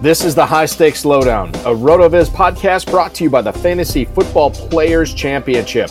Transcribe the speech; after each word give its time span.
This 0.00 0.24
is 0.24 0.34
the 0.34 0.46
High 0.46 0.64
Stakes 0.64 1.04
Lowdown, 1.04 1.50
a 1.56 1.74
RotoViz 1.74 2.30
podcast 2.30 2.90
brought 2.90 3.12
to 3.16 3.24
you 3.24 3.28
by 3.28 3.42
the 3.42 3.52
Fantasy 3.52 4.06
Football 4.06 4.50
Players 4.50 5.12
Championship. 5.12 5.90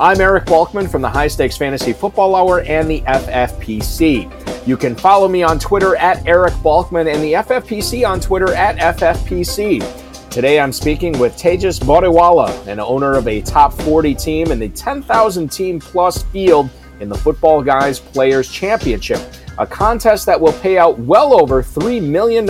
I'm 0.00 0.18
Eric 0.18 0.46
Balkman 0.46 0.90
from 0.90 1.02
the 1.02 1.10
High 1.10 1.28
Stakes 1.28 1.58
Fantasy 1.58 1.92
Football 1.92 2.34
Hour 2.34 2.62
and 2.62 2.90
the 2.90 3.02
FFPC. 3.02 4.66
You 4.66 4.78
can 4.78 4.96
follow 4.96 5.28
me 5.28 5.42
on 5.42 5.58
Twitter 5.58 5.94
at 5.96 6.26
Eric 6.26 6.54
Balkman 6.54 7.12
and 7.12 7.22
the 7.22 7.34
FFPC 7.34 8.08
on 8.08 8.18
Twitter 8.18 8.54
at 8.54 8.78
FFPC. 8.96 10.30
Today 10.30 10.58
I'm 10.58 10.72
speaking 10.72 11.18
with 11.18 11.36
Tejas 11.36 11.78
Bodiwala, 11.80 12.66
an 12.66 12.80
owner 12.80 13.12
of 13.12 13.28
a 13.28 13.42
top 13.42 13.74
40 13.74 14.14
team 14.14 14.52
in 14.52 14.58
the 14.58 14.70
10,000 14.70 15.52
team 15.52 15.78
plus 15.78 16.22
field 16.22 16.70
in 17.00 17.10
the 17.10 17.18
Football 17.18 17.62
Guys 17.62 18.00
Players 18.00 18.50
Championship, 18.50 19.20
a 19.58 19.66
contest 19.66 20.24
that 20.24 20.40
will 20.40 20.54
pay 20.60 20.78
out 20.78 20.98
well 21.00 21.38
over 21.38 21.62
$3 21.62 22.02
million 22.02 22.46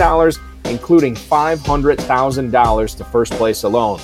including 0.71 1.13
$500,000 1.13 2.97
to 2.97 3.03
first 3.03 3.33
place 3.33 3.63
alone. 3.63 3.99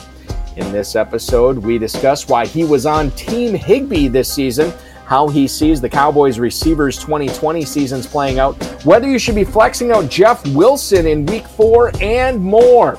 In 0.58 0.72
this 0.72 0.96
episode, 0.96 1.58
we 1.58 1.78
discuss 1.78 2.28
why 2.28 2.46
he 2.46 2.64
was 2.64 2.86
on 2.86 3.12
Team 3.12 3.56
Higbee 3.56 4.10
this 4.10 4.32
season, 4.32 4.74
how 5.06 5.30
he 5.30 5.48
sees 5.48 5.80
the 5.80 5.88
Cowboys 5.88 6.38
receivers 6.38 6.98
2020 6.98 7.64
seasons 7.64 8.06
playing 8.06 8.40
out, 8.40 8.62
whether 8.84 9.08
you 9.08 9.18
should 9.18 9.36
be 9.36 9.46
flexing 9.46 9.92
out 9.92 10.10
Jeff 10.10 10.46
Wilson 10.50 11.08
in 11.08 11.26
week 11.26 11.48
four, 11.48 11.92
and 12.02 12.38
more. 12.40 12.98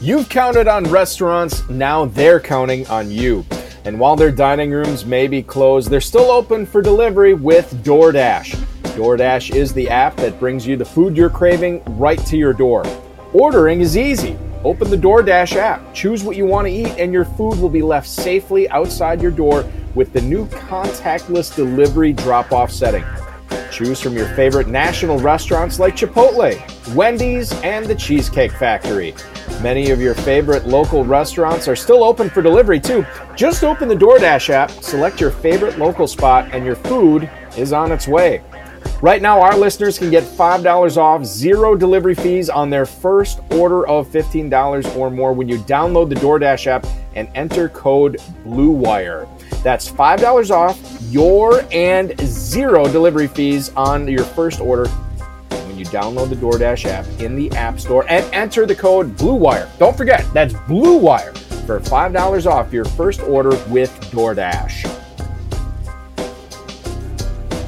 You've 0.00 0.28
counted 0.28 0.68
on 0.68 0.84
restaurants, 0.84 1.68
now 1.68 2.04
they're 2.04 2.40
counting 2.40 2.86
on 2.88 3.10
you. 3.10 3.44
And 3.84 3.98
while 3.98 4.16
their 4.16 4.30
dining 4.30 4.70
rooms 4.70 5.04
may 5.04 5.26
be 5.26 5.42
closed, 5.42 5.90
they're 5.90 6.00
still 6.00 6.30
open 6.30 6.64
for 6.64 6.80
delivery 6.80 7.34
with 7.34 7.72
DoorDash. 7.84 8.54
DoorDash 8.94 9.54
is 9.54 9.72
the 9.74 9.88
app 9.90 10.16
that 10.16 10.38
brings 10.38 10.66
you 10.66 10.76
the 10.76 10.84
food 10.84 11.16
you're 11.16 11.30
craving 11.30 11.82
right 11.98 12.24
to 12.26 12.36
your 12.36 12.52
door. 12.52 12.84
Ordering 13.34 13.80
is 13.80 13.96
easy. 13.96 14.38
Open 14.62 14.88
the 14.90 14.96
DoorDash 14.96 15.56
app, 15.56 15.92
choose 15.92 16.22
what 16.22 16.36
you 16.36 16.46
want 16.46 16.68
to 16.68 16.72
eat, 16.72 16.96
and 17.00 17.12
your 17.12 17.24
food 17.24 17.58
will 17.58 17.68
be 17.68 17.82
left 17.82 18.08
safely 18.08 18.68
outside 18.70 19.20
your 19.20 19.32
door 19.32 19.68
with 19.96 20.12
the 20.12 20.20
new 20.20 20.46
contactless 20.46 21.54
delivery 21.54 22.12
drop 22.12 22.52
off 22.52 22.70
setting. 22.70 23.04
Choose 23.72 24.00
from 24.00 24.16
your 24.16 24.28
favorite 24.36 24.68
national 24.68 25.18
restaurants 25.18 25.80
like 25.80 25.96
Chipotle, 25.96 26.54
Wendy's, 26.94 27.52
and 27.62 27.84
the 27.86 27.94
Cheesecake 27.96 28.52
Factory. 28.52 29.16
Many 29.60 29.90
of 29.90 30.00
your 30.00 30.14
favorite 30.14 30.66
local 30.66 31.04
restaurants 31.04 31.66
are 31.66 31.74
still 31.74 32.04
open 32.04 32.30
for 32.30 32.40
delivery 32.40 32.78
too. 32.78 33.04
Just 33.34 33.64
open 33.64 33.88
the 33.88 33.96
DoorDash 33.96 34.50
app, 34.50 34.70
select 34.70 35.20
your 35.20 35.32
favorite 35.32 35.76
local 35.76 36.06
spot, 36.06 36.48
and 36.52 36.64
your 36.64 36.76
food 36.76 37.28
is 37.56 37.72
on 37.72 37.90
its 37.90 38.06
way. 38.06 38.42
Right 39.02 39.20
now, 39.20 39.42
our 39.42 39.56
listeners 39.56 39.98
can 39.98 40.10
get 40.10 40.22
$5 40.22 40.96
off, 40.96 41.24
zero 41.26 41.76
delivery 41.76 42.14
fees 42.14 42.48
on 42.48 42.70
their 42.70 42.86
first 42.86 43.40
order 43.50 43.86
of 43.86 44.08
$15 44.08 44.96
or 44.96 45.10
more 45.10 45.32
when 45.34 45.46
you 45.46 45.58
download 45.58 46.08
the 46.08 46.14
DoorDash 46.14 46.66
app 46.66 46.86
and 47.14 47.28
enter 47.34 47.68
code 47.68 48.18
BLUEWIRE. 48.46 49.28
That's 49.62 49.90
$5 49.90 50.50
off 50.50 50.80
your 51.10 51.66
and 51.70 52.18
zero 52.20 52.86
delivery 52.88 53.26
fees 53.26 53.70
on 53.76 54.08
your 54.08 54.24
first 54.24 54.60
order 54.60 54.88
when 54.88 55.78
you 55.78 55.84
download 55.86 56.30
the 56.30 56.36
DoorDash 56.36 56.86
app 56.86 57.04
in 57.20 57.36
the 57.36 57.50
App 57.52 57.78
Store 57.80 58.06
and 58.08 58.24
enter 58.32 58.64
the 58.64 58.74
code 58.74 59.16
BLUEWIRE. 59.16 59.68
Don't 59.78 59.96
forget, 59.96 60.24
that's 60.32 60.54
BLUEWIRE 60.54 61.36
for 61.66 61.80
$5 61.80 62.46
off 62.46 62.72
your 62.72 62.84
first 62.84 63.20
order 63.22 63.50
with 63.68 63.90
DoorDash. 64.10 64.93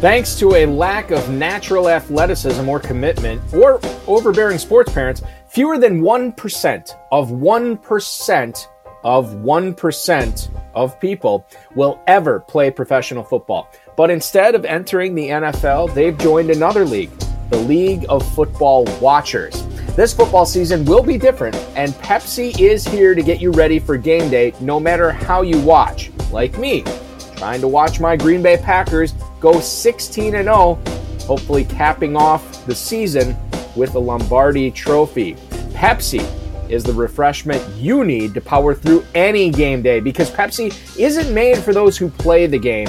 Thanks 0.07 0.37
to 0.37 0.55
a 0.55 0.67
lack 0.67 1.11
of 1.11 1.31
natural 1.31 1.89
athleticism 1.89 2.69
or 2.69 2.79
commitment, 2.79 3.43
or 3.53 3.81
overbearing 4.07 4.57
sports 4.57 4.93
parents, 4.93 5.21
fewer 5.49 5.79
than 5.79 6.01
1% 6.01 6.95
of 7.11 7.31
1% 7.31 8.69
of 9.03 9.27
1% 9.35 10.51
of 10.77 11.01
people 11.01 11.45
will 11.75 12.01
ever 12.07 12.39
play 12.39 12.71
professional 12.71 13.25
football. 13.25 13.69
But 13.97 14.13
instead 14.13 14.55
of 14.55 14.65
entering 14.65 15.17
the 15.17 15.29
NFL, 15.29 15.93
they've 15.93 16.17
joined 16.17 16.51
another 16.51 16.85
league, 16.85 17.11
the 17.51 17.59
League 17.59 18.07
of 18.09 18.25
Football 18.37 18.85
Watchers. 19.01 19.67
This 19.97 20.15
football 20.15 20.47
season 20.47 20.85
will 20.85 21.03
be 21.03 21.19
different, 21.19 21.57
and 21.75 21.93
Pepsi 21.95 22.57
is 22.61 22.87
here 22.87 23.17
to 23.17 23.25
get 23.25 23.41
you 23.41 23.51
ready 23.51 23.81
for 23.81 23.97
game 23.97 24.31
day 24.31 24.55
no 24.61 24.79
matter 24.79 25.11
how 25.11 25.43
you 25.43 25.61
watch. 25.63 26.13
Like 26.31 26.57
me, 26.59 26.85
trying 27.37 27.61
to 27.61 27.69
watch 27.69 28.01
my 28.01 28.17
Green 28.17 28.43
Bay 28.43 28.57
Packers 28.57 29.13
go 29.41 29.61
16 29.61 30.33
0, 30.33 30.79
hopefully 31.23 31.65
capping 31.65 32.17
off 32.17 32.67
the 32.67 32.75
season 32.75 33.37
with 33.77 33.95
a 33.95 33.99
Lombardi 33.99 34.71
trophy. 34.71 35.35
Pepsi 35.73 36.25
is 36.71 36.83
the 36.83 36.93
refreshment 36.93 37.63
you 37.77 38.05
need 38.05 38.35
to 38.35 38.41
power 38.41 38.75
through 38.75 39.05
any 39.15 39.51
game 39.51 39.83
day 39.83 40.01
because 40.01 40.31
Pepsi 40.31 40.99
isn't 40.99 41.33
made 41.33 41.59
for 41.59 41.73
those 41.73 41.97
who 41.97 42.09
play 42.09 42.47
the 42.47 42.59
game, 42.59 42.89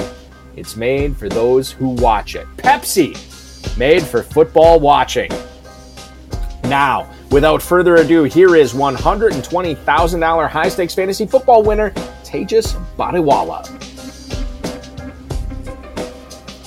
it's 0.56 0.76
made 0.76 1.16
for 1.16 1.30
those 1.30 1.72
who 1.72 1.90
watch 1.90 2.36
it. 2.36 2.48
Pepsi, 2.58 3.16
made 3.78 4.04
for 4.04 4.24
football 4.24 4.80
watching. 4.80 5.32
Now, 6.64 7.10
without 7.32 7.62
further 7.62 7.98
ado, 7.98 8.24
here 8.24 8.56
is 8.56 8.74
$120,000 8.74 10.50
high 10.50 10.70
stakes 10.70 10.96
fantasy 10.96 11.26
football 11.26 11.64
winner, 11.64 11.92
Tejas 12.24 12.74
Badiwala. 12.98 13.87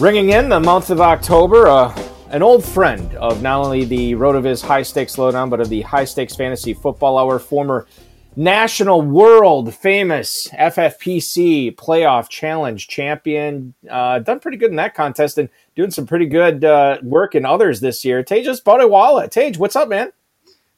Ringing 0.01 0.31
in 0.31 0.49
the 0.49 0.59
month 0.59 0.89
of 0.89 1.03
October, 1.03 1.69
uh, 1.69 1.95
an 2.31 2.43
old 2.43 2.65
friend 2.65 3.15
of 3.17 3.43
not 3.43 3.63
only 3.63 3.85
the 3.85 4.15
RotoViz 4.15 4.65
High 4.65 4.81
Stakes 4.81 5.19
Lowdown, 5.19 5.51
but 5.51 5.61
of 5.61 5.69
the 5.69 5.83
High 5.83 6.07
Stakes 6.07 6.35
Fantasy 6.35 6.73
Football 6.73 7.19
Hour, 7.19 7.39
former 7.39 7.87
national 8.35 9.03
world 9.03 9.75
famous 9.75 10.49
FFPC 10.55 11.77
playoff 11.77 12.31
challenge 12.31 12.89
champion. 12.89 13.75
Uh, 13.91 14.21
done 14.21 14.41
pretty 14.41 14.57
good 14.57 14.71
in 14.71 14.77
that 14.77 14.95
contest 14.95 15.37
and 15.37 15.51
doing 15.77 15.91
some 15.91 16.07
pretty 16.07 16.25
good 16.25 16.65
uh, 16.65 16.97
work 17.03 17.35
in 17.35 17.45
others 17.45 17.81
this 17.81 18.03
year. 18.03 18.25
Tejas 18.25 18.63
Badiwala. 18.63 19.31
Tage, 19.31 19.59
what's 19.59 19.77
up, 19.77 19.91
man? 19.91 20.13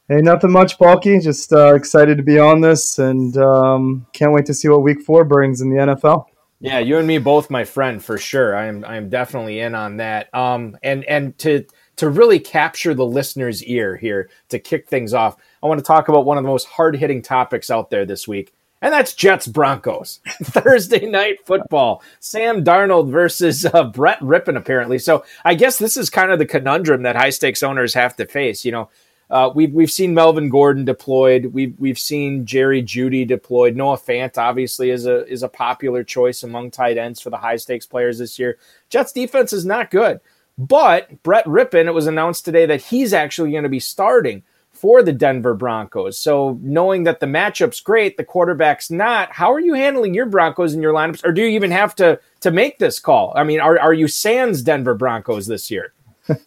Hey, 0.08 0.20
nothing 0.20 0.50
much, 0.50 0.80
Balky. 0.80 1.20
Just 1.20 1.52
uh, 1.52 1.76
excited 1.76 2.16
to 2.16 2.24
be 2.24 2.40
on 2.40 2.60
this 2.60 2.98
and 2.98 3.36
um, 3.36 4.04
can't 4.12 4.32
wait 4.32 4.46
to 4.46 4.54
see 4.54 4.66
what 4.66 4.82
week 4.82 5.00
four 5.02 5.24
brings 5.24 5.60
in 5.60 5.70
the 5.70 5.76
NFL. 5.76 6.26
Yeah, 6.62 6.79
you 6.79 6.97
and 6.99 7.09
me 7.09 7.19
both, 7.19 7.50
my 7.50 7.64
friend, 7.64 8.03
for 8.03 8.19
sure. 8.19 8.55
I 8.55 8.67
am 8.67 8.85
I 8.85 8.97
am 8.97 9.09
definitely 9.09 9.59
in 9.59 9.75
on 9.75 9.97
that. 9.97 10.32
Um, 10.32 10.79
and 10.85 11.05
and 11.06 11.37
to 11.38 11.67
to 11.97 12.09
really 12.09 12.38
capture 12.38 12.94
the 12.94 13.05
listener's 13.05 13.64
ear 13.64 13.97
here 13.97 14.31
to 14.50 14.61
kick 14.61 14.88
things 14.88 15.12
off, 15.12 15.37
I 15.61 15.67
want 15.67 15.81
to 15.81 15.85
talk 15.85 16.09
about 16.09 16.25
one 16.25 16.38
of 16.38 16.44
the 16.44 16.49
most 16.49 16.69
hard 16.69 16.94
hitting 16.94 17.20
topics 17.20 17.69
out 17.69 17.91
there 17.91 18.06
this 18.06 18.29
week, 18.29 18.55
and 18.81 18.93
that's 18.93 19.12
Jets 19.12 19.49
Broncos 19.49 20.20
Thursday 20.44 21.05
night 21.05 21.44
football. 21.44 22.00
Sam 22.20 22.62
Darnold 22.62 23.11
versus 23.11 23.67
uh, 23.67 23.82
Brett 23.82 24.20
Rypien, 24.20 24.56
apparently. 24.56 25.00
So 25.00 25.25
I 25.44 25.55
guess 25.56 25.81
this 25.81 25.97
is 25.97 26.11
kind 26.11 26.31
of 26.31 26.38
the 26.38 26.47
conundrum 26.47 27.03
that 27.03 27.17
high 27.17 27.31
stakes 27.31 27.65
owners 27.65 27.94
have 27.94 28.15
to 28.17 28.26
face. 28.26 28.65
You 28.65 28.70
know, 28.70 28.88
uh, 29.32 29.50
we've 29.55 29.73
we've 29.73 29.90
seen 29.90 30.12
Melvin 30.12 30.50
Gordon 30.50 30.84
deployed. 30.84 31.46
We've 31.46 31.75
we've 31.79 31.99
seen 31.99 32.44
Jerry 32.44 32.82
Jeudy 32.82 33.26
deployed. 33.26 33.75
Noah 33.75 33.96
Fant 33.96 34.37
obviously 34.37 34.90
is 34.90 35.06
a 35.06 35.26
is 35.26 35.43
a 35.43 35.49
popular 35.49 36.05
choice 36.05 36.43
among 36.43 36.70
tight 36.70 36.99
ends 36.99 37.19
for 37.19 37.31
the 37.31 37.38
high 37.38 37.56
stakes 37.56 37.87
players 37.87 38.19
this 38.19 38.38
year. 38.38 38.58
Jets 38.90 39.11
defense 39.11 39.55
is 39.55 39.64
not 39.64 39.90
good, 39.90 40.20
but 40.58 41.23
Brett 41.23 41.46
Rypien. 41.46 41.87
It 41.87 41.94
was 41.94 42.06
announced 42.06 42.44
today 42.44 42.67
that 42.67 42.82
he's 42.82 43.14
actually 43.14 43.52
going 43.52 43.62
to 43.62 43.70
be 43.70 43.81
starting 43.81 44.43
for 44.70 45.02
the 45.02 45.14
Denver 45.14 45.55
Broncos. 45.55 46.19
So 46.19 46.58
knowing 46.61 47.05
that 47.05 47.20
the 47.20 47.26
matchup's 47.26 47.81
great, 47.81 48.19
the 48.19 48.25
quarterback's 48.25 48.90
not. 48.90 49.32
How 49.32 49.50
are 49.50 49.61
you 49.61 49.73
handling 49.73 50.12
your 50.12 50.26
Broncos 50.26 50.75
in 50.75 50.82
your 50.82 50.93
lineups, 50.93 51.25
or 51.25 51.32
do 51.32 51.40
you 51.40 51.49
even 51.49 51.70
have 51.70 51.94
to 51.94 52.20
to 52.40 52.50
make 52.50 52.79
this 52.79 52.99
call? 52.99 53.32
I 53.34 53.44
mean, 53.44 53.61
are 53.61 53.81
are 53.81 53.94
you 53.94 54.08
Sans 54.08 54.61
Denver 54.61 54.94
Broncos 54.94 55.46
this 55.46 55.70
year? 55.70 55.94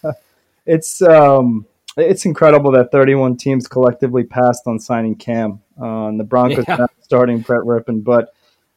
it's 0.68 1.02
um 1.02 1.66
it's 1.98 2.26
incredible 2.26 2.72
that 2.72 2.92
31 2.92 3.38
teams 3.38 3.68
collectively 3.68 4.24
passed 4.24 4.64
on 4.66 4.80
signing 4.80 5.16
Cam. 5.16 5.62
Uh, 5.80 6.08
and 6.08 6.20
the 6.20 6.24
Broncos 6.24 6.66
yeah. 6.68 6.86
starting 7.02 7.40
Brett 7.40 7.64
Rypien, 7.64 8.04
but 8.04 8.34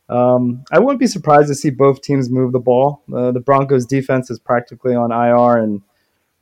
um, 0.08 0.64
I 0.72 0.78
wouldn't 0.78 1.00
be 1.00 1.06
surprised 1.06 1.48
to 1.48 1.54
see 1.54 1.70
both 1.70 2.00
teams 2.00 2.30
move 2.30 2.52
the 2.52 2.58
ball. 2.58 3.02
Uh, 3.14 3.30
the 3.30 3.40
Broncos 3.40 3.86
defense 3.86 4.30
is 4.30 4.38
practically 4.38 4.94
on 4.94 5.12
IR, 5.12 5.62
and 5.62 5.82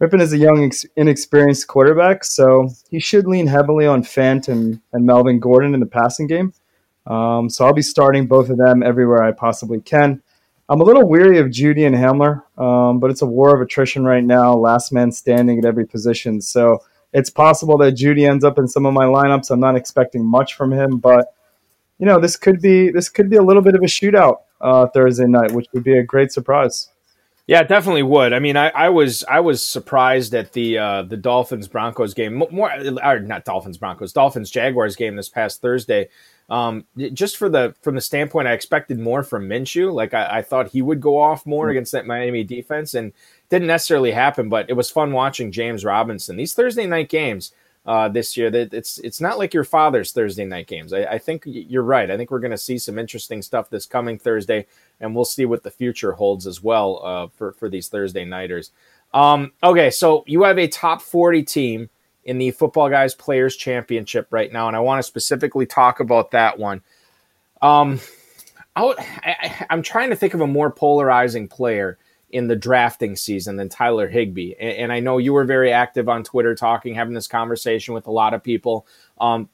Rypien 0.00 0.20
is 0.20 0.32
a 0.32 0.38
young, 0.38 0.64
ex- 0.64 0.86
inexperienced 0.96 1.66
quarterback, 1.66 2.24
so 2.24 2.68
he 2.90 3.00
should 3.00 3.26
lean 3.26 3.46
heavily 3.46 3.86
on 3.86 4.02
Fant 4.02 4.48
and, 4.48 4.80
and 4.92 5.04
Melvin 5.04 5.40
Gordon 5.40 5.74
in 5.74 5.80
the 5.80 5.86
passing 5.86 6.26
game. 6.26 6.52
Um, 7.06 7.48
so 7.48 7.64
I'll 7.64 7.72
be 7.72 7.82
starting 7.82 8.26
both 8.26 8.50
of 8.50 8.58
them 8.58 8.82
everywhere 8.82 9.22
I 9.22 9.32
possibly 9.32 9.80
can. 9.80 10.22
I'm 10.68 10.80
a 10.80 10.84
little 10.84 11.08
weary 11.08 11.38
of 11.38 11.46
Jeudy 11.46 11.86
and 11.86 11.94
Hamler, 11.94 12.42
um, 12.60 12.98
but 12.98 13.10
it's 13.10 13.22
a 13.22 13.26
war 13.26 13.54
of 13.54 13.60
attrition 13.60 14.04
right 14.04 14.24
now. 14.24 14.54
Last 14.54 14.92
man 14.92 15.12
standing 15.12 15.58
at 15.58 15.64
every 15.64 15.86
position. 15.86 16.40
So 16.40 16.82
it's 17.12 17.30
possible 17.30 17.78
that 17.78 17.94
Jeudy 17.94 18.28
ends 18.28 18.44
up 18.44 18.58
in 18.58 18.66
some 18.66 18.84
of 18.84 18.92
my 18.92 19.04
lineups. 19.04 19.50
I'm 19.50 19.60
not 19.60 19.76
expecting 19.76 20.24
much 20.24 20.54
from 20.54 20.72
him, 20.72 20.98
but 20.98 21.32
you 21.98 22.06
know 22.06 22.20
this 22.20 22.36
could 22.36 22.60
be 22.60 22.90
this 22.90 23.08
could 23.08 23.30
be 23.30 23.36
a 23.36 23.42
little 23.42 23.62
bit 23.62 23.74
of 23.74 23.82
a 23.82 23.86
shootout 23.86 24.38
uh, 24.60 24.86
Thursday 24.88 25.26
night, 25.26 25.52
which 25.52 25.66
would 25.72 25.84
be 25.84 25.96
a 25.96 26.02
great 26.02 26.32
surprise. 26.32 26.88
Yeah, 27.46 27.62
definitely 27.62 28.02
would. 28.02 28.32
I 28.32 28.40
mean, 28.40 28.56
I, 28.56 28.70
I 28.70 28.88
was 28.88 29.24
I 29.28 29.38
was 29.38 29.62
surprised 29.64 30.34
at 30.34 30.52
the 30.52 30.78
uh, 30.78 31.02
the 31.02 31.16
Dolphins 31.16 31.68
Broncos 31.68 32.12
game. 32.12 32.34
More, 32.34 32.72
or 33.04 33.20
not 33.20 33.44
Dolphins 33.44 33.78
Broncos, 33.78 34.12
Dolphins 34.12 34.50
Jaguars 34.50 34.96
game 34.96 35.14
this 35.14 35.28
past 35.28 35.62
Thursday. 35.62 36.08
Um, 36.48 36.84
just 37.12 37.36
for 37.36 37.48
the 37.48 37.74
from 37.82 37.96
the 37.96 38.00
standpoint, 38.00 38.46
I 38.46 38.52
expected 38.52 39.00
more 39.00 39.24
from 39.24 39.48
Minshew. 39.48 39.92
Like 39.92 40.14
I, 40.14 40.38
I 40.38 40.42
thought 40.42 40.68
he 40.68 40.80
would 40.80 41.00
go 41.00 41.18
off 41.18 41.44
more 41.44 41.64
mm-hmm. 41.64 41.70
against 41.72 41.92
that 41.92 42.06
Miami 42.06 42.44
defense, 42.44 42.94
and 42.94 43.12
didn't 43.48 43.66
necessarily 43.66 44.12
happen. 44.12 44.48
But 44.48 44.70
it 44.70 44.74
was 44.74 44.90
fun 44.90 45.12
watching 45.12 45.50
James 45.50 45.84
Robinson. 45.84 46.36
These 46.36 46.54
Thursday 46.54 46.86
night 46.86 47.08
games 47.08 47.52
uh, 47.84 48.08
this 48.08 48.36
year, 48.36 48.48
that 48.50 48.72
it's 48.72 48.98
it's 48.98 49.20
not 49.20 49.38
like 49.38 49.54
your 49.54 49.64
father's 49.64 50.12
Thursday 50.12 50.44
night 50.44 50.68
games. 50.68 50.92
I, 50.92 51.04
I 51.04 51.18
think 51.18 51.42
you're 51.46 51.82
right. 51.82 52.10
I 52.10 52.16
think 52.16 52.30
we're 52.30 52.38
going 52.38 52.52
to 52.52 52.58
see 52.58 52.78
some 52.78 52.96
interesting 52.96 53.42
stuff 53.42 53.68
this 53.68 53.86
coming 53.86 54.16
Thursday, 54.16 54.66
and 55.00 55.16
we'll 55.16 55.24
see 55.24 55.46
what 55.46 55.64
the 55.64 55.70
future 55.70 56.12
holds 56.12 56.46
as 56.46 56.62
well 56.62 57.00
uh, 57.04 57.26
for 57.26 57.52
for 57.52 57.68
these 57.68 57.88
Thursday 57.88 58.24
nighters. 58.24 58.70
Um, 59.12 59.52
okay, 59.64 59.90
so 59.90 60.22
you 60.28 60.44
have 60.44 60.58
a 60.58 60.68
top 60.68 61.02
forty 61.02 61.42
team 61.42 61.90
in 62.26 62.38
the 62.38 62.50
Football 62.50 62.90
Guys 62.90 63.14
Players 63.14 63.56
Championship 63.56 64.26
right 64.30 64.52
now, 64.52 64.66
and 64.66 64.76
I 64.76 64.80
want 64.80 64.98
to 64.98 65.04
specifically 65.04 65.64
talk 65.64 66.00
about 66.00 66.32
that 66.32 66.58
one. 66.58 66.82
Um, 67.62 68.00
I, 68.74 69.66
am 69.70 69.82
trying 69.82 70.10
to 70.10 70.16
think 70.16 70.34
of 70.34 70.40
a 70.40 70.46
more 70.46 70.70
polarizing 70.70 71.48
player 71.48 71.98
in 72.30 72.48
the 72.48 72.56
drafting 72.56 73.14
season 73.14 73.56
than 73.56 73.68
Tyler 73.68 74.08
Higbee, 74.08 74.54
and, 74.60 74.76
and, 74.76 74.92
I 74.92 74.98
know 75.00 75.18
you 75.18 75.32
were 75.32 75.44
very 75.44 75.72
active 75.72 76.08
on 76.08 76.24
Twitter, 76.24 76.54
talking, 76.56 76.94
having 76.94 77.14
this 77.14 77.28
conversation 77.28 77.94
with 77.94 78.08
a 78.08 78.12
lot 78.12 78.34
of 78.34 78.42
people. 78.42 78.86
Um, 79.20 79.48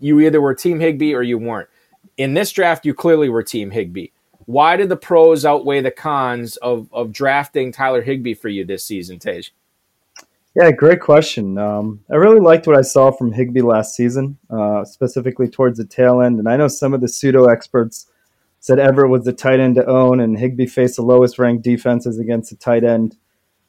you 0.00 0.18
either 0.20 0.40
were 0.40 0.54
Team 0.54 0.80
Higbee 0.80 1.14
or 1.14 1.22
you 1.22 1.36
weren't. 1.36 1.68
In 2.16 2.32
this 2.32 2.50
draft, 2.50 2.86
you 2.86 2.94
clearly 2.94 3.28
were 3.28 3.42
Team 3.42 3.70
Higbee. 3.70 4.08
Why 4.46 4.76
did 4.76 4.88
the 4.88 4.96
pros 4.96 5.44
outweigh 5.44 5.82
the 5.82 5.90
cons 5.90 6.56
of, 6.56 6.88
of 6.92 7.12
drafting 7.12 7.72
Tyler 7.72 8.02
Higbee 8.02 8.34
for 8.34 8.48
you 8.48 8.64
this 8.64 8.84
season, 8.84 9.18
Tej? 9.18 9.50
Yeah, 10.56 10.72
great 10.72 11.00
question. 11.00 11.58
Um, 11.58 12.00
I 12.10 12.16
really 12.16 12.40
liked 12.40 12.66
what 12.66 12.76
I 12.76 12.82
saw 12.82 13.12
from 13.12 13.32
Higbee 13.32 13.60
last 13.60 13.94
season, 13.94 14.36
uh, 14.50 14.84
specifically 14.84 15.48
towards 15.48 15.78
the 15.78 15.84
tail 15.84 16.20
end. 16.20 16.40
And 16.40 16.48
I 16.48 16.56
know 16.56 16.66
some 16.66 16.92
of 16.92 17.00
the 17.00 17.08
pseudo 17.08 17.44
experts 17.44 18.06
said 18.58 18.80
Everett 18.80 19.10
was 19.10 19.24
the 19.24 19.32
tight 19.32 19.60
end 19.60 19.76
to 19.76 19.86
own, 19.86 20.20
and 20.20 20.36
Higbee 20.36 20.66
faced 20.66 20.96
the 20.96 21.02
lowest 21.02 21.38
ranked 21.38 21.62
defenses 21.62 22.18
against 22.18 22.50
the 22.50 22.56
tight 22.56 22.82
end, 22.82 23.16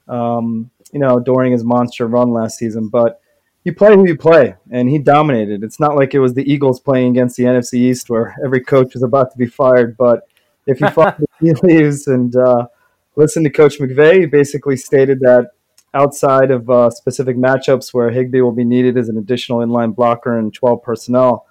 um, 0.08 0.72
you 0.92 1.00
know, 1.00 1.20
during 1.20 1.52
his 1.52 1.64
monster 1.64 2.08
run 2.08 2.32
last 2.32 2.58
season. 2.58 2.88
But 2.88 3.22
you 3.64 3.76
play 3.76 3.94
who 3.94 4.08
you 4.08 4.18
play, 4.18 4.56
and 4.72 4.90
he 4.90 4.98
dominated. 4.98 5.64
It's 5.64 5.80
not 5.80 5.96
like 5.96 6.16
it 6.16 6.20
was 6.20 6.34
the 6.34 6.52
Eagles 6.52 6.80
playing 6.80 7.12
against 7.12 7.38
the 7.38 7.44
NFC 7.44 7.76
East 7.76 8.10
where 8.10 8.36
every 8.44 8.60
coach 8.60 8.96
was 8.96 9.04
about 9.04 9.32
to 9.32 9.38
be 9.38 9.46
fired. 9.46 9.96
But 9.98 10.28
if 10.66 10.82
you 10.82 10.90
follow 10.90 11.16
the 11.40 11.60
leaves 11.62 12.08
and 12.08 12.36
uh, 12.36 12.68
listen 13.16 13.44
to 13.44 13.52
Coach 13.52 13.78
McVay, 13.78 14.22
he 14.22 14.26
basically 14.26 14.78
stated 14.78 15.20
that 15.20 15.52
outside 15.94 16.52
of 16.52 16.70
uh, 16.70 16.90
specific 16.90 17.38
matchups 17.38 17.94
where 17.94 18.10
Higbee 18.10 18.42
will 18.42 18.52
be 18.52 18.64
needed 18.64 18.98
as 18.98 19.10
an 19.10 19.18
additional 19.18 19.60
inline 19.60 19.94
blocker 19.96 20.38
and 20.38 20.54
12 20.54 20.82
personnel, 20.82 21.46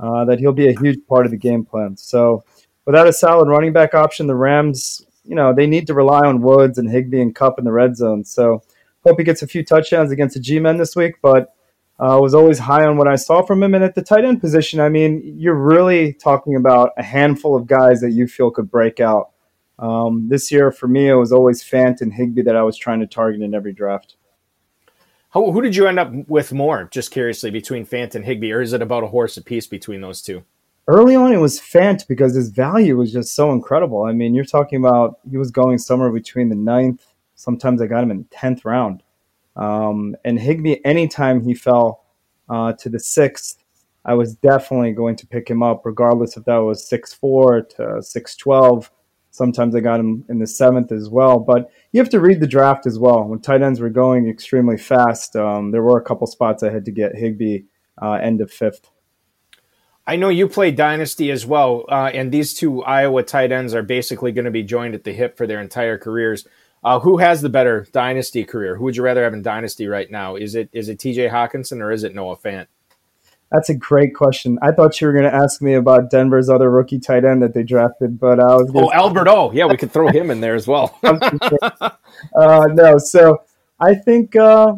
uh, 0.00 0.24
that 0.24 0.40
he'll 0.40 0.52
be 0.52 0.68
a 0.68 0.78
huge 0.78 0.98
part 1.06 1.26
of 1.26 1.30
the 1.30 1.38
game 1.38 1.64
plan. 1.64 1.96
So, 1.96 2.44
without 2.84 3.06
a 3.06 3.12
solid 3.12 3.48
running 3.48 3.72
back 3.72 3.94
option, 3.94 4.26
the 4.26 4.34
Rams, 4.34 5.06
you 5.24 5.34
know, 5.34 5.54
they 5.54 5.66
need 5.66 5.86
to 5.86 5.94
rely 5.94 6.26
on 6.26 6.42
Woods 6.42 6.78
and 6.78 6.90
Higbee 6.90 7.20
and 7.20 7.34
Kupp 7.34 7.58
in 7.58 7.64
the 7.64 7.72
red 7.72 7.96
zone. 7.96 8.24
So, 8.24 8.62
hope 9.04 9.18
he 9.18 9.24
gets 9.24 9.42
a 9.42 9.46
few 9.46 9.64
touchdowns 9.64 10.10
against 10.10 10.34
the 10.34 10.40
G 10.40 10.58
men 10.58 10.76
this 10.76 10.96
week, 10.96 11.14
but 11.22 11.54
uh, 12.00 12.18
was 12.20 12.34
always 12.34 12.58
high 12.58 12.84
on 12.84 12.96
what 12.96 13.06
I 13.06 13.16
saw 13.16 13.42
from 13.42 13.62
him. 13.62 13.74
And 13.74 13.84
at 13.84 13.94
the 13.94 14.02
tight 14.02 14.24
end 14.24 14.40
position, 14.40 14.80
I 14.80 14.88
mean, 14.88 15.22
you're 15.38 15.54
really 15.54 16.12
talking 16.12 16.56
about 16.56 16.90
a 16.96 17.02
handful 17.02 17.54
of 17.56 17.66
guys 17.66 18.00
that 18.00 18.12
you 18.12 18.26
feel 18.26 18.50
could 18.50 18.70
break 18.70 18.98
out. 19.00 19.30
Um, 19.78 20.28
this 20.28 20.52
year, 20.52 20.70
for 20.70 20.88
me, 20.88 21.08
it 21.08 21.14
was 21.14 21.32
always 21.32 21.62
Fant 21.62 22.00
and 22.00 22.12
Higbee 22.12 22.42
that 22.42 22.56
I 22.56 22.62
was 22.62 22.76
trying 22.76 23.00
to 23.00 23.06
target 23.06 23.42
in 23.42 23.54
every 23.54 23.72
draft. 23.72 24.16
How, 25.30 25.50
who 25.50 25.62
did 25.62 25.74
you 25.74 25.86
end 25.86 25.98
up 25.98 26.12
with 26.28 26.52
more, 26.52 26.88
just 26.92 27.10
curiously, 27.10 27.50
between 27.50 27.84
Fant 27.84 28.14
and 28.14 28.24
Higbee, 28.24 28.52
or 28.52 28.60
is 28.60 28.72
it 28.72 28.82
about 28.82 29.02
a 29.02 29.08
horse 29.08 29.36
apiece 29.36 29.66
between 29.66 30.00
those 30.00 30.22
two? 30.22 30.44
Early 30.86 31.16
on, 31.16 31.32
it 31.32 31.38
was 31.38 31.58
Fant 31.58 32.06
because 32.06 32.34
his 32.34 32.50
value 32.50 32.96
was 32.96 33.12
just 33.12 33.34
so 33.34 33.50
incredible. 33.52 34.04
I 34.04 34.12
mean, 34.12 34.34
you're 34.34 34.44
talking 34.44 34.78
about 34.78 35.18
he 35.28 35.36
was 35.36 35.50
going 35.50 35.78
somewhere 35.78 36.10
between 36.10 36.50
the 36.50 36.54
ninth, 36.54 37.04
sometimes 37.34 37.82
I 37.82 37.86
got 37.86 38.02
him 38.02 38.10
in 38.10 38.18
the 38.18 38.36
10th 38.36 38.64
round. 38.64 39.02
Um, 39.56 40.16
and 40.24 40.38
Higbee, 40.38 40.76
anytime 40.84 41.42
he 41.42 41.54
fell 41.54 42.04
uh, 42.48 42.72
to 42.74 42.88
the 42.88 43.00
sixth, 43.00 43.64
I 44.04 44.14
was 44.14 44.34
definitely 44.34 44.92
going 44.92 45.16
to 45.16 45.26
pick 45.26 45.48
him 45.48 45.62
up, 45.62 45.86
regardless 45.86 46.36
if 46.36 46.44
that 46.44 46.58
was 46.58 46.86
six 46.86 47.14
four 47.14 47.62
to 47.62 48.02
six 48.02 48.36
twelve. 48.36 48.90
Sometimes 49.34 49.74
I 49.74 49.80
got 49.80 49.98
him 49.98 50.24
in 50.28 50.38
the 50.38 50.46
seventh 50.46 50.92
as 50.92 51.10
well. 51.10 51.40
But 51.40 51.68
you 51.90 52.00
have 52.00 52.08
to 52.10 52.20
read 52.20 52.38
the 52.38 52.46
draft 52.46 52.86
as 52.86 53.00
well. 53.00 53.24
When 53.24 53.40
tight 53.40 53.62
ends 53.62 53.80
were 53.80 53.90
going 53.90 54.28
extremely 54.28 54.78
fast, 54.78 55.34
um, 55.34 55.72
there 55.72 55.82
were 55.82 55.98
a 55.98 56.04
couple 56.04 56.28
spots 56.28 56.62
I 56.62 56.70
had 56.70 56.84
to 56.84 56.92
get 56.92 57.16
Higbee 57.16 57.64
uh, 58.00 58.12
end 58.12 58.40
of 58.40 58.52
fifth. 58.52 58.90
I 60.06 60.14
know 60.14 60.28
you 60.28 60.46
play 60.46 60.70
Dynasty 60.70 61.32
as 61.32 61.44
well, 61.44 61.84
uh, 61.88 62.12
and 62.14 62.30
these 62.30 62.54
two 62.54 62.84
Iowa 62.84 63.24
tight 63.24 63.50
ends 63.50 63.74
are 63.74 63.82
basically 63.82 64.30
going 64.30 64.44
to 64.44 64.52
be 64.52 64.62
joined 64.62 64.94
at 64.94 65.02
the 65.02 65.12
hip 65.12 65.36
for 65.36 65.48
their 65.48 65.60
entire 65.60 65.98
careers. 65.98 66.46
Uh, 66.84 67.00
who 67.00 67.16
has 67.16 67.42
the 67.42 67.48
better 67.48 67.88
Dynasty 67.90 68.44
career? 68.44 68.76
Who 68.76 68.84
would 68.84 68.96
you 68.96 69.02
rather 69.02 69.24
have 69.24 69.34
in 69.34 69.42
Dynasty 69.42 69.88
right 69.88 70.08
now? 70.08 70.36
Is 70.36 70.54
it 70.54 70.68
is 70.72 70.88
it 70.88 71.00
T.J. 71.00 71.28
Hockenson 71.28 71.80
or 71.80 71.90
is 71.90 72.04
it 72.04 72.14
Noah 72.14 72.36
Fant? 72.36 72.68
That's 73.52 73.68
a 73.68 73.74
great 73.74 74.14
question. 74.14 74.58
I 74.62 74.72
thought 74.72 75.00
you 75.00 75.06
were 75.06 75.12
going 75.12 75.24
to 75.24 75.34
ask 75.34 75.62
me 75.62 75.74
about 75.74 76.10
Denver's 76.10 76.48
other 76.48 76.70
rookie 76.70 76.98
tight 76.98 77.24
end 77.24 77.42
that 77.42 77.54
they 77.54 77.62
drafted, 77.62 78.18
but 78.18 78.40
I 78.40 78.56
was. 78.56 78.70
Oh, 78.74 78.90
Albert 78.92 79.28
O. 79.28 79.52
Yeah, 79.52 79.66
we 79.66 79.76
could 79.76 79.92
throw 79.92 80.08
him 80.08 80.30
in 80.30 80.40
there 80.40 80.54
as 80.54 80.66
well. 80.66 80.98
uh, 81.04 82.66
no, 82.72 82.98
so 82.98 83.42
I 83.78 83.94
think 83.94 84.34
uh, 84.34 84.74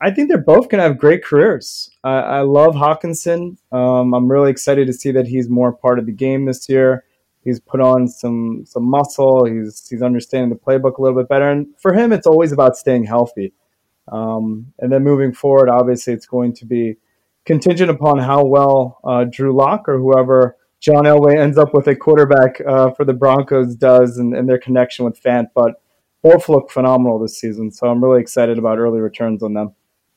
I 0.00 0.10
think 0.10 0.28
they're 0.28 0.38
both 0.38 0.68
going 0.68 0.78
to 0.78 0.88
have 0.88 0.98
great 0.98 1.24
careers. 1.24 1.90
Uh, 2.04 2.08
I 2.08 2.40
love 2.42 2.74
Hockenson. 2.74 3.56
Um, 3.72 4.14
I'm 4.14 4.30
really 4.30 4.50
excited 4.50 4.86
to 4.86 4.92
see 4.92 5.10
that 5.12 5.26
he's 5.26 5.48
more 5.48 5.72
part 5.72 5.98
of 5.98 6.06
the 6.06 6.12
game 6.12 6.44
this 6.44 6.68
year. 6.68 7.04
He's 7.42 7.58
put 7.58 7.80
on 7.80 8.06
some 8.06 8.64
some 8.66 8.84
muscle. 8.84 9.44
He's 9.44 9.88
he's 9.88 10.02
understanding 10.02 10.50
the 10.50 10.56
playbook 10.56 10.98
a 10.98 11.02
little 11.02 11.18
bit 11.18 11.28
better, 11.28 11.48
and 11.48 11.68
for 11.78 11.94
him, 11.94 12.12
it's 12.12 12.26
always 12.26 12.52
about 12.52 12.76
staying 12.76 13.04
healthy. 13.04 13.54
Um, 14.10 14.72
and 14.78 14.92
then 14.92 15.02
moving 15.02 15.32
forward, 15.32 15.68
obviously, 15.68 16.12
it's 16.12 16.26
going 16.26 16.52
to 16.54 16.66
be 16.66 16.96
contingent 17.48 17.90
upon 17.90 18.18
how 18.18 18.44
well 18.44 19.00
uh, 19.02 19.24
Drew 19.24 19.56
Lock 19.56 19.88
or 19.88 19.98
whoever 19.98 20.56
John 20.80 21.04
Elway 21.04 21.36
ends 21.36 21.56
up 21.56 21.72
with 21.72 21.88
a 21.88 21.96
quarterback 21.96 22.60
uh, 22.60 22.90
for 22.90 23.06
the 23.06 23.14
Broncos 23.14 23.74
does 23.74 24.18
and, 24.18 24.36
and, 24.36 24.48
their 24.48 24.58
connection 24.58 25.06
with 25.06 25.20
Fant. 25.20 25.46
But 25.54 25.82
both 26.22 26.48
look 26.50 26.70
phenomenal 26.70 27.18
this 27.18 27.40
season, 27.40 27.72
so 27.72 27.88
I'm 27.88 28.04
really 28.04 28.20
excited 28.20 28.58
about 28.58 28.78
early 28.78 29.00
returns 29.00 29.42
on 29.42 29.54
them. 29.54 29.74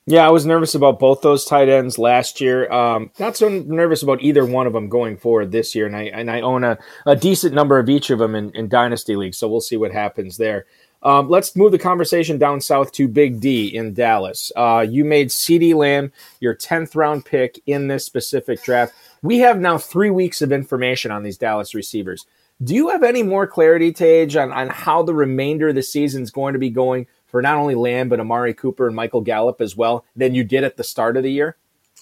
Yeah, 0.07 0.27
I 0.27 0.31
was 0.31 0.45
nervous 0.45 0.75
about 0.75 1.00
both 1.00 1.21
those 1.21 1.45
tight 1.45 1.69
ends 1.69 1.97
last 1.97 2.41
year. 2.41 2.69
Um, 2.71 3.11
not 3.17 3.38
so 3.38 3.47
nervous 3.47 4.03
about 4.03 4.21
either 4.21 4.45
one 4.45 4.67
of 4.67 4.73
them 4.73 4.89
going 4.89 5.15
forward 5.15 5.51
this 5.51 5.73
year, 5.73 5.85
and 5.85 5.95
I 5.95 6.03
and 6.03 6.29
I 6.29 6.41
own 6.41 6.63
a, 6.63 6.77
a 7.05 7.15
decent 7.15 7.53
number 7.53 7.79
of 7.79 7.88
each 7.88 8.09
of 8.09 8.19
them 8.19 8.35
in, 8.35 8.50
in 8.55 8.67
dynasty 8.67 9.15
leagues, 9.15 9.38
so 9.38 9.47
we'll 9.47 9.61
see 9.61 9.77
what 9.77 9.91
happens 9.91 10.38
there. 10.38 10.65
Um, 11.03 11.29
let's 11.29 11.55
move 11.55 11.72
the 11.72 11.79
conversation 11.79 12.38
down 12.38 12.62
south 12.62 12.91
to 12.93 13.08
Big 13.08 13.39
D 13.39 13.67
in 13.67 13.93
Dallas. 13.93 14.51
Uh, 14.55 14.86
you 14.88 15.03
made 15.03 15.29
CeeDee 15.29 15.74
Lamb 15.74 16.12
your 16.39 16.55
10th 16.55 16.96
round 16.96 17.25
pick 17.25 17.62
in 17.65 17.88
this 17.88 18.05
specific 18.05 18.63
draft. 18.63 18.93
We 19.24 19.39
have 19.39 19.60
now 19.60 19.77
three 19.77 20.10
weeks 20.10 20.41
of 20.41 20.51
information 20.51 21.12
on 21.12 21.24
these 21.24 21.38
Dallas 21.38 21.74
receivers. 21.74 22.25
Do 22.63 22.75
you 22.75 22.89
have 22.89 23.01
any 23.01 23.24
more 23.24 23.48
clarity, 23.48 23.91
Tage, 23.91 24.36
on, 24.36 24.51
on 24.51 24.70
how 24.70 25.01
the 25.01 25.15
remainder 25.15 25.70
of 25.70 25.75
the 25.75 25.81
season 25.81 26.22
is 26.22 26.29
going 26.29 26.53
to 26.53 26.60
be 26.60 26.70
going 26.70 27.08
for 27.25 27.41
not 27.41 27.58
only 27.58 27.74
Lamb, 27.74 28.08
but 28.08 28.20
Amari 28.20 28.53
Cooper 28.53 28.86
and 28.86 28.96
Michael 28.96 29.22
Gallup 29.22 29.62
as 29.62 29.75
well 29.75 30.05
than 30.15 30.36
you 30.36 30.43
did 30.43 30.63
at 30.63 30.77
the 30.77 30.84
start 30.84 31.17
of 31.17 31.24
the 31.24 31.31
year? 31.31 31.58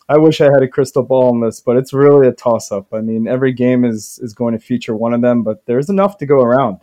I 0.09 0.17
wish 0.17 0.41
I 0.41 0.51
had 0.51 0.63
a 0.63 0.67
crystal 0.67 1.03
ball 1.03 1.29
on 1.29 1.39
this, 1.39 1.61
but 1.61 1.77
it's 1.77 1.93
really 1.93 2.27
a 2.27 2.33
toss 2.33 2.71
up. 2.71 2.93
I 2.93 2.99
mean, 2.99 3.27
every 3.27 3.53
game 3.53 3.85
is, 3.85 4.19
is 4.21 4.33
going 4.33 4.57
to 4.57 4.59
feature 4.59 4.95
one 4.95 5.13
of 5.13 5.21
them, 5.21 5.43
but 5.43 5.65
there's 5.65 5.89
enough 5.89 6.17
to 6.17 6.25
go 6.25 6.41
around. 6.41 6.79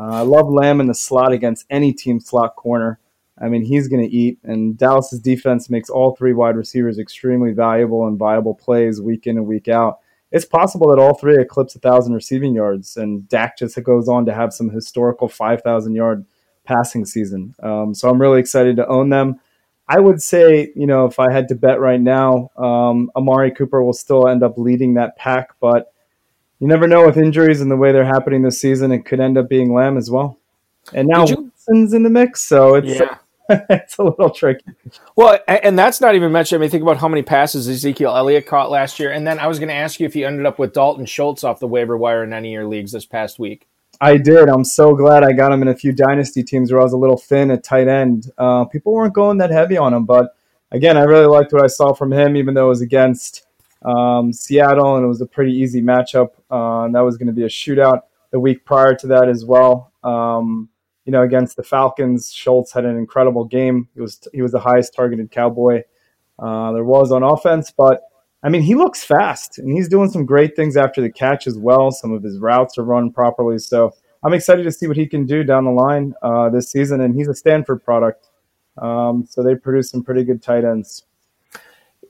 Uh, 0.00 0.14
I 0.14 0.20
love 0.22 0.48
Lamb 0.48 0.80
in 0.80 0.86
the 0.86 0.94
slot 0.94 1.32
against 1.32 1.66
any 1.68 1.92
team 1.92 2.20
slot 2.20 2.56
corner. 2.56 2.98
I 3.38 3.48
mean, 3.48 3.62
he's 3.62 3.86
going 3.86 4.02
to 4.02 4.14
eat, 4.14 4.38
and 4.44 4.76
Dallas's 4.76 5.20
defense 5.20 5.68
makes 5.68 5.90
all 5.90 6.16
three 6.16 6.32
wide 6.32 6.56
receivers 6.56 6.98
extremely 6.98 7.52
valuable 7.52 8.06
and 8.06 8.18
viable 8.18 8.54
plays 8.54 9.00
week 9.00 9.26
in 9.26 9.36
and 9.36 9.46
week 9.46 9.68
out. 9.68 9.98
It's 10.32 10.44
possible 10.44 10.88
that 10.88 11.00
all 11.00 11.14
three 11.14 11.38
eclipse 11.38 11.74
1,000 11.74 12.14
receiving 12.14 12.54
yards, 12.54 12.96
and 12.96 13.28
Dak 13.28 13.58
just 13.58 13.82
goes 13.82 14.08
on 14.08 14.24
to 14.26 14.32
have 14.32 14.54
some 14.54 14.70
historical 14.70 15.28
5,000 15.28 15.94
yard 15.94 16.24
passing 16.64 17.04
season. 17.04 17.54
Um, 17.62 17.94
so 17.94 18.08
I'm 18.08 18.20
really 18.20 18.40
excited 18.40 18.76
to 18.76 18.86
own 18.86 19.10
them. 19.10 19.40
I 19.88 19.98
would 19.98 20.22
say, 20.22 20.70
you 20.76 20.86
know, 20.86 21.06
if 21.06 21.18
I 21.18 21.32
had 21.32 21.48
to 21.48 21.54
bet 21.54 21.80
right 21.80 22.00
now, 22.00 22.50
um, 22.56 23.10
Amari 23.16 23.50
Cooper 23.50 23.82
will 23.82 23.92
still 23.92 24.28
end 24.28 24.42
up 24.42 24.56
leading 24.56 24.94
that 24.94 25.16
pack, 25.16 25.50
but 25.60 25.92
you 26.60 26.68
never 26.68 26.86
know 26.86 27.06
with 27.06 27.16
injuries 27.16 27.60
and 27.60 27.70
the 27.70 27.76
way 27.76 27.90
they're 27.90 28.04
happening 28.04 28.42
this 28.42 28.60
season, 28.60 28.92
it 28.92 29.04
could 29.04 29.20
end 29.20 29.36
up 29.36 29.48
being 29.48 29.72
Lamb 29.72 29.96
as 29.96 30.10
well. 30.10 30.38
And 30.92 31.08
now 31.08 31.24
Wilson's 31.26 31.92
in 31.92 32.02
the 32.02 32.10
mix, 32.10 32.42
so 32.42 32.76
it's 32.76 33.00
yeah. 33.00 33.18
it's 33.70 33.98
a 33.98 34.04
little 34.04 34.30
tricky. 34.30 34.64
Well, 35.16 35.38
and 35.48 35.78
that's 35.78 36.00
not 36.00 36.14
even 36.14 36.30
mentioned. 36.30 36.60
I 36.60 36.60
mean, 36.60 36.70
think 36.70 36.82
about 36.82 36.98
how 36.98 37.08
many 37.08 37.22
passes 37.22 37.68
Ezekiel 37.68 38.16
Elliott 38.16 38.46
caught 38.46 38.70
last 38.70 39.00
year. 39.00 39.10
And 39.10 39.26
then 39.26 39.38
I 39.38 39.48
was 39.48 39.58
going 39.58 39.68
to 39.68 39.74
ask 39.74 39.98
you 39.98 40.06
if 40.06 40.14
you 40.14 40.26
ended 40.26 40.46
up 40.46 40.58
with 40.58 40.72
Dalton 40.72 41.04
Schultz 41.04 41.42
off 41.42 41.58
the 41.58 41.66
waiver 41.66 41.96
wire 41.96 42.22
in 42.22 42.32
any 42.32 42.50
of 42.50 42.52
your 42.52 42.66
leagues 42.66 42.92
this 42.92 43.06
past 43.06 43.38
week. 43.38 43.66
I 44.00 44.16
did. 44.16 44.48
I'm 44.48 44.64
so 44.64 44.94
glad 44.94 45.24
I 45.24 45.32
got 45.32 45.52
him 45.52 45.62
in 45.62 45.68
a 45.68 45.74
few 45.74 45.92
dynasty 45.92 46.42
teams 46.42 46.70
where 46.70 46.80
I 46.80 46.84
was 46.84 46.92
a 46.92 46.98
little 46.98 47.18
thin 47.18 47.50
at 47.50 47.64
tight 47.64 47.88
end. 47.88 48.30
Uh, 48.38 48.64
people 48.64 48.92
weren't 48.92 49.14
going 49.14 49.38
that 49.38 49.50
heavy 49.50 49.76
on 49.76 49.92
him, 49.92 50.04
but 50.04 50.34
again, 50.70 50.96
I 50.96 51.02
really 51.02 51.26
liked 51.26 51.52
what 51.52 51.64
I 51.64 51.66
saw 51.66 51.92
from 51.92 52.12
him, 52.12 52.36
even 52.36 52.54
though 52.54 52.66
it 52.66 52.70
was 52.70 52.80
against 52.80 53.46
um, 53.84 54.32
Seattle, 54.32 54.96
and 54.96 55.04
it 55.04 55.08
was 55.08 55.20
a 55.20 55.26
pretty 55.26 55.52
easy 55.52 55.82
matchup. 55.82 56.30
Uh, 56.50 56.88
that 56.88 57.00
was 57.00 57.16
going 57.16 57.28
to 57.28 57.32
be 57.32 57.44
a 57.44 57.48
shootout 57.48 58.00
the 58.30 58.40
week 58.40 58.64
prior 58.64 58.94
to 58.94 59.06
that 59.08 59.28
as 59.28 59.44
well. 59.44 59.92
Um, 60.04 60.68
you 61.04 61.12
know, 61.12 61.22
against 61.22 61.56
the 61.56 61.62
Falcons, 61.62 62.32
Schultz 62.32 62.72
had 62.72 62.84
an 62.84 62.96
incredible 62.96 63.44
game. 63.44 63.88
He 63.94 64.00
was 64.00 64.20
he 64.32 64.42
was 64.42 64.52
the 64.52 64.60
highest 64.60 64.94
targeted 64.94 65.30
Cowboy 65.30 65.82
uh, 66.38 66.72
there 66.72 66.84
was 66.84 67.12
on 67.12 67.22
offense, 67.22 67.70
but 67.70 68.02
I 68.42 68.48
mean, 68.48 68.62
he 68.62 68.74
looks 68.74 69.04
fast, 69.04 69.58
and 69.58 69.70
he's 69.70 69.88
doing 69.88 70.10
some 70.10 70.24
great 70.24 70.56
things 70.56 70.76
after 70.76 71.02
the 71.02 71.10
catch 71.10 71.46
as 71.46 71.58
well. 71.58 71.90
Some 71.90 72.12
of 72.12 72.22
his 72.22 72.38
routes 72.38 72.78
are 72.78 72.84
run 72.84 73.12
properly, 73.12 73.58
so 73.58 73.92
I'm 74.22 74.32
excited 74.32 74.62
to 74.64 74.72
see 74.72 74.86
what 74.86 74.96
he 74.96 75.06
can 75.06 75.26
do 75.26 75.44
down 75.44 75.64
the 75.64 75.70
line 75.70 76.14
uh, 76.22 76.48
this 76.48 76.70
season. 76.70 77.02
And 77.02 77.14
he's 77.14 77.28
a 77.28 77.34
Stanford 77.34 77.84
product, 77.84 78.28
um, 78.78 79.26
so 79.28 79.42
they 79.42 79.54
produce 79.54 79.90
some 79.90 80.02
pretty 80.02 80.24
good 80.24 80.42
tight 80.42 80.64
ends 80.64 81.04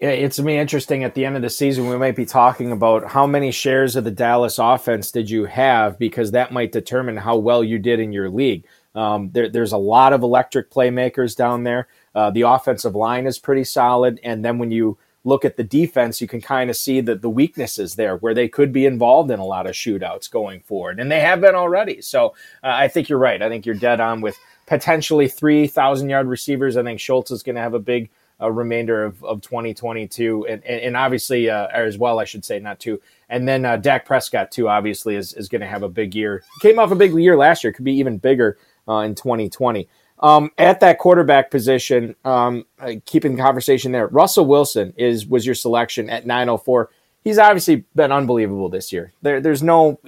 it's 0.01 0.37
to 0.37 0.43
me 0.43 0.59
interesting 0.59 1.05
at 1.05 1.15
the 1.15 1.27
end 1.27 1.37
of 1.37 1.43
the 1.43 1.51
season 1.51 1.89
we 1.89 1.99
might 1.99 2.17
be 2.17 2.25
talking 2.25 2.73
about 2.73 3.11
how 3.11 3.27
many 3.27 3.51
shares 3.51 3.97
of 3.97 4.05
the 4.05 4.11
dallas 4.11 4.59
offense 4.59 5.11
did 5.11 5.29
you 5.29 5.45
have 5.45 5.99
because 5.99 6.31
that 6.31 6.53
might 6.53 6.73
determine 6.73 7.17
how 7.17 7.37
well 7.37 7.63
you 7.63 7.79
did 7.79 8.01
in 8.01 8.13
your 8.13 8.31
league. 8.31 8.65
Um, 8.95 9.31
there, 9.31 9.49
there's 9.49 9.73
a 9.73 9.79
lot 9.79 10.13
of 10.13 10.23
electric 10.23 10.71
playmakers 10.71 11.37
down 11.37 11.63
there. 11.63 11.87
Uh, 12.15 12.31
the 12.31 12.43
offensive 12.43 12.97
line 12.97 13.27
is 13.27 13.39
pretty 13.39 13.65
solid 13.65 14.19
and 14.25 14.45
then 14.45 14.59
when 14.59 14.71
you 14.71 14.99
look 15.23 15.45
at 15.45 15.59
the 15.59 15.65
defense 15.65 16.21
you 16.21 16.27
can 16.27 16.41
kind 16.41 16.71
of 16.71 16.77
see 16.77 17.03
the, 17.03 17.15
the 17.15 17.29
weaknesses 17.29 17.95
there 17.95 18.17
where 18.17 18.33
they 18.33 18.49
could 18.49 18.73
be 18.73 18.87
involved 18.87 19.31
in 19.31 19.39
a 19.39 19.45
lot 19.45 19.67
of 19.67 19.75
shootouts 19.75 20.31
going 20.31 20.61
forward 20.61 20.99
and 20.99 21.13
they 21.13 21.21
have 21.21 21.43
been 21.43 21.55
already. 21.55 22.01
So 22.01 22.29
uh, 22.65 22.73
i 22.73 22.89
think 22.89 23.11
you're 23.11 23.19
right. 23.19 23.43
I 23.43 23.51
think 23.51 23.67
you're 23.67 23.75
dead 23.75 24.01
on 24.01 24.23
with 24.23 24.39
potentially 24.67 25.29
3000 25.29 26.09
yard 26.09 26.27
receivers. 26.27 26.79
I 26.79 26.83
think 26.83 27.01
schultz 27.01 27.31
is 27.31 27.43
going 27.43 27.57
to 27.57 27.63
have 27.63 27.75
a 27.75 27.79
big 27.79 28.09
uh, 28.41 28.51
remainder 28.51 29.05
of, 29.05 29.23
of 29.25 29.41
2022, 29.41 30.47
and, 30.47 30.65
and, 30.65 30.97
obviously 30.97 31.51
uh, 31.51 31.67
as 31.69 31.99
well, 31.99 32.19
I 32.19 32.25
should 32.25 32.45
say, 32.45 32.59
not 32.59 32.81
two. 32.81 33.01
And 33.29 33.47
then 33.47 33.65
uh, 33.65 33.77
Dak 33.77 34.05
Prescott 34.05 34.51
too, 34.51 34.69
obviously, 34.69 35.17
is, 35.17 35.35
is 35.35 35.49
going 35.49 35.61
to 35.61 35.67
have 35.67 35.83
a 35.83 35.89
big 35.89 36.15
year. 36.15 36.43
Came 36.61 36.79
off 36.79 36.91
a 36.91 36.97
big 36.97 37.13
year 37.15 37.37
last 37.37 37.65
year, 37.65 37.73
could 37.73 37.85
be 37.85 37.95
even 37.95 38.19
bigger 38.19 38.59
uh, 38.89 38.99
in 38.99 39.15
2020. 39.15 39.89
Um, 40.21 40.51
at 40.59 40.81
that 40.81 40.99
quarterback 40.99 41.51
position, 41.51 42.15
um, 42.25 42.67
uh, 42.79 42.95
keeping 43.07 43.37
the 43.37 43.43
conversation 43.43 43.93
there, 43.93 44.07
Russell 44.09 44.47
Wilson 44.47 44.93
is 44.97 45.27
was 45.27 45.47
your 45.47 45.55
selection 45.55 46.11
at 46.11 46.27
904. 46.27 46.91
He's 47.23 47.39
obviously 47.39 47.85
been 47.95 48.13
unbelievable 48.13 48.69
this 48.69 48.93
year. 48.93 49.13
There, 49.23 49.41
there's 49.41 49.63
no 49.63 49.99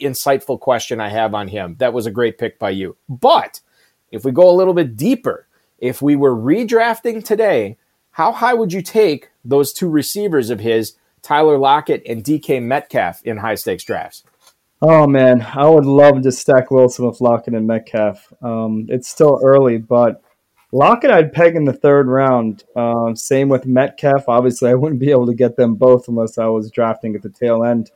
insightful 0.00 0.58
question 0.58 1.00
I 1.00 1.08
have 1.08 1.34
on 1.34 1.48
him. 1.48 1.76
That 1.78 1.92
was 1.92 2.06
a 2.06 2.10
great 2.10 2.38
pick 2.38 2.58
by 2.58 2.70
you. 2.70 2.96
But 3.08 3.60
if 4.10 4.24
we 4.24 4.32
go 4.32 4.50
a 4.50 4.52
little 4.52 4.74
bit 4.74 4.96
deeper, 4.96 5.46
if 5.84 6.00
we 6.00 6.16
were 6.16 6.34
redrafting 6.34 7.22
today, 7.22 7.76
how 8.12 8.32
high 8.32 8.54
would 8.54 8.72
you 8.72 8.80
take 8.80 9.28
those 9.44 9.74
two 9.74 9.90
receivers 9.90 10.48
of 10.48 10.60
his, 10.60 10.96
Tyler 11.20 11.58
Lockett 11.58 12.02
and 12.08 12.24
DK 12.24 12.62
Metcalf, 12.62 13.22
in 13.22 13.36
high 13.36 13.54
stakes 13.54 13.84
drafts? 13.84 14.24
Oh 14.80 15.06
man, 15.06 15.42
I 15.42 15.68
would 15.68 15.84
love 15.84 16.22
to 16.22 16.32
stack 16.32 16.70
Wilson 16.70 17.06
with 17.06 17.20
Lockett 17.20 17.52
and 17.52 17.66
Metcalf. 17.66 18.32
Um, 18.40 18.86
it's 18.88 19.08
still 19.08 19.38
early, 19.44 19.76
but 19.76 20.22
Lockett 20.72 21.10
I'd 21.10 21.34
peg 21.34 21.54
in 21.54 21.66
the 21.66 21.74
third 21.74 22.08
round. 22.08 22.64
Uh, 22.74 23.14
same 23.14 23.50
with 23.50 23.66
Metcalf. 23.66 24.26
Obviously, 24.26 24.70
I 24.70 24.74
wouldn't 24.74 25.00
be 25.00 25.10
able 25.10 25.26
to 25.26 25.34
get 25.34 25.56
them 25.56 25.74
both 25.74 26.08
unless 26.08 26.38
I 26.38 26.46
was 26.46 26.70
drafting 26.70 27.14
at 27.14 27.20
the 27.20 27.28
tail 27.28 27.62
end, 27.62 27.90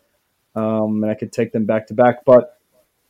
um, 0.55 1.03
and 1.03 1.11
I 1.11 1.15
could 1.15 1.33
take 1.33 1.53
them 1.53 1.65
back 1.65 1.87
to 1.87 1.95
back. 1.95 2.27
But 2.27 2.58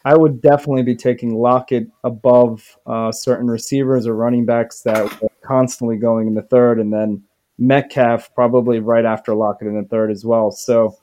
I 0.04 0.16
would 0.16 0.40
definitely 0.40 0.82
be 0.82 0.94
taking 0.94 1.36
Lockett 1.36 1.88
above 2.04 2.78
uh, 2.86 3.12
certain 3.12 3.48
receivers 3.48 4.06
or 4.06 4.14
running 4.14 4.46
backs 4.46 4.80
that 4.82 4.96
are 4.96 5.28
constantly 5.42 5.96
going 5.96 6.28
in 6.28 6.34
the 6.34 6.42
third, 6.42 6.78
and 6.78 6.92
then 6.92 7.22
Metcalf 7.58 8.34
probably 8.34 8.78
right 8.78 9.04
after 9.04 9.34
Lockett 9.34 9.68
in 9.68 9.76
the 9.76 9.88
third 9.88 10.10
as 10.10 10.24
well. 10.24 10.50
So 10.50 10.96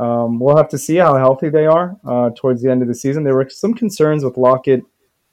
um, 0.00 0.38
we'll 0.38 0.56
have 0.56 0.68
to 0.70 0.78
see 0.78 0.96
how 0.96 1.16
healthy 1.16 1.50
they 1.50 1.66
are 1.66 1.96
uh, 2.06 2.30
towards 2.36 2.62
the 2.62 2.70
end 2.70 2.82
of 2.82 2.88
the 2.88 2.94
season. 2.94 3.24
There 3.24 3.34
were 3.34 3.48
some 3.50 3.74
concerns 3.74 4.24
with 4.24 4.36
Lockett 4.36 4.82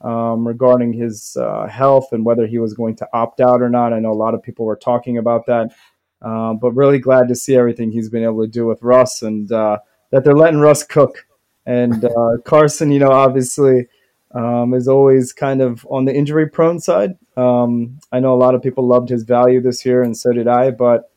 um, 0.00 0.46
regarding 0.46 0.92
his 0.92 1.36
uh, 1.40 1.66
health 1.66 2.08
and 2.12 2.24
whether 2.24 2.46
he 2.46 2.58
was 2.58 2.74
going 2.74 2.96
to 2.96 3.08
opt 3.12 3.40
out 3.40 3.62
or 3.62 3.70
not. 3.70 3.92
I 3.92 3.98
know 3.98 4.12
a 4.12 4.14
lot 4.14 4.34
of 4.34 4.42
people 4.42 4.66
were 4.66 4.76
talking 4.76 5.18
about 5.18 5.46
that, 5.46 5.74
uh, 6.20 6.54
but 6.54 6.72
really 6.72 6.98
glad 6.98 7.28
to 7.28 7.34
see 7.34 7.56
everything 7.56 7.90
he's 7.90 8.10
been 8.10 8.24
able 8.24 8.42
to 8.42 8.50
do 8.50 8.66
with 8.66 8.82
Russ 8.82 9.22
and 9.22 9.50
uh, 9.50 9.78
that 10.10 10.24
they're 10.24 10.36
letting 10.36 10.60
Russ 10.60 10.82
cook. 10.82 11.25
And 11.66 12.04
uh, 12.04 12.38
Carson, 12.44 12.92
you 12.92 13.00
know, 13.00 13.10
obviously 13.10 13.88
um, 14.32 14.72
is 14.74 14.86
always 14.88 15.32
kind 15.32 15.60
of 15.60 15.86
on 15.90 16.04
the 16.04 16.14
injury 16.14 16.48
prone 16.48 16.78
side. 16.78 17.16
Um, 17.36 17.98
I 18.12 18.20
know 18.20 18.34
a 18.34 18.38
lot 18.38 18.54
of 18.54 18.62
people 18.62 18.86
loved 18.86 19.08
his 19.08 19.24
value 19.24 19.60
this 19.60 19.84
year, 19.84 20.02
and 20.02 20.16
so 20.16 20.32
did 20.32 20.46
I, 20.46 20.70
but 20.70 21.10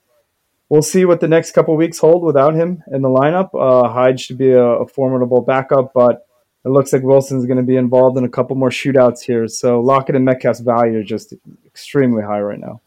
we'll 0.69 0.81
see 0.81 1.05
what 1.05 1.19
the 1.19 1.27
next 1.27 1.51
couple 1.51 1.75
weeks 1.75 1.99
hold 1.99 2.23
without 2.23 2.55
him 2.55 2.83
in 2.91 3.01
the 3.01 3.09
lineup. 3.09 3.49
Uh, 3.53 3.89
Hyde 3.89 4.19
should 4.19 4.37
be 4.37 4.51
a, 4.51 4.63
a 4.63 4.87
formidable 4.87 5.41
backup, 5.41 5.91
but 5.93 6.25
it 6.65 6.69
looks 6.69 6.91
like 6.91 7.03
Wilson's 7.03 7.45
going 7.45 7.57
to 7.57 7.63
be 7.63 7.77
involved 7.77 8.17
in 8.17 8.23
a 8.23 8.29
couple 8.29 8.55
more 8.55 8.69
shootouts 8.69 9.21
here. 9.21 9.47
So 9.47 9.79
Lockett 9.79 10.15
and 10.15 10.25
Metcalf's 10.25 10.59
value 10.59 10.99
are 10.99 11.03
just 11.03 11.33
extremely 11.65 12.23
high 12.23 12.41
right 12.41 12.59
now. 12.59 12.81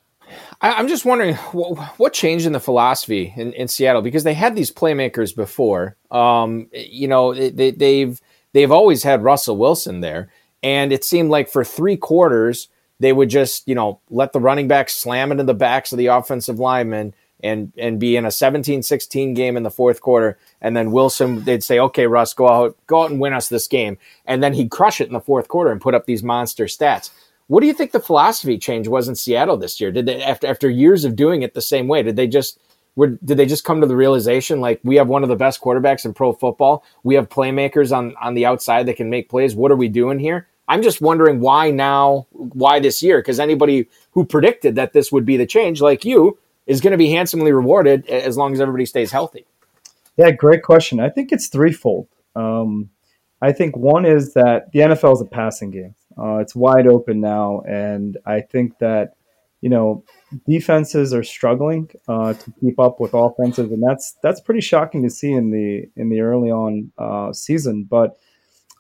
I'm 0.61 0.89
just 0.89 1.05
wondering 1.05 1.35
what 1.35 2.13
changed 2.13 2.47
in 2.47 2.53
the 2.53 2.61
philosophy 2.61 3.33
in, 3.37 3.53
in 3.53 3.69
Seattle? 3.69 4.03
Because 4.03 4.25
they 4.25 4.35
had 4.35 4.55
these 4.55 4.71
playmakers 4.71 5.35
before. 5.35 5.97
Um, 6.11 6.69
you 6.73 7.09
know, 7.09 7.35
they, 7.35 7.71
they've 7.71 8.21
they've 8.53 8.73
always 8.73 9.03
had 9.03 9.25
Russell 9.25 9.57
Wilson 9.57 10.01
there, 10.01 10.31
and 10.63 10.93
it 10.93 11.05
seemed 11.05 11.31
like 11.31 11.49
for 11.49 11.65
three 11.65 11.97
quarters 11.97 12.69
they 13.01 13.13
would 13.13 13.29
just 13.29 13.67
you 13.67 13.75
know 13.75 14.01
let 14.11 14.33
the 14.33 14.41
running 14.41 14.69
back 14.69 14.89
slam 14.89 15.33
it 15.33 15.41
in 15.41 15.47
the 15.47 15.55
backs 15.55 15.93
of 15.93 15.99
the 15.99 16.07
offensive 16.07 16.59
linemen 16.59 17.15
and 17.43 17.73
and 17.77 17.99
be 17.99 18.17
in 18.17 18.25
a 18.25 18.29
17-16 18.29 19.35
game 19.35 19.57
in 19.57 19.65
the 19.65 19.71
fourth 19.71 20.01
quarter. 20.01 20.39
And 20.61 20.77
then 20.77 20.93
Wilson 20.93 21.45
they'd 21.45 21.65
say 21.65 21.79
okay 21.79 22.07
Russ 22.07 22.33
go 22.35 22.49
out 22.49 22.77
go 22.87 23.03
out 23.03 23.11
and 23.11 23.21
win 23.21 23.33
us 23.33 23.49
this 23.49 23.67
game. 23.67 23.99
And 24.25 24.43
then 24.43 24.55
he'd 24.55 24.71
crush 24.71 25.01
it 25.01 25.09
in 25.09 25.13
the 25.13 25.21
fourth 25.21 25.49
quarter 25.49 25.73
and 25.73 25.81
put 25.81 25.95
up 25.95 26.07
these 26.07 26.23
monster 26.23 26.67
stats 26.67 27.11
what 27.53 27.61
do 27.61 27.67
you 27.67 27.75
think 27.75 27.93
the 27.93 28.01
philosophy 28.01 28.57
change 28.57 28.89
was 28.89 29.09
in 29.09 29.15
Seattle 29.15 29.57
this 29.57 29.81
year 29.81 29.93
did 29.93 30.07
they 30.07 30.23
after 30.23 30.47
after 30.47 30.71
years 30.71 31.05
of 31.05 31.17
doing 31.17 31.43
it 31.43 31.55
the 31.55 31.61
same 31.61 31.87
way 31.87 32.03
did 32.03 32.17
they 32.17 32.27
just 32.27 32.59
were, 32.95 33.19
did 33.25 33.39
they 33.39 33.47
just 33.47 33.65
come 33.65 33.81
to 33.81 33.87
the 33.87 33.97
realization 33.97 34.61
like 34.61 34.81
we 34.85 34.97
have 34.97 35.09
one 35.09 35.23
of 35.23 35.29
the 35.29 35.37
best 35.37 35.61
quarterbacks 35.61 36.05
in 36.05 36.15
pro 36.15 36.33
football 36.33 36.85
we 37.03 37.15
have 37.15 37.29
playmakers 37.29 37.95
on 37.95 38.15
on 38.21 38.35
the 38.35 38.47
outside 38.47 38.87
that 38.87 38.97
can 38.97 39.11
make 39.11 39.29
plays 39.29 39.55
what 39.55 39.71
are 39.71 39.77
we 39.77 39.89
doing 39.89 40.19
here 40.19 40.49
I'm 40.69 40.83
just 40.83 41.01
wondering 41.01 41.41
why 41.41 41.71
now, 41.71 42.27
why 42.31 42.81
this 42.81 43.03
year? 43.03 43.19
Because 43.19 43.41
anybody 43.41 43.89
who 44.13 44.25
predicted 44.25 44.77
that 44.77 44.93
this 44.93 45.11
would 45.11 45.27
be 45.27 45.37
the 45.37 45.45
change, 45.45 45.81
like 45.81 46.05
you, 46.05 46.39
is 46.67 46.81
going 46.81 46.93
to 46.93 46.97
be 46.97 47.11
handsomely 47.11 47.53
rewarded 47.53 48.07
as 48.07 48.37
long 48.37 48.53
as 48.53 48.61
everybody 48.61 48.87
stays 48.87 49.11
healthy? 49.11 49.45
Yeah, 50.17 50.31
great 50.31 50.63
question. 50.63 51.01
I 51.01 51.09
think 51.09 51.33
it's 51.33 51.49
threefold. 51.49 52.07
Um, 52.37 52.91
I 53.41 53.53
think 53.53 53.77
one 53.77 54.07
is 54.07 54.35
that 54.35 54.71
the 54.73 54.81
NFL 54.81 55.15
is 55.15 55.21
a 55.21 55.27
passing 55.27 55.73
game. 55.73 55.95
Uh, 56.19 56.39
it's 56.39 56.55
wide 56.55 56.87
open 56.87 57.21
now, 57.21 57.61
and 57.61 58.19
I 58.27 58.41
think 58.41 58.79
that 58.79 59.15
you 59.61 59.71
know 59.71 60.05
defenses 60.47 61.15
are 61.15 61.23
struggling 61.23 61.91
uh, 62.09 62.35
to 62.35 62.53
keep 62.61 62.79
up 62.79 63.01
with 63.01 63.15
offenses, 63.15 63.71
and 63.71 63.83
that's 63.83 64.17
that's 64.23 64.41
pretty 64.41 64.61
shocking 64.61 65.03
to 65.03 65.11
see 65.11 65.33
in 65.33 65.51
the 65.51 65.89
in 65.97 66.09
the 66.09 66.21
early 66.21 66.51
on 66.51 66.93
uh, 66.99 67.33
season. 67.33 67.85
But 67.85 68.19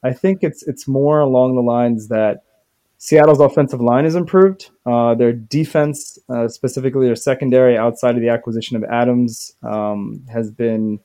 I 0.05 0.13
think 0.13 0.41
it's 0.43 0.63
it's 0.63 0.89
more 0.89 1.21
along 1.21 1.55
the 1.57 1.63
lines 1.63 2.09
that 2.09 2.43
Seattle's 3.03 3.41
offensive 3.41 3.81
line 3.81 4.05
has 4.05 4.15
improved. 4.15 4.71
Uh, 4.87 5.17
their 5.17 5.33
defense, 5.33 6.21
uh, 6.29 6.47
specifically 6.47 7.05
their 7.05 7.17
secondary, 7.17 7.77
outside 7.77 8.15
of 8.15 8.21
the 8.21 8.29
acquisition 8.29 8.77
of 8.77 8.85
Adams, 8.85 9.57
um, 9.65 10.25
has 10.33 10.53
been, 10.53 11.01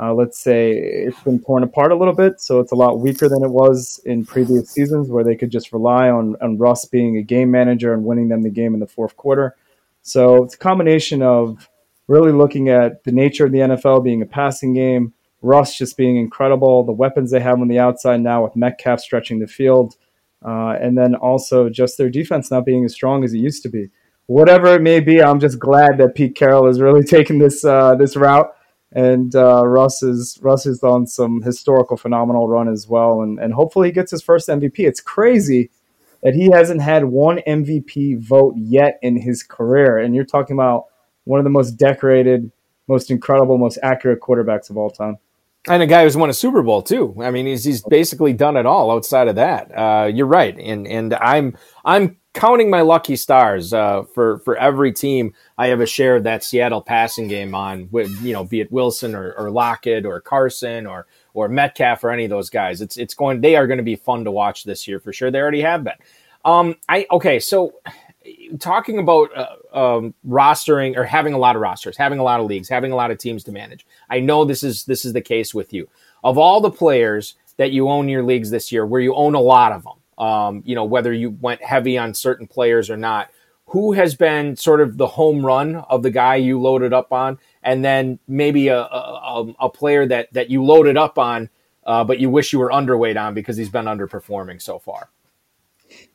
uh, 0.00 0.14
let's 0.14 0.38
say, 0.38 0.72
it's 0.72 1.20
been 1.20 1.42
torn 1.42 1.62
apart 1.62 1.92
a 1.92 1.96
little 1.96 2.14
bit. 2.14 2.40
So 2.40 2.60
it's 2.60 2.72
a 2.72 2.76
lot 2.76 3.00
weaker 3.00 3.28
than 3.28 3.44
it 3.44 3.50
was 3.50 4.00
in 4.06 4.24
previous 4.24 4.70
seasons, 4.70 5.10
where 5.10 5.24
they 5.24 5.36
could 5.36 5.50
just 5.50 5.72
rely 5.72 6.08
on, 6.08 6.36
on 6.40 6.56
Russ 6.56 6.86
being 6.86 7.18
a 7.18 7.22
game 7.22 7.50
manager 7.50 7.92
and 7.92 8.04
winning 8.04 8.28
them 8.28 8.42
the 8.42 8.50
game 8.50 8.72
in 8.72 8.80
the 8.80 8.86
fourth 8.86 9.16
quarter. 9.16 9.56
So 10.02 10.44
it's 10.44 10.54
a 10.54 10.58
combination 10.58 11.22
of 11.22 11.68
really 12.08 12.32
looking 12.32 12.70
at 12.70 13.04
the 13.04 13.12
nature 13.12 13.44
of 13.44 13.52
the 13.52 13.58
NFL 13.58 14.02
being 14.02 14.22
a 14.22 14.26
passing 14.26 14.72
game, 14.72 15.12
Russ 15.42 15.76
just 15.76 15.96
being 15.96 16.16
incredible, 16.16 16.82
the 16.82 16.92
weapons 16.92 17.30
they 17.30 17.40
have 17.40 17.60
on 17.60 17.68
the 17.68 17.78
outside 17.78 18.20
now 18.20 18.42
with 18.42 18.56
Metcalf 18.56 19.00
stretching 19.00 19.38
the 19.38 19.46
field. 19.46 19.96
Uh, 20.42 20.76
and 20.80 20.96
then 20.96 21.14
also 21.14 21.68
just 21.68 21.98
their 21.98 22.08
defense 22.08 22.50
not 22.50 22.64
being 22.64 22.84
as 22.84 22.94
strong 22.94 23.22
as 23.22 23.34
it 23.34 23.38
used 23.38 23.62
to 23.62 23.68
be. 23.68 23.90
Whatever 24.26 24.74
it 24.74 24.80
may 24.80 25.00
be, 25.00 25.22
I'm 25.22 25.40
just 25.40 25.58
glad 25.58 25.98
that 25.98 26.14
Pete 26.14 26.34
Carroll 26.34 26.68
is 26.68 26.80
really 26.80 27.02
taking 27.16 27.38
this 27.38 27.64
uh, 27.64 27.94
this 27.96 28.16
route, 28.16 28.50
and 28.92 29.34
uh, 29.34 29.66
Russ 29.66 30.02
is 30.02 30.38
Russ 30.42 30.66
is 30.66 30.82
on 30.82 31.06
some 31.06 31.42
historical 31.42 31.96
phenomenal 31.96 32.48
run 32.48 32.68
as 32.68 32.88
well, 32.88 33.22
and 33.22 33.38
and 33.38 33.54
hopefully 33.54 33.88
he 33.88 33.92
gets 33.92 34.10
his 34.10 34.22
first 34.22 34.48
MVP. 34.48 34.78
It's 34.78 35.00
crazy 35.00 35.70
that 36.22 36.34
he 36.34 36.50
hasn't 36.50 36.82
had 36.82 37.04
one 37.04 37.40
MVP 37.46 38.20
vote 38.20 38.54
yet 38.56 38.98
in 39.02 39.16
his 39.16 39.42
career, 39.42 39.98
and 39.98 40.14
you're 40.14 40.24
talking 40.24 40.56
about 40.56 40.86
one 41.24 41.38
of 41.38 41.44
the 41.44 41.50
most 41.50 41.72
decorated, 41.72 42.50
most 42.88 43.10
incredible, 43.10 43.58
most 43.58 43.78
accurate 43.82 44.20
quarterbacks 44.20 44.70
of 44.70 44.76
all 44.76 44.90
time. 44.90 45.18
And 45.68 45.82
a 45.82 45.86
guy 45.86 46.04
who's 46.04 46.16
won 46.16 46.30
a 46.30 46.34
Super 46.34 46.62
Bowl 46.62 46.82
too. 46.82 47.14
I 47.20 47.30
mean, 47.30 47.46
he's 47.46 47.64
he's 47.64 47.82
basically 47.82 48.32
done 48.32 48.56
it 48.56 48.66
all 48.66 48.90
outside 48.90 49.28
of 49.28 49.36
that. 49.36 49.70
Uh, 49.76 50.06
you're 50.06 50.26
right, 50.26 50.56
and 50.58 50.86
and 50.88 51.14
I'm 51.14 51.56
I'm 51.84 52.16
counting 52.32 52.70
my 52.70 52.80
lucky 52.80 53.16
stars 53.16 53.72
uh, 53.72 54.02
for 54.14 54.38
for 54.40 54.56
every 54.56 54.92
team 54.92 55.34
I 55.58 55.68
have 55.68 55.80
a 55.80 55.86
share 55.86 56.16
of 56.16 56.24
that 56.24 56.44
Seattle 56.44 56.82
passing 56.82 57.28
game 57.28 57.54
on. 57.54 57.88
With 57.90 58.10
you 58.22 58.32
know, 58.32 58.44
be 58.44 58.60
it 58.60 58.72
Wilson 58.72 59.14
or, 59.14 59.32
or 59.32 59.50
Lockett 59.50 60.06
or 60.06 60.20
Carson 60.20 60.86
or 60.86 61.06
or 61.34 61.48
Metcalf 61.48 62.04
or 62.04 62.10
any 62.10 62.24
of 62.24 62.30
those 62.30 62.50
guys. 62.50 62.80
It's 62.80 62.96
it's 62.96 63.14
going. 63.14 63.40
They 63.40 63.56
are 63.56 63.66
going 63.66 63.78
to 63.78 63.84
be 63.84 63.96
fun 63.96 64.24
to 64.24 64.30
watch 64.30 64.64
this 64.64 64.86
year 64.86 65.00
for 65.00 65.12
sure. 65.12 65.30
They 65.30 65.40
already 65.40 65.62
have 65.62 65.84
been. 65.84 65.94
Um, 66.44 66.76
I 66.88 67.06
okay, 67.10 67.38
so 67.38 67.74
talking 68.58 68.98
about 68.98 69.30
uh, 69.36 69.96
um, 69.96 70.14
rostering 70.26 70.96
or 70.96 71.04
having 71.04 71.34
a 71.34 71.38
lot 71.38 71.56
of 71.56 71.62
rosters, 71.62 71.96
having 71.96 72.18
a 72.18 72.22
lot 72.22 72.40
of 72.40 72.46
leagues, 72.46 72.68
having 72.68 72.92
a 72.92 72.96
lot 72.96 73.10
of 73.10 73.18
teams 73.18 73.44
to 73.44 73.52
manage. 73.52 73.86
I 74.08 74.20
know 74.20 74.44
this 74.44 74.62
is 74.62 74.84
this 74.84 75.04
is 75.04 75.12
the 75.12 75.20
case 75.20 75.54
with 75.54 75.72
you. 75.72 75.88
Of 76.22 76.38
all 76.38 76.60
the 76.60 76.70
players 76.70 77.36
that 77.56 77.72
you 77.72 77.88
own 77.88 78.08
your 78.08 78.22
leagues 78.22 78.50
this 78.50 78.70
year, 78.72 78.86
where 78.86 79.00
you 79.00 79.14
own 79.14 79.34
a 79.34 79.40
lot 79.40 79.72
of 79.72 79.84
them, 79.84 79.99
um, 80.20 80.62
you 80.64 80.74
know 80.74 80.84
whether 80.84 81.12
you 81.12 81.30
went 81.40 81.62
heavy 81.62 81.98
on 81.98 82.14
certain 82.14 82.46
players 82.46 82.90
or 82.90 82.96
not. 82.96 83.30
Who 83.66 83.92
has 83.92 84.16
been 84.16 84.56
sort 84.56 84.80
of 84.80 84.96
the 84.96 85.06
home 85.06 85.46
run 85.46 85.76
of 85.76 86.02
the 86.02 86.10
guy 86.10 86.34
you 86.34 86.60
loaded 86.60 86.92
up 86.92 87.12
on, 87.12 87.38
and 87.62 87.84
then 87.84 88.18
maybe 88.28 88.68
a 88.68 88.80
a, 88.80 89.54
a 89.60 89.68
player 89.68 90.06
that 90.06 90.32
that 90.32 90.50
you 90.50 90.64
loaded 90.64 90.96
up 90.96 91.18
on, 91.18 91.48
uh, 91.86 92.04
but 92.04 92.18
you 92.18 92.30
wish 92.30 92.52
you 92.52 92.58
were 92.58 92.70
underweight 92.70 93.20
on 93.20 93.32
because 93.34 93.56
he's 93.56 93.70
been 93.70 93.86
underperforming 93.86 94.60
so 94.60 94.78
far. 94.78 95.10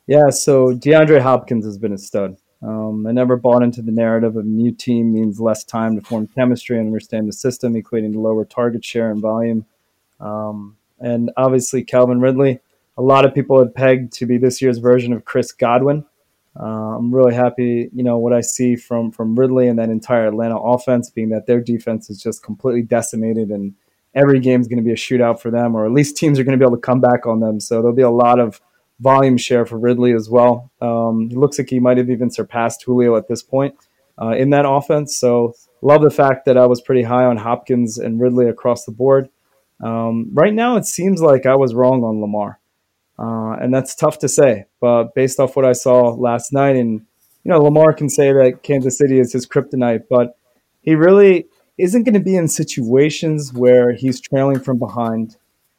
Yeah, 0.06 0.30
so 0.30 0.68
DeAndre 0.68 1.20
Hopkins 1.20 1.64
has 1.64 1.78
been 1.78 1.92
a 1.92 1.98
stud. 1.98 2.36
Um, 2.62 3.06
I 3.06 3.12
never 3.12 3.36
bought 3.36 3.62
into 3.62 3.82
the 3.82 3.92
narrative 3.92 4.36
of 4.36 4.44
a 4.44 4.48
new 4.48 4.72
team 4.72 5.12
means 5.12 5.40
less 5.40 5.64
time 5.64 5.96
to 5.96 6.02
form 6.02 6.26
chemistry 6.28 6.78
and 6.78 6.86
understand 6.86 7.28
the 7.28 7.32
system, 7.32 7.74
equating 7.74 8.12
to 8.12 8.20
lower 8.20 8.44
target 8.44 8.84
share 8.84 9.10
and 9.10 9.20
volume. 9.20 9.66
Um, 10.20 10.76
and 10.98 11.30
obviously, 11.36 11.84
Calvin 11.84 12.20
Ridley, 12.20 12.60
a 12.98 13.02
lot 13.02 13.24
of 13.24 13.34
people 13.34 13.58
had 13.58 13.74
pegged 13.74 14.12
to 14.14 14.26
be 14.26 14.38
this 14.38 14.62
year's 14.62 14.78
version 14.78 15.12
of 15.12 15.24
Chris 15.24 15.52
Godwin. 15.52 16.04
Uh, 16.58 16.96
I'm 16.96 17.14
really 17.14 17.34
happy, 17.34 17.90
you 17.92 18.02
know, 18.02 18.16
what 18.16 18.32
I 18.32 18.40
see 18.40 18.76
from 18.76 19.10
from 19.10 19.38
Ridley 19.38 19.68
and 19.68 19.78
that 19.78 19.90
entire 19.90 20.26
Atlanta 20.28 20.56
offense, 20.56 21.10
being 21.10 21.28
that 21.30 21.46
their 21.46 21.60
defense 21.60 22.08
is 22.08 22.22
just 22.22 22.42
completely 22.42 22.82
decimated, 22.82 23.50
and 23.50 23.74
every 24.14 24.40
game 24.40 24.60
is 24.62 24.66
going 24.66 24.78
to 24.78 24.84
be 24.84 24.92
a 24.92 24.96
shootout 24.96 25.40
for 25.40 25.50
them, 25.50 25.74
or 25.74 25.84
at 25.84 25.92
least 25.92 26.16
teams 26.16 26.38
are 26.38 26.44
going 26.44 26.58
to 26.58 26.62
be 26.62 26.66
able 26.66 26.76
to 26.76 26.80
come 26.80 27.00
back 27.00 27.26
on 27.26 27.40
them. 27.40 27.60
So 27.60 27.76
there'll 27.76 27.94
be 27.94 28.02
a 28.02 28.10
lot 28.10 28.40
of 28.40 28.60
volume 29.00 29.36
share 29.36 29.66
for 29.66 29.78
Ridley 29.78 30.14
as 30.14 30.30
well. 30.30 30.70
Um, 30.80 31.28
it 31.30 31.36
looks 31.36 31.58
like 31.58 31.68
he 31.68 31.80
might 31.80 31.98
have 31.98 32.08
even 32.08 32.30
surpassed 32.30 32.82
Julio 32.84 33.16
at 33.16 33.28
this 33.28 33.42
point 33.42 33.74
uh, 34.20 34.30
in 34.30 34.50
that 34.50 34.66
offense. 34.66 35.18
So 35.18 35.52
love 35.82 36.02
the 36.02 36.10
fact 36.10 36.46
that 36.46 36.56
I 36.56 36.66
was 36.66 36.80
pretty 36.80 37.02
high 37.02 37.24
on 37.24 37.36
Hopkins 37.36 37.98
and 37.98 38.18
Ridley 38.20 38.48
across 38.48 38.84
the 38.84 38.92
board. 38.92 39.28
Um, 39.84 40.30
right 40.32 40.54
now, 40.54 40.76
it 40.76 40.86
seems 40.86 41.20
like 41.20 41.44
I 41.44 41.56
was 41.56 41.74
wrong 41.74 42.02
on 42.02 42.22
Lamar, 42.22 42.58
uh, 43.18 43.56
and 43.60 43.72
that's 43.74 43.94
tough 43.94 44.18
to 44.20 44.28
say. 44.28 44.66
But 44.80 45.14
based 45.14 45.40
off 45.40 45.56
what 45.56 45.64
I 45.64 45.72
saw 45.72 46.10
last 46.10 46.52
night, 46.52 46.76
and 46.76 47.00
you 47.44 47.50
know, 47.50 47.60
Lamar 47.60 47.92
can 47.92 48.08
say 48.08 48.32
that 48.32 48.62
Kansas 48.62 48.98
City 48.98 49.18
is 49.18 49.32
his 49.32 49.46
kryptonite, 49.46 50.04
but 50.08 50.36
he 50.82 50.94
really 50.94 51.46
isn't 51.78 52.04
going 52.04 52.14
to 52.14 52.20
be 52.20 52.36
in 52.36 52.48
situations 52.48 53.52
where 53.52 53.92
he's 53.92 54.20
trailing 54.20 54.60
from 54.60 54.78
behind 54.78 55.36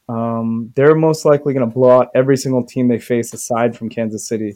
um, 0.10 0.72
they're 0.76 0.96
most 0.96 1.26
likely 1.26 1.54
going 1.54 1.68
to 1.68 1.74
blow 1.74 2.00
out 2.00 2.10
every 2.16 2.38
single 2.38 2.64
team 2.64 2.88
they 2.88 3.00
face 3.00 3.34
aside 3.34 3.78
from 3.78 3.90
Kansas 3.90 4.28
City. 4.28 4.56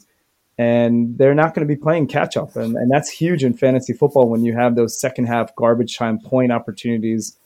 And 0.57 1.17
they're 1.17 1.33
not 1.33 1.53
going 1.53 1.67
to 1.67 1.73
be 1.73 1.79
playing 1.79 2.07
catch 2.07 2.37
up. 2.37 2.55
And, 2.55 2.75
and 2.75 2.91
that's 2.91 3.09
huge 3.09 3.43
in 3.43 3.55
fantasy 3.55 3.93
football 3.93 4.29
when 4.29 4.43
you 4.43 4.53
have 4.53 4.75
those 4.75 4.99
second 4.99 5.25
half 5.25 5.55
garbage 5.55 5.97
time 5.97 6.19
point 6.19 6.51
opportunities 6.51 7.37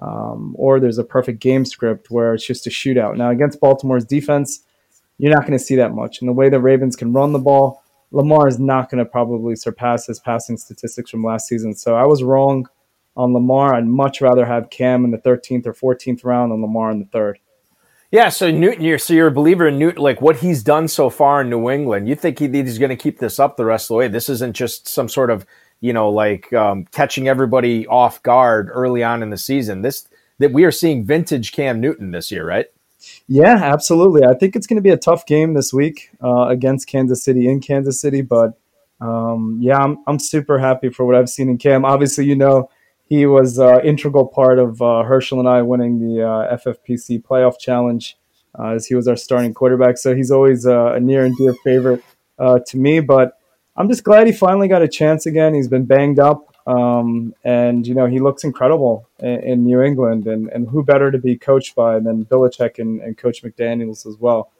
um, 0.00 0.54
or 0.58 0.80
there's 0.80 0.98
a 0.98 1.04
perfect 1.04 1.40
game 1.40 1.66
script 1.66 2.10
where 2.10 2.34
it's 2.34 2.46
just 2.46 2.66
a 2.66 2.70
shootout. 2.70 3.16
Now 3.16 3.30
against 3.30 3.60
Baltimore's 3.60 4.06
defense, 4.06 4.64
you're 5.22 5.32
not 5.32 5.42
going 5.42 5.56
to 5.56 5.64
see 5.64 5.76
that 5.76 5.94
much. 5.94 6.20
And 6.20 6.28
the 6.28 6.32
way 6.32 6.48
the 6.48 6.58
Ravens 6.58 6.96
can 6.96 7.12
run 7.12 7.32
the 7.32 7.38
ball, 7.38 7.80
Lamar 8.10 8.48
is 8.48 8.58
not 8.58 8.90
going 8.90 8.98
to 8.98 9.08
probably 9.08 9.54
surpass 9.54 10.04
his 10.04 10.18
passing 10.18 10.56
statistics 10.56 11.12
from 11.12 11.22
last 11.22 11.46
season. 11.46 11.76
So 11.76 11.94
I 11.94 12.04
was 12.04 12.24
wrong 12.24 12.68
on 13.16 13.32
Lamar. 13.32 13.76
I'd 13.76 13.86
much 13.86 14.20
rather 14.20 14.44
have 14.44 14.70
Cam 14.70 15.04
in 15.04 15.12
the 15.12 15.18
13th 15.18 15.64
or 15.66 15.74
14th 15.74 16.24
round 16.24 16.50
than 16.50 16.60
Lamar 16.60 16.90
in 16.90 16.98
the 16.98 17.04
third. 17.04 17.38
Yeah, 18.10 18.30
so 18.30 18.50
Newton, 18.50 18.84
you're 18.84 18.98
so 18.98 19.14
you're 19.14 19.28
a 19.28 19.32
believer 19.32 19.68
in 19.68 19.78
Newton, 19.78 20.02
like 20.02 20.20
what 20.20 20.38
he's 20.38 20.64
done 20.64 20.88
so 20.88 21.08
far 21.08 21.42
in 21.42 21.48
New 21.48 21.70
England. 21.70 22.08
You 22.08 22.16
think 22.16 22.40
he, 22.40 22.48
he's 22.48 22.78
going 22.78 22.90
to 22.90 22.96
keep 22.96 23.20
this 23.20 23.38
up 23.38 23.56
the 23.56 23.64
rest 23.64 23.84
of 23.84 23.88
the 23.88 23.94
way? 23.94 24.08
This 24.08 24.28
isn't 24.28 24.54
just 24.56 24.88
some 24.88 25.08
sort 25.08 25.30
of 25.30 25.46
you 25.80 25.92
know 25.92 26.10
like 26.10 26.52
um, 26.52 26.84
catching 26.86 27.28
everybody 27.28 27.86
off 27.86 28.22
guard 28.24 28.70
early 28.72 29.04
on 29.04 29.22
in 29.22 29.30
the 29.30 29.38
season. 29.38 29.80
This 29.82 30.08
that 30.40 30.52
we 30.52 30.64
are 30.64 30.72
seeing 30.72 31.06
vintage 31.06 31.52
Cam 31.52 31.80
Newton 31.80 32.10
this 32.10 32.30
year, 32.30 32.44
right? 32.44 32.66
Yeah, 33.26 33.56
absolutely. 33.62 34.24
I 34.24 34.34
think 34.34 34.56
it's 34.56 34.66
going 34.66 34.76
to 34.76 34.82
be 34.82 34.90
a 34.90 34.96
tough 34.96 35.26
game 35.26 35.54
this 35.54 35.72
week 35.72 36.10
uh, 36.22 36.46
against 36.48 36.86
Kansas 36.86 37.22
City 37.22 37.48
in 37.48 37.60
Kansas 37.60 38.00
City, 38.00 38.22
but 38.22 38.58
um, 39.00 39.58
yeah, 39.60 39.78
I'm 39.78 39.98
I'm 40.06 40.18
super 40.18 40.58
happy 40.58 40.88
for 40.88 41.04
what 41.04 41.16
I've 41.16 41.28
seen 41.28 41.48
in 41.48 41.58
Cam. 41.58 41.84
Obviously, 41.84 42.24
you 42.24 42.36
know 42.36 42.70
he 43.12 43.26
was 43.26 43.58
uh, 43.58 43.78
integral 43.82 44.26
part 44.26 44.58
of 44.58 44.80
uh, 44.80 45.02
Herschel 45.02 45.38
and 45.38 45.48
I 45.48 45.60
winning 45.60 45.98
the 45.98 46.22
uh, 46.26 46.56
FFPC 46.56 47.22
playoff 47.22 47.58
challenge 47.58 48.16
uh, 48.58 48.68
as 48.68 48.86
he 48.86 48.94
was 48.94 49.06
our 49.06 49.16
starting 49.16 49.52
quarterback. 49.52 49.98
So 49.98 50.14
he's 50.14 50.30
always 50.30 50.66
uh, 50.66 50.94
a 50.94 51.00
near 51.00 51.24
and 51.24 51.36
dear 51.36 51.54
favorite 51.62 52.02
to 52.38 52.76
me. 52.76 53.00
But 53.00 53.38
I'm 53.76 53.88
just 53.88 54.04
glad 54.04 54.26
he 54.28 54.32
finally 54.32 54.66
got 54.66 54.82
a 54.82 54.88
chance 54.88 55.26
again. 55.26 55.52
He's 55.52 55.68
been 55.68 55.84
banged 55.84 56.18
up, 56.20 56.51
um, 56.66 57.34
and 57.44 57.86
you 57.86 57.94
know 57.94 58.06
he 58.06 58.20
looks 58.20 58.44
incredible 58.44 59.08
in, 59.18 59.40
in, 59.40 59.64
New 59.64 59.82
England. 59.82 60.26
And, 60.26 60.48
and 60.48 60.68
who 60.68 60.84
better 60.84 61.10
to 61.10 61.18
be 61.18 61.36
coached 61.36 61.74
by 61.74 61.98
than 61.98 62.24
Belichick 62.24 62.78
and, 62.78 63.00
and 63.00 63.16
Coach 63.16 63.42
McDaniels 63.42 64.06
as 64.06 64.16
well. 64.18 64.50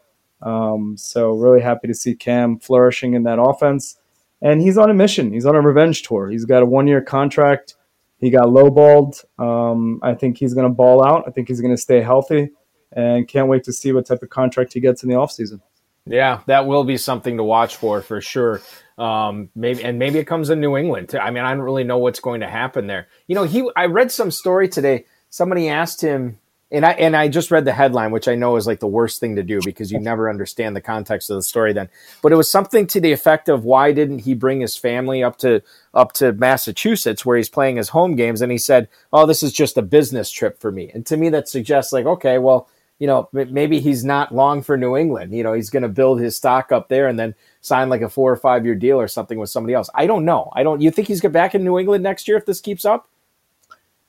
Um, 0.40 0.96
so 0.96 1.32
really 1.32 1.60
happy 1.60 1.86
to 1.88 1.94
see 1.94 2.14
Cam 2.14 2.58
flourishing 2.58 3.14
in 3.14 3.22
that 3.24 3.40
offense. 3.40 3.98
And 4.40 4.60
he's 4.60 4.76
on 4.76 4.90
a 4.90 4.94
mission. 4.94 5.32
He's 5.32 5.46
on 5.46 5.54
a 5.54 5.60
revenge 5.60 6.02
tour. 6.02 6.28
He's 6.28 6.44
got 6.44 6.64
a 6.64 6.66
one-year 6.66 7.02
contract 7.02 7.76
he 8.22 8.30
got 8.30 8.46
lowballed. 8.46 9.24
Um, 9.36 9.98
I 10.00 10.14
think 10.14 10.38
he's 10.38 10.54
going 10.54 10.66
to 10.66 10.72
ball 10.72 11.04
out. 11.04 11.24
I 11.26 11.32
think 11.32 11.48
he's 11.48 11.60
going 11.60 11.74
to 11.74 11.80
stay 11.80 12.00
healthy, 12.00 12.50
and 12.92 13.26
can't 13.26 13.48
wait 13.48 13.64
to 13.64 13.72
see 13.72 13.92
what 13.92 14.06
type 14.06 14.22
of 14.22 14.30
contract 14.30 14.72
he 14.72 14.80
gets 14.80 15.02
in 15.02 15.08
the 15.08 15.16
offseason. 15.16 15.60
Yeah, 16.06 16.40
that 16.46 16.66
will 16.66 16.84
be 16.84 16.96
something 16.96 17.36
to 17.36 17.42
watch 17.42 17.76
for 17.76 18.00
for 18.00 18.20
sure. 18.20 18.62
Um, 19.02 19.48
maybe 19.54 19.82
and 19.82 19.98
maybe 19.98 20.18
it 20.18 20.26
comes 20.26 20.50
in 20.50 20.60
New 20.60 20.76
England. 20.76 21.08
Too. 21.08 21.18
I 21.18 21.30
mean, 21.30 21.44
I 21.44 21.52
don't 21.52 21.62
really 21.62 21.84
know 21.84 21.98
what's 21.98 22.20
going 22.20 22.40
to 22.40 22.48
happen 22.48 22.86
there. 22.86 23.08
You 23.26 23.34
know, 23.34 23.44
he. 23.44 23.68
I 23.74 23.86
read 23.86 24.12
some 24.12 24.30
story 24.30 24.68
today. 24.68 25.06
Somebody 25.30 25.68
asked 25.68 26.00
him 26.00 26.38
and 26.72 26.86
I 26.86 26.92
and 26.92 27.14
I 27.14 27.28
just 27.28 27.50
read 27.50 27.66
the 27.66 27.72
headline, 27.72 28.10
which 28.12 28.26
I 28.26 28.34
know 28.34 28.56
is 28.56 28.66
like 28.66 28.80
the 28.80 28.86
worst 28.86 29.20
thing 29.20 29.36
to 29.36 29.42
do 29.42 29.60
because 29.62 29.92
you 29.92 30.00
never 30.00 30.30
understand 30.30 30.74
the 30.74 30.80
context 30.80 31.30
of 31.30 31.36
the 31.36 31.42
story 31.42 31.72
then. 31.72 31.90
But 32.22 32.32
it 32.32 32.36
was 32.36 32.50
something 32.50 32.86
to 32.88 33.00
the 33.00 33.12
effect 33.12 33.48
of 33.50 33.64
why 33.64 33.92
didn't 33.92 34.20
he 34.20 34.34
bring 34.34 34.60
his 34.60 34.76
family 34.76 35.22
up 35.22 35.36
to 35.38 35.62
up 35.92 36.12
to 36.14 36.32
Massachusetts 36.32 37.26
where 37.26 37.36
he's 37.36 37.50
playing 37.50 37.76
his 37.76 37.90
home 37.90 38.16
games? 38.16 38.40
And 38.40 38.50
he 38.50 38.58
said, 38.58 38.88
"Oh, 39.12 39.26
this 39.26 39.42
is 39.42 39.52
just 39.52 39.76
a 39.76 39.82
business 39.82 40.30
trip 40.30 40.58
for 40.58 40.72
me." 40.72 40.90
And 40.94 41.04
to 41.06 41.16
me, 41.18 41.28
that 41.28 41.48
suggests 41.48 41.92
like, 41.92 42.06
okay, 42.06 42.38
well, 42.38 42.68
you 43.02 43.08
know, 43.08 43.28
maybe 43.32 43.80
he's 43.80 44.04
not 44.04 44.32
long 44.32 44.62
for 44.62 44.76
New 44.76 44.96
England. 44.96 45.34
You 45.34 45.42
know, 45.42 45.54
he's 45.54 45.70
going 45.70 45.82
to 45.82 45.88
build 45.88 46.20
his 46.20 46.36
stock 46.36 46.70
up 46.70 46.88
there 46.88 47.08
and 47.08 47.18
then 47.18 47.34
sign 47.60 47.88
like 47.88 48.00
a 48.00 48.08
four 48.08 48.30
or 48.30 48.36
five 48.36 48.64
year 48.64 48.76
deal 48.76 49.00
or 49.00 49.08
something 49.08 49.40
with 49.40 49.50
somebody 49.50 49.74
else. 49.74 49.90
I 49.92 50.06
don't 50.06 50.24
know. 50.24 50.52
I 50.52 50.62
don't. 50.62 50.80
You 50.80 50.92
think 50.92 51.08
he's 51.08 51.20
get 51.20 51.32
back 51.32 51.56
in 51.56 51.64
New 51.64 51.80
England 51.80 52.04
next 52.04 52.28
year 52.28 52.36
if 52.36 52.46
this 52.46 52.60
keeps 52.60 52.84
up? 52.84 53.08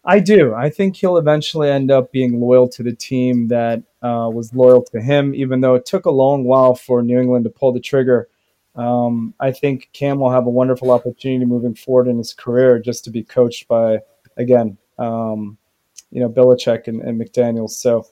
I 0.06 0.20
do. 0.20 0.54
I 0.54 0.70
think 0.70 0.96
he'll 0.96 1.18
eventually 1.18 1.72
end 1.72 1.90
up 1.90 2.12
being 2.12 2.40
loyal 2.40 2.70
to 2.70 2.84
the 2.84 2.94
team 2.94 3.48
that 3.48 3.80
uh, 4.04 4.30
was 4.32 4.54
loyal 4.54 4.84
to 4.92 5.02
him, 5.02 5.34
even 5.34 5.62
though 5.62 5.74
it 5.74 5.88
took 5.88 6.06
a 6.06 6.12
long 6.12 6.44
while 6.44 6.76
for 6.76 7.02
New 7.02 7.20
England 7.20 7.46
to 7.46 7.50
pull 7.50 7.74
the 7.74 7.80
trigger. 7.80 8.30
Um, 8.76 9.34
I 9.40 9.54
think 9.54 9.90
Cam 9.94 10.20
will 10.20 10.30
have 10.30 10.46
a 10.46 10.52
wonderful 10.52 10.92
opportunity 10.92 11.46
moving 11.46 11.74
forward 11.74 12.08
in 12.08 12.20
his 12.20 12.32
career 12.32 12.78
just 12.78 13.06
to 13.06 13.10
be 13.10 13.24
coached 13.24 13.68
by, 13.68 14.02
again, 14.38 14.78
um, 15.00 15.58
you 16.12 16.20
know, 16.20 16.30
Belichick 16.30 16.88
and, 16.88 17.02
and 17.02 17.20
McDaniels. 17.20 17.72
So 17.72 18.06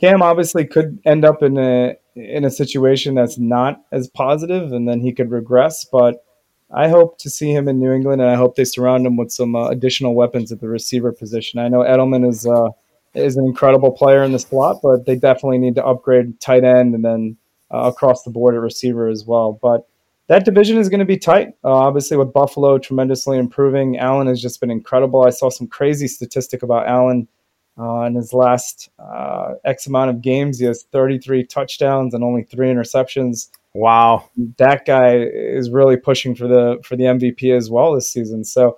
Cam 0.00 0.22
obviously 0.22 0.66
could 0.66 0.98
end 1.04 1.24
up 1.24 1.42
in 1.42 1.58
a 1.58 1.96
in 2.16 2.44
a 2.44 2.50
situation 2.50 3.14
that's 3.14 3.38
not 3.38 3.82
as 3.92 4.08
positive, 4.08 4.72
and 4.72 4.88
then 4.88 5.00
he 5.00 5.12
could 5.12 5.30
regress. 5.30 5.84
But 5.84 6.24
I 6.72 6.88
hope 6.88 7.18
to 7.18 7.30
see 7.30 7.52
him 7.52 7.68
in 7.68 7.78
New 7.78 7.92
England, 7.92 8.22
and 8.22 8.30
I 8.30 8.34
hope 8.34 8.56
they 8.56 8.64
surround 8.64 9.06
him 9.06 9.16
with 9.16 9.30
some 9.30 9.54
uh, 9.54 9.68
additional 9.68 10.14
weapons 10.14 10.50
at 10.52 10.60
the 10.60 10.68
receiver 10.68 11.12
position. 11.12 11.60
I 11.60 11.68
know 11.68 11.80
Edelman 11.80 12.26
is 12.28 12.46
uh, 12.46 12.68
is 13.14 13.36
an 13.36 13.44
incredible 13.44 13.92
player 13.92 14.22
in 14.22 14.32
the 14.32 14.38
slot, 14.38 14.78
but 14.82 15.04
they 15.04 15.16
definitely 15.16 15.58
need 15.58 15.74
to 15.74 15.84
upgrade 15.84 16.40
tight 16.40 16.64
end 16.64 16.94
and 16.94 17.04
then 17.04 17.36
uh, 17.72 17.90
across 17.92 18.22
the 18.22 18.30
board 18.30 18.54
at 18.54 18.60
receiver 18.60 19.08
as 19.08 19.26
well. 19.26 19.58
But 19.60 19.86
that 20.28 20.44
division 20.44 20.78
is 20.78 20.88
going 20.88 21.00
to 21.00 21.04
be 21.04 21.18
tight. 21.18 21.48
Uh, 21.62 21.72
obviously, 21.72 22.16
with 22.16 22.32
Buffalo 22.32 22.78
tremendously 22.78 23.36
improving, 23.36 23.98
Allen 23.98 24.28
has 24.28 24.40
just 24.40 24.60
been 24.60 24.70
incredible. 24.70 25.26
I 25.26 25.30
saw 25.30 25.50
some 25.50 25.66
crazy 25.66 26.08
statistic 26.08 26.62
about 26.62 26.86
Allen. 26.86 27.28
Uh, 27.80 28.02
in 28.02 28.14
his 28.14 28.34
last 28.34 28.90
uh, 28.98 29.54
X 29.64 29.86
amount 29.86 30.10
of 30.10 30.20
games, 30.20 30.58
he 30.58 30.66
has 30.66 30.82
33 30.92 31.46
touchdowns 31.46 32.12
and 32.12 32.22
only 32.22 32.42
three 32.42 32.68
interceptions. 32.68 33.48
Wow, 33.72 34.28
that 34.58 34.84
guy 34.84 35.16
is 35.16 35.70
really 35.70 35.96
pushing 35.96 36.34
for 36.34 36.46
the 36.46 36.78
for 36.84 36.96
the 36.96 37.04
MVP 37.04 37.56
as 37.56 37.70
well 37.70 37.94
this 37.94 38.10
season. 38.12 38.44
So 38.44 38.76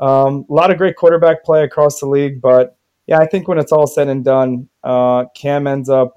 um, 0.00 0.46
a 0.48 0.52
lot 0.52 0.70
of 0.70 0.78
great 0.78 0.96
quarterback 0.96 1.44
play 1.44 1.62
across 1.62 2.00
the 2.00 2.06
league, 2.06 2.40
but 2.40 2.76
yeah, 3.06 3.18
I 3.18 3.26
think 3.26 3.46
when 3.46 3.58
it's 3.58 3.72
all 3.72 3.86
said 3.86 4.08
and 4.08 4.24
done, 4.24 4.68
uh, 4.82 5.26
Cam 5.34 5.66
ends 5.66 5.90
up 5.90 6.14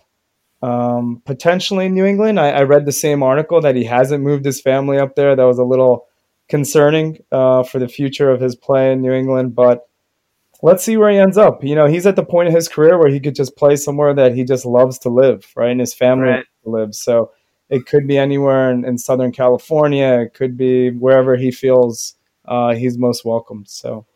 um, 0.62 1.22
potentially 1.26 1.88
in 1.88 1.94
New 1.94 2.06
England. 2.06 2.40
I, 2.40 2.52
I, 2.52 2.64
read 2.64 2.86
the 2.86 2.94
same 2.94 3.22
article 3.22 3.60
that 3.60 3.76
he 3.76 3.84
hasn't 3.84 4.24
moved 4.24 4.46
his 4.46 4.62
family 4.62 4.98
up 4.98 5.16
there. 5.16 5.36
That 5.36 5.44
was 5.44 5.58
a 5.58 5.64
little 5.66 6.08
concerning 6.48 7.18
uh, 7.34 7.64
for 7.64 7.80
the 7.80 7.90
future 7.90 8.30
of 8.30 8.40
his 8.40 8.56
play 8.56 8.94
in 8.94 9.02
New 9.02 9.12
England, 9.12 9.56
but 9.56 9.90
let's 10.64 10.84
see 10.84 10.98
where 10.98 11.12
he 11.12 11.18
ends 11.18 11.38
up. 11.38 11.64
You 11.64 11.76
know, 11.76 11.86
he's 11.86 12.08
at 12.08 12.16
the 12.16 12.26
point 12.26 12.48
of 12.48 12.56
his 12.56 12.68
career 12.68 12.98
where 12.98 13.12
he 13.12 13.20
could 13.20 13.36
just 13.36 13.56
play 13.56 13.76
somewhere 13.76 14.14
that 14.16 14.34
he 14.34 14.44
just 14.44 14.66
loves 14.66 14.98
to 15.00 15.10
live, 15.10 15.46
right? 15.56 15.70
And 15.70 15.80
his 15.80 15.94
family 15.94 16.30
right. 16.30 16.46
lives. 16.64 17.00
So 17.04 17.32
it 17.70 17.86
could 17.86 18.08
be 18.08 18.18
anywhere 18.18 18.72
in, 18.72 18.86
in 18.86 18.98
Southern 18.98 19.34
California. 19.34 20.22
It 20.22 20.34
could 20.34 20.58
be 20.58 20.90
wherever 20.90 21.36
he 21.36 21.52
feels 21.52 22.16
uh, 22.46 22.74
he's 22.74 22.98
most 22.98 23.24
welcome. 23.24 23.66
So. 23.68 24.08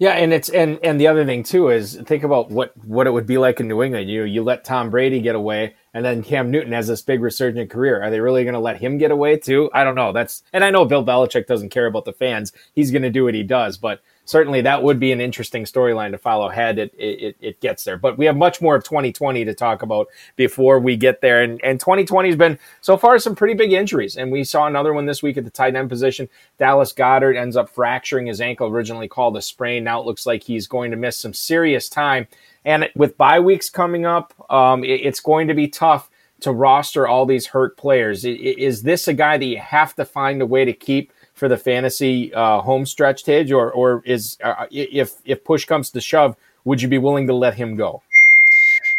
Yeah, 0.00 0.12
and 0.12 0.32
it's 0.32 0.48
and 0.48 0.78
and 0.82 0.98
the 0.98 1.08
other 1.08 1.26
thing 1.26 1.42
too 1.42 1.68
is 1.68 2.00
think 2.06 2.22
about 2.22 2.50
what 2.50 2.74
what 2.86 3.06
it 3.06 3.10
would 3.10 3.26
be 3.26 3.36
like 3.36 3.60
in 3.60 3.68
New 3.68 3.82
England. 3.82 4.08
You 4.08 4.24
you 4.24 4.42
let 4.42 4.64
Tom 4.64 4.88
Brady 4.88 5.20
get 5.20 5.34
away, 5.34 5.74
and 5.92 6.02
then 6.02 6.22
Cam 6.22 6.50
Newton 6.50 6.72
has 6.72 6.88
this 6.88 7.02
big 7.02 7.20
resurgent 7.20 7.68
career. 7.68 8.02
Are 8.02 8.08
they 8.08 8.20
really 8.20 8.42
going 8.42 8.54
to 8.54 8.60
let 8.60 8.80
him 8.80 8.96
get 8.96 9.10
away 9.10 9.36
too? 9.36 9.68
I 9.74 9.84
don't 9.84 9.94
know. 9.94 10.10
That's 10.14 10.42
and 10.54 10.64
I 10.64 10.70
know 10.70 10.86
Bill 10.86 11.04
Belichick 11.04 11.46
doesn't 11.46 11.68
care 11.68 11.84
about 11.84 12.06
the 12.06 12.14
fans. 12.14 12.50
He's 12.72 12.90
going 12.90 13.02
to 13.02 13.10
do 13.10 13.24
what 13.24 13.34
he 13.34 13.42
does, 13.42 13.76
but 13.76 14.00
certainly 14.24 14.60
that 14.60 14.82
would 14.82 15.00
be 15.00 15.12
an 15.12 15.20
interesting 15.20 15.64
storyline 15.64 16.10
to 16.12 16.18
follow 16.18 16.48
ahead. 16.48 16.78
It, 16.78 16.94
it, 16.96 17.36
it 17.40 17.60
gets 17.60 17.84
there, 17.84 17.96
but 17.96 18.16
we 18.16 18.26
have 18.26 18.36
much 18.36 18.60
more 18.60 18.76
of 18.76 18.84
2020 18.84 19.44
to 19.44 19.54
talk 19.54 19.82
about 19.82 20.08
before 20.36 20.78
we 20.78 20.96
get 20.96 21.20
there. 21.20 21.42
And, 21.42 21.60
and 21.64 21.80
2020 21.80 22.28
has 22.28 22.36
been 22.36 22.58
so 22.80 22.96
far 22.96 23.18
some 23.18 23.34
pretty 23.34 23.54
big 23.54 23.72
injuries. 23.72 24.16
And 24.16 24.30
we 24.30 24.44
saw 24.44 24.66
another 24.66 24.92
one 24.92 25.06
this 25.06 25.22
week 25.22 25.36
at 25.36 25.44
the 25.44 25.50
tight 25.50 25.74
end 25.74 25.88
position. 25.88 26.28
Dallas 26.58 26.92
Goedert 26.92 27.36
ends 27.36 27.56
up 27.56 27.68
fracturing 27.68 28.26
his 28.26 28.40
ankle, 28.40 28.68
originally 28.68 29.08
called 29.08 29.36
a 29.36 29.42
sprain. 29.42 29.84
Now 29.84 30.00
it 30.00 30.06
looks 30.06 30.26
like 30.26 30.42
he's 30.42 30.66
going 30.66 30.90
to 30.90 30.96
miss 30.96 31.16
some 31.16 31.34
serious 31.34 31.88
time. 31.88 32.26
And 32.64 32.88
with 32.94 33.16
bye 33.16 33.40
weeks 33.40 33.70
coming 33.70 34.06
up, 34.06 34.34
um, 34.52 34.84
it, 34.84 35.00
it's 35.02 35.20
going 35.20 35.48
to 35.48 35.54
be 35.54 35.68
tough 35.68 36.10
to 36.40 36.52
roster 36.52 37.06
all 37.06 37.26
these 37.26 37.46
hurt 37.46 37.76
players. 37.76 38.24
Is 38.24 38.82
this 38.82 39.08
a 39.08 39.14
guy 39.14 39.38
that 39.38 39.44
you 39.44 39.58
have 39.58 39.94
to 39.96 40.04
find 40.04 40.40
a 40.42 40.46
way 40.46 40.64
to 40.64 40.72
keep 40.72 41.12
for 41.40 41.48
the 41.48 41.56
fantasy 41.56 42.32
uh, 42.34 42.60
home 42.60 42.86
stretch, 42.86 43.24
Tage, 43.24 43.50
or 43.50 43.72
or 43.72 44.02
is 44.04 44.36
uh, 44.44 44.66
if 44.70 45.16
if 45.24 45.42
push 45.42 45.64
comes 45.64 45.90
to 45.90 46.00
shove, 46.00 46.36
would 46.64 46.82
you 46.82 46.86
be 46.86 46.98
willing 46.98 47.26
to 47.26 47.34
let 47.34 47.54
him 47.54 47.74
go? 47.74 48.02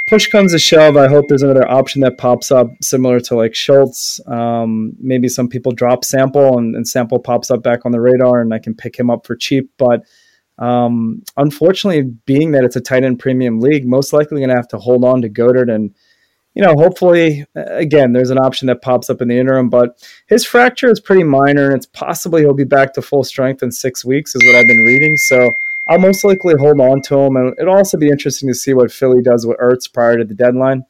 Push 0.08 0.30
comes 0.30 0.51
to 0.51 0.60
shove. 0.60 0.97
I 0.97 1.08
hope 1.08 1.27
there's 1.30 1.43
another 1.43 1.69
option 1.69 2.01
that 2.01 2.17
pops 2.17 2.51
up 2.51 2.69
similar 2.82 3.19
to 3.21 3.36
like 3.36 3.54
Schultz. 3.54 4.19
Um, 4.27 4.93
maybe 4.99 5.30
some 5.30 5.47
people 5.47 5.71
drop 5.71 6.04
sample 6.04 6.58
and, 6.58 6.75
and, 6.75 6.86
sample 6.86 7.19
pops 7.19 7.51
up 7.51 7.62
back 7.62 7.86
on 7.86 7.91
the 7.91 8.01
radar, 8.01 8.41
and 8.41 8.54
I 8.54 8.60
can 8.60 8.73
pick 8.73 8.99
him 8.99 9.12
up 9.12 9.25
for 9.25 9.36
cheap. 9.36 9.71
But 9.77 10.04
um, 10.58 11.23
unfortunately, 11.38 12.17
being 12.25 12.51
that 12.51 12.63
it's 12.63 12.75
a 12.75 12.82
tight 12.82 13.04
end 13.04 13.19
premium 13.19 13.60
league, 13.60 13.86
most 13.86 14.12
likely 14.12 14.39
going 14.39 14.49
to 14.49 14.56
have 14.56 14.67
to 14.69 14.80
hold 14.80 15.06
on 15.06 15.21
to 15.21 15.30
Goedert 15.30 15.73
and 15.73 15.93
you 16.53 16.61
know, 16.61 16.73
hopefully, 16.75 17.45
again, 17.55 18.11
there's 18.11 18.29
an 18.29 18.37
option 18.37 18.67
that 18.67 18.81
pops 18.81 19.09
up 19.09 19.21
in 19.21 19.29
the 19.29 19.39
interim, 19.39 19.69
but 19.69 19.97
his 20.27 20.45
fracture 20.45 20.89
is 20.89 20.99
pretty 20.99 21.23
minor, 21.23 21.67
and 21.67 21.75
it's 21.75 21.85
possibly 21.85 22.41
he'll 22.41 22.53
be 22.53 22.65
back 22.65 22.93
to 22.93 23.01
full 23.01 23.23
strength 23.23 23.63
in 23.63 23.71
six 23.71 24.03
weeks, 24.03 24.35
is 24.35 24.45
what 24.45 24.55
I've 24.55 24.67
been 24.67 24.83
reading. 24.83 25.15
So 25.15 25.55
I'll 25.87 25.99
most 25.99 26.23
likely 26.23 26.55
hold 26.59 26.81
on 26.81 27.01
to 27.03 27.17
him, 27.17 27.37
and 27.37 27.55
it'll 27.57 27.75
also 27.75 27.97
be 27.97 28.09
interesting 28.09 28.49
to 28.49 28.55
see 28.55 28.73
what 28.73 28.91
Philly 28.91 29.21
does 29.21 29.45
with 29.45 29.57
Ertz 29.59 29.91
prior 29.91 30.17
to 30.17 30.25
the 30.25 30.33
deadline. 30.33 30.83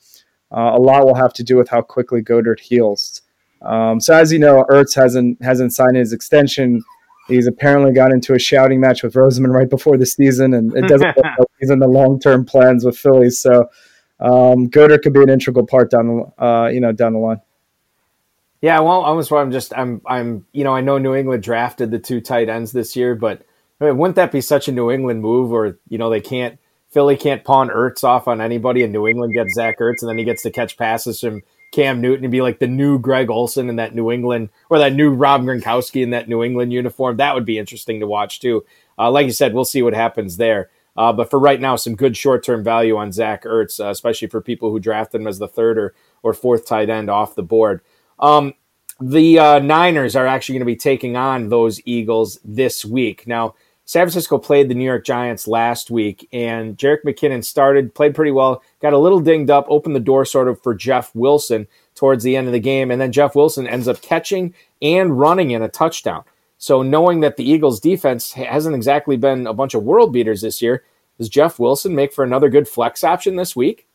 Uh, 0.51 0.71
a 0.73 0.79
lot 0.79 1.05
will 1.05 1.15
have 1.15 1.33
to 1.33 1.43
do 1.43 1.57
with 1.57 1.69
how 1.69 1.81
quickly 1.81 2.21
Goedert 2.21 2.59
heals. 2.59 3.21
Um, 3.61 4.01
so 4.01 4.15
as 4.15 4.33
you 4.33 4.39
know, 4.39 4.65
Ertz 4.69 4.95
hasn't 4.95 5.41
hasn't 5.43 5.73
signed 5.73 5.95
his 5.95 6.11
extension. 6.11 6.81
He's 7.27 7.47
apparently 7.47 7.93
got 7.93 8.11
into 8.11 8.33
a 8.33 8.39
shouting 8.39 8.79
match 8.79 9.03
with 9.03 9.13
Roseman 9.13 9.53
right 9.53 9.69
before 9.69 9.97
the 9.97 10.05
season, 10.05 10.55
and 10.55 10.75
it 10.75 10.87
doesn't 10.87 11.15
look 11.17 11.25
like 11.25 11.47
he's 11.59 11.69
in 11.69 11.79
the 11.79 11.87
long 11.87 12.19
term 12.19 12.45
plans 12.45 12.83
with 12.83 12.97
Philly. 12.97 13.29
So 13.29 13.69
um, 14.21 14.69
Goedert 14.69 15.01
could 15.01 15.13
be 15.13 15.23
an 15.23 15.29
integral 15.29 15.65
part 15.65 15.91
down 15.91 16.07
the 16.07 16.43
uh, 16.43 16.67
you 16.67 16.79
know 16.79 16.91
down 16.91 17.13
the 17.13 17.19
line. 17.19 17.41
Yeah, 18.61 18.79
well, 18.81 19.03
I'm 19.03 19.51
just 19.51 19.73
I'm 19.75 20.01
I'm 20.05 20.45
you 20.53 20.63
know 20.63 20.75
I 20.75 20.81
know 20.81 20.97
New 20.97 21.15
England 21.15 21.43
drafted 21.43 21.91
the 21.91 21.99
two 21.99 22.21
tight 22.21 22.47
ends 22.47 22.71
this 22.71 22.95
year, 22.95 23.15
but 23.15 23.41
I 23.79 23.85
mean, 23.85 23.97
wouldn't 23.97 24.15
that 24.17 24.31
be 24.31 24.41
such 24.41 24.67
a 24.67 24.71
New 24.71 24.91
England 24.91 25.21
move? 25.21 25.51
Or 25.51 25.79
you 25.89 25.97
know 25.97 26.09
they 26.09 26.21
can't 26.21 26.59
Philly 26.91 27.17
can't 27.17 27.43
pawn 27.43 27.69
Ertz 27.69 28.03
off 28.03 28.27
on 28.27 28.39
anybody, 28.39 28.83
and 28.83 28.93
New 28.93 29.07
England 29.07 29.33
gets 29.33 29.55
Zach 29.55 29.79
Ertz, 29.79 30.01
and 30.01 30.09
then 30.09 30.19
he 30.19 30.23
gets 30.23 30.43
to 30.43 30.51
catch 30.51 30.77
passes 30.77 31.19
from 31.19 31.41
Cam 31.71 32.01
Newton 32.01 32.25
and 32.25 32.31
be 32.31 32.41
like 32.41 32.59
the 32.59 32.67
new 32.67 32.99
Greg 32.99 33.29
Olsen 33.29 33.69
in 33.69 33.77
that 33.77 33.95
New 33.95 34.11
England 34.11 34.49
or 34.69 34.77
that 34.77 34.93
new 34.93 35.11
Rob 35.11 35.41
Gronkowski 35.41 36.03
in 36.03 36.11
that 36.11 36.29
New 36.29 36.43
England 36.43 36.73
uniform. 36.73 37.17
That 37.17 37.33
would 37.33 37.45
be 37.45 37.57
interesting 37.57 38.01
to 38.01 38.07
watch 38.07 38.41
too. 38.41 38.65
Uh, 38.99 39.09
like 39.09 39.25
you 39.25 39.31
said, 39.31 39.53
we'll 39.53 39.65
see 39.65 39.81
what 39.81 39.93
happens 39.93 40.37
there. 40.37 40.69
Uh, 40.97 41.13
but 41.13 41.29
for 41.29 41.39
right 41.39 41.59
now, 41.59 41.75
some 41.75 41.95
good 41.95 42.17
short 42.17 42.43
term 42.43 42.63
value 42.63 42.97
on 42.97 43.11
Zach 43.11 43.43
Ertz, 43.43 43.79
uh, 43.79 43.89
especially 43.89 44.27
for 44.27 44.41
people 44.41 44.71
who 44.71 44.79
drafted 44.79 45.21
him 45.21 45.27
as 45.27 45.39
the 45.39 45.47
third 45.47 45.77
or, 45.77 45.93
or 46.23 46.33
fourth 46.33 46.65
tight 46.65 46.89
end 46.89 47.09
off 47.09 47.35
the 47.35 47.43
board. 47.43 47.81
Um, 48.19 48.53
the 48.99 49.39
uh, 49.39 49.59
Niners 49.59 50.15
are 50.15 50.27
actually 50.27 50.53
going 50.53 50.61
to 50.61 50.65
be 50.65 50.75
taking 50.75 51.15
on 51.15 51.49
those 51.49 51.81
Eagles 51.85 52.39
this 52.43 52.85
week. 52.85 53.25
Now, 53.25 53.55
San 53.85 54.03
Francisco 54.03 54.37
played 54.37 54.69
the 54.69 54.75
New 54.75 54.85
York 54.85 55.03
Giants 55.03 55.47
last 55.47 55.89
week, 55.89 56.29
and 56.31 56.77
Jerick 56.77 57.03
McKinnon 57.03 57.43
started, 57.43 57.95
played 57.95 58.13
pretty 58.13 58.31
well, 58.31 58.61
got 58.81 58.93
a 58.93 58.97
little 58.97 59.19
dinged 59.19 59.49
up, 59.49 59.65
opened 59.69 59.95
the 59.95 59.99
door 59.99 60.23
sort 60.23 60.47
of 60.47 60.61
for 60.61 60.75
Jeff 60.75 61.13
Wilson 61.15 61.67
towards 61.95 62.23
the 62.23 62.35
end 62.35 62.47
of 62.47 62.53
the 62.53 62.59
game, 62.59 62.91
and 62.91 63.01
then 63.01 63.11
Jeff 63.11 63.35
Wilson 63.35 63.67
ends 63.67 63.87
up 63.87 64.01
catching 64.01 64.53
and 64.81 65.19
running 65.19 65.51
in 65.51 65.61
a 65.61 65.67
touchdown. 65.67 66.23
So, 66.61 66.83
knowing 66.83 67.21
that 67.21 67.37
the 67.37 67.49
Eagles' 67.49 67.79
defense 67.79 68.33
hasn't 68.33 68.75
exactly 68.75 69.17
been 69.17 69.47
a 69.47 69.53
bunch 69.53 69.73
of 69.73 69.81
world 69.81 70.13
beaters 70.13 70.41
this 70.41 70.61
year, 70.61 70.83
does 71.17 71.27
Jeff 71.27 71.57
Wilson 71.57 71.95
make 71.95 72.13
for 72.13 72.23
another 72.23 72.49
good 72.49 72.67
flex 72.67 73.03
option 73.03 73.35
this 73.35 73.55
week? 73.55 73.87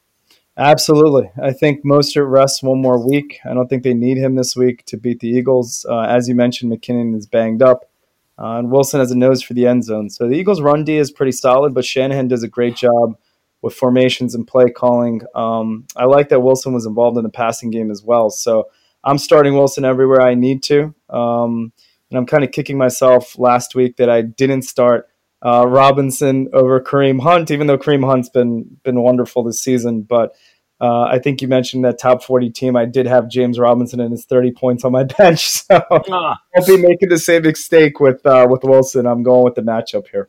Absolutely. 0.59 1.31
I 1.40 1.52
think 1.52 1.85
Mostert 1.85 2.29
rests 2.29 2.64
one 2.64 2.83
more 2.83 2.98
week. 2.98 3.38
I 3.48 3.55
don't 3.55 3.68
think 3.68 3.85
they 3.85 3.94
need 3.94 4.18
him 4.18 4.35
this 4.35 4.57
week 4.57 4.85
to 4.87 4.96
beat 4.96 5.20
the 5.20 5.29
Eagles. 5.29 5.87
Uh, 5.88 6.00
as 6.00 6.29
you 6.29 6.35
mentioned, 6.35 6.72
McKinnon 6.72 7.14
is 7.14 7.24
banged 7.24 7.62
up, 7.62 7.88
uh, 8.37 8.59
and 8.59 8.72
Wilson 8.72 8.98
has 8.98 9.12
a 9.12 9.16
nose 9.16 9.42
for 9.42 9.55
the 9.55 9.68
end 9.68 9.85
zone. 9.85 10.11
So 10.11 10.26
the 10.26 10.35
Eagles' 10.35 10.61
run 10.61 10.83
D 10.83 10.96
is 10.96 11.12
pretty 11.12 11.33
solid, 11.33 11.72
but 11.72 11.85
Shanahan 11.85 12.26
does 12.26 12.42
a 12.42 12.48
great 12.48 12.74
job 12.74 13.16
with 13.62 13.74
formations 13.74 14.35
and 14.35 14.44
play 14.44 14.70
calling. 14.70 15.22
Um, 15.37 15.87
I 15.94 16.07
like 16.07 16.31
that 16.31 16.40
Wilson 16.40 16.72
was 16.72 16.85
involved 16.85 17.16
in 17.16 17.22
the 17.22 17.31
passing 17.31 17.70
game 17.70 17.92
as 17.92 18.02
well. 18.02 18.29
So 18.29 18.70
I'm 19.05 19.18
starting 19.18 19.55
Wilson 19.55 19.85
everywhere 19.85 20.20
I 20.20 20.35
need 20.35 20.64
to. 20.64 20.92
Um, 21.09 21.72
and 22.11 22.19
I'm 22.19 22.27
kind 22.27 22.45
of 22.45 22.53
kicking 22.53 22.79
myself 22.79 23.38
last 23.38 23.75
week 23.75 23.97
that 23.97 24.09
I 24.09 24.23
didn't 24.23 24.62
start 24.62 25.09
uh, 25.45 25.66
Robinson 25.66 26.49
over 26.53 26.81
Kareem 26.81 27.21
Hunt, 27.21 27.51
even 27.51 27.66
though 27.66 27.79
Kareem 27.79 28.05
Hunt's 28.05 28.29
been 28.29 28.79
been 28.83 29.01
wonderful 29.01 29.42
this 29.42 29.62
season. 29.62 30.03
But 30.03 30.35
uh, 30.81 31.03
I 31.03 31.19
think 31.19 31.40
you 31.40 31.49
mentioned 31.49 31.85
that 31.85 31.99
top 31.99 32.23
40 32.23 32.51
team. 32.51 32.77
I 32.77 32.85
did 32.85 33.07
have 33.07 33.29
James 33.29 33.59
Robinson 33.59 34.01
and 34.01 34.11
his 34.11 34.25
30 34.25 34.53
points 34.53 34.85
on 34.85 34.92
my 34.92 35.05
bench, 35.19 35.49
so 35.49 35.83
ah. 35.90 36.38
I'll 36.55 36.66
be 36.66 36.77
making 36.77 37.09
the 37.09 37.19
same 37.19 37.42
mistake 37.42 38.01
with 38.01 38.25
uh, 38.27 38.47
with 38.49 38.62
Wilson. 38.64 39.07
I'm 39.07 39.23
going 39.23 39.45
with 39.45 39.55
the 39.55 39.62
matchup 39.62 40.09
here. 40.09 40.29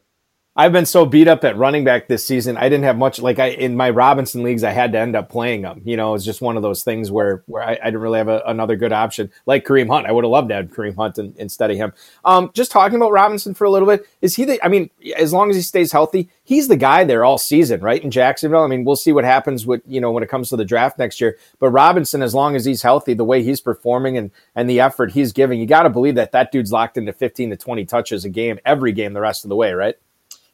I've 0.60 0.72
been 0.72 0.88
so 0.88 1.06
beat 1.06 1.28
up 1.28 1.44
at 1.44 1.56
running 1.56 1.84
back 1.84 2.08
this 2.08 2.26
season. 2.26 2.58
I 2.58 2.64
didn't 2.64 2.86
have 2.86 2.98
much 2.98 3.20
like 3.20 3.38
I 3.38 3.50
in 3.50 3.78
my 3.78 3.92
Robinson 3.92 4.42
leagues. 4.42 4.64
I 4.64 4.72
had 4.72 4.92
to 4.94 4.98
end 4.98 5.16
up 5.16 5.30
playing 5.30 5.62
him. 5.62 5.84
You 5.86 5.96
know, 5.98 6.16
it's 6.16 6.26
just 6.26 6.42
one 6.42 6.58
of 6.58 6.64
those 6.64 6.84
things 6.84 7.12
where 7.12 7.44
where 7.46 7.62
I, 7.62 7.74
I 7.74 7.86
didn't 7.86 8.00
really 8.00 8.18
have 8.18 8.28
a, 8.28 8.42
another 8.48 8.76
good 8.76 8.92
option 8.92 9.32
like 9.46 9.66
Kareem 9.66 9.88
Hunt. 9.88 10.08
I 10.08 10.12
would 10.12 10.24
have 10.24 10.32
loved 10.32 10.50
to 10.50 10.56
have 10.56 10.72
Kareem 10.72 10.96
Hunt 10.96 11.20
in, 11.20 11.36
instead 11.38 11.70
of 11.70 11.78
him. 11.78 11.94
Um, 12.26 12.50
just 12.56 12.72
talking 12.72 12.96
about 12.96 13.12
Robinson 13.12 13.54
for 13.54 13.66
a 13.66 13.70
little 13.70 13.88
bit. 13.88 14.08
Is 14.22 14.36
he 14.36 14.46
the? 14.46 14.66
I 14.66 14.68
mean, 14.68 14.90
as 15.16 15.32
long 15.32 15.52
as 15.52 15.56
he 15.56 15.62
stays 15.62 15.92
healthy, 15.92 16.28
he's 16.44 16.68
the 16.68 16.76
guy 16.76 17.04
there 17.04 17.24
all 17.24 17.38
season, 17.38 17.82
right? 17.82 18.04
In 18.04 18.10
Jacksonville. 18.10 18.64
I 18.64 18.68
mean, 18.68 18.84
we'll 18.84 18.96
see 18.96 19.12
what 19.12 19.26
happens 19.26 19.68
with 19.68 19.84
you 19.86 20.02
know 20.02 20.12
when 20.12 20.24
it 20.24 20.30
comes 20.30 20.50
to 20.50 20.58
the 20.58 20.66
draft 20.66 20.98
next 20.98 21.22
year. 21.22 21.38
But 21.60 21.70
Robinson, 21.70 22.24
as 22.24 22.34
long 22.34 22.56
as 22.56 22.66
he's 22.66 22.82
healthy, 22.82 23.14
the 23.14 23.24
way 23.24 23.44
he's 23.44 23.62
performing 23.62 24.18
and 24.18 24.32
and 24.56 24.68
the 24.68 24.80
effort 24.80 25.12
he's 25.12 25.34
giving, 25.34 25.60
you 25.60 25.68
got 25.68 25.84
to 25.84 25.92
believe 25.92 26.16
that 26.16 26.32
that 26.32 26.52
dude's 26.52 26.72
locked 26.72 26.98
into 26.98 27.14
15 27.14 27.52
to 27.52 27.58
20 27.58 27.86
touches 27.86 28.26
a 28.26 28.30
game 28.30 28.58
every 28.66 28.92
game 28.92 29.14
the 29.14 29.22
rest 29.22 29.46
of 29.46 29.50
the 29.50 29.56
way, 29.56 29.72
right? 29.74 29.98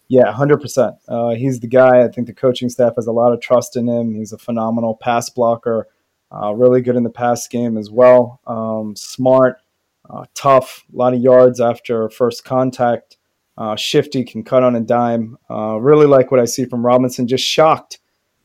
Yeah, 0.07 0.31
hundred 0.31 0.59
uh, 0.59 0.61
percent. 0.61 0.95
He's 1.37 1.59
the 1.59 1.67
guy. 1.67 2.03
I 2.03 2.07
think 2.07 2.27
the 2.27 2.33
coaching 2.33 2.69
staff 2.69 2.93
has 2.95 3.07
a 3.07 3.11
lot 3.11 3.33
of 3.33 3.41
trust 3.41 3.75
in 3.75 3.87
him. 3.87 4.13
He's 4.15 4.33
a 4.33 4.37
phenomenal 4.37 4.95
pass 4.95 5.29
blocker, 5.29 5.87
uh, 6.31 6.53
really 6.53 6.81
good 6.81 6.95
in 6.95 7.03
the 7.03 7.09
pass 7.09 7.47
game 7.47 7.77
as 7.77 7.91
well. 7.91 8.39
Um, 8.47 8.95
smart, 8.95 9.57
uh, 10.09 10.25
tough, 10.33 10.83
a 10.93 10.97
lot 10.97 11.13
of 11.13 11.21
yards 11.21 11.61
after 11.61 12.09
first 12.09 12.43
contact. 12.43 13.17
Uh, 13.55 13.75
shifty, 13.75 14.23
can 14.23 14.43
cut 14.43 14.63
on 14.63 14.75
a 14.75 14.81
dime. 14.81 15.37
Uh, 15.49 15.77
really 15.79 16.07
like 16.07 16.31
what 16.31 16.39
I 16.39 16.45
see 16.45 16.65
from 16.65 16.85
Robinson. 16.85 17.27
Just 17.27 17.45
shocked 17.45 17.99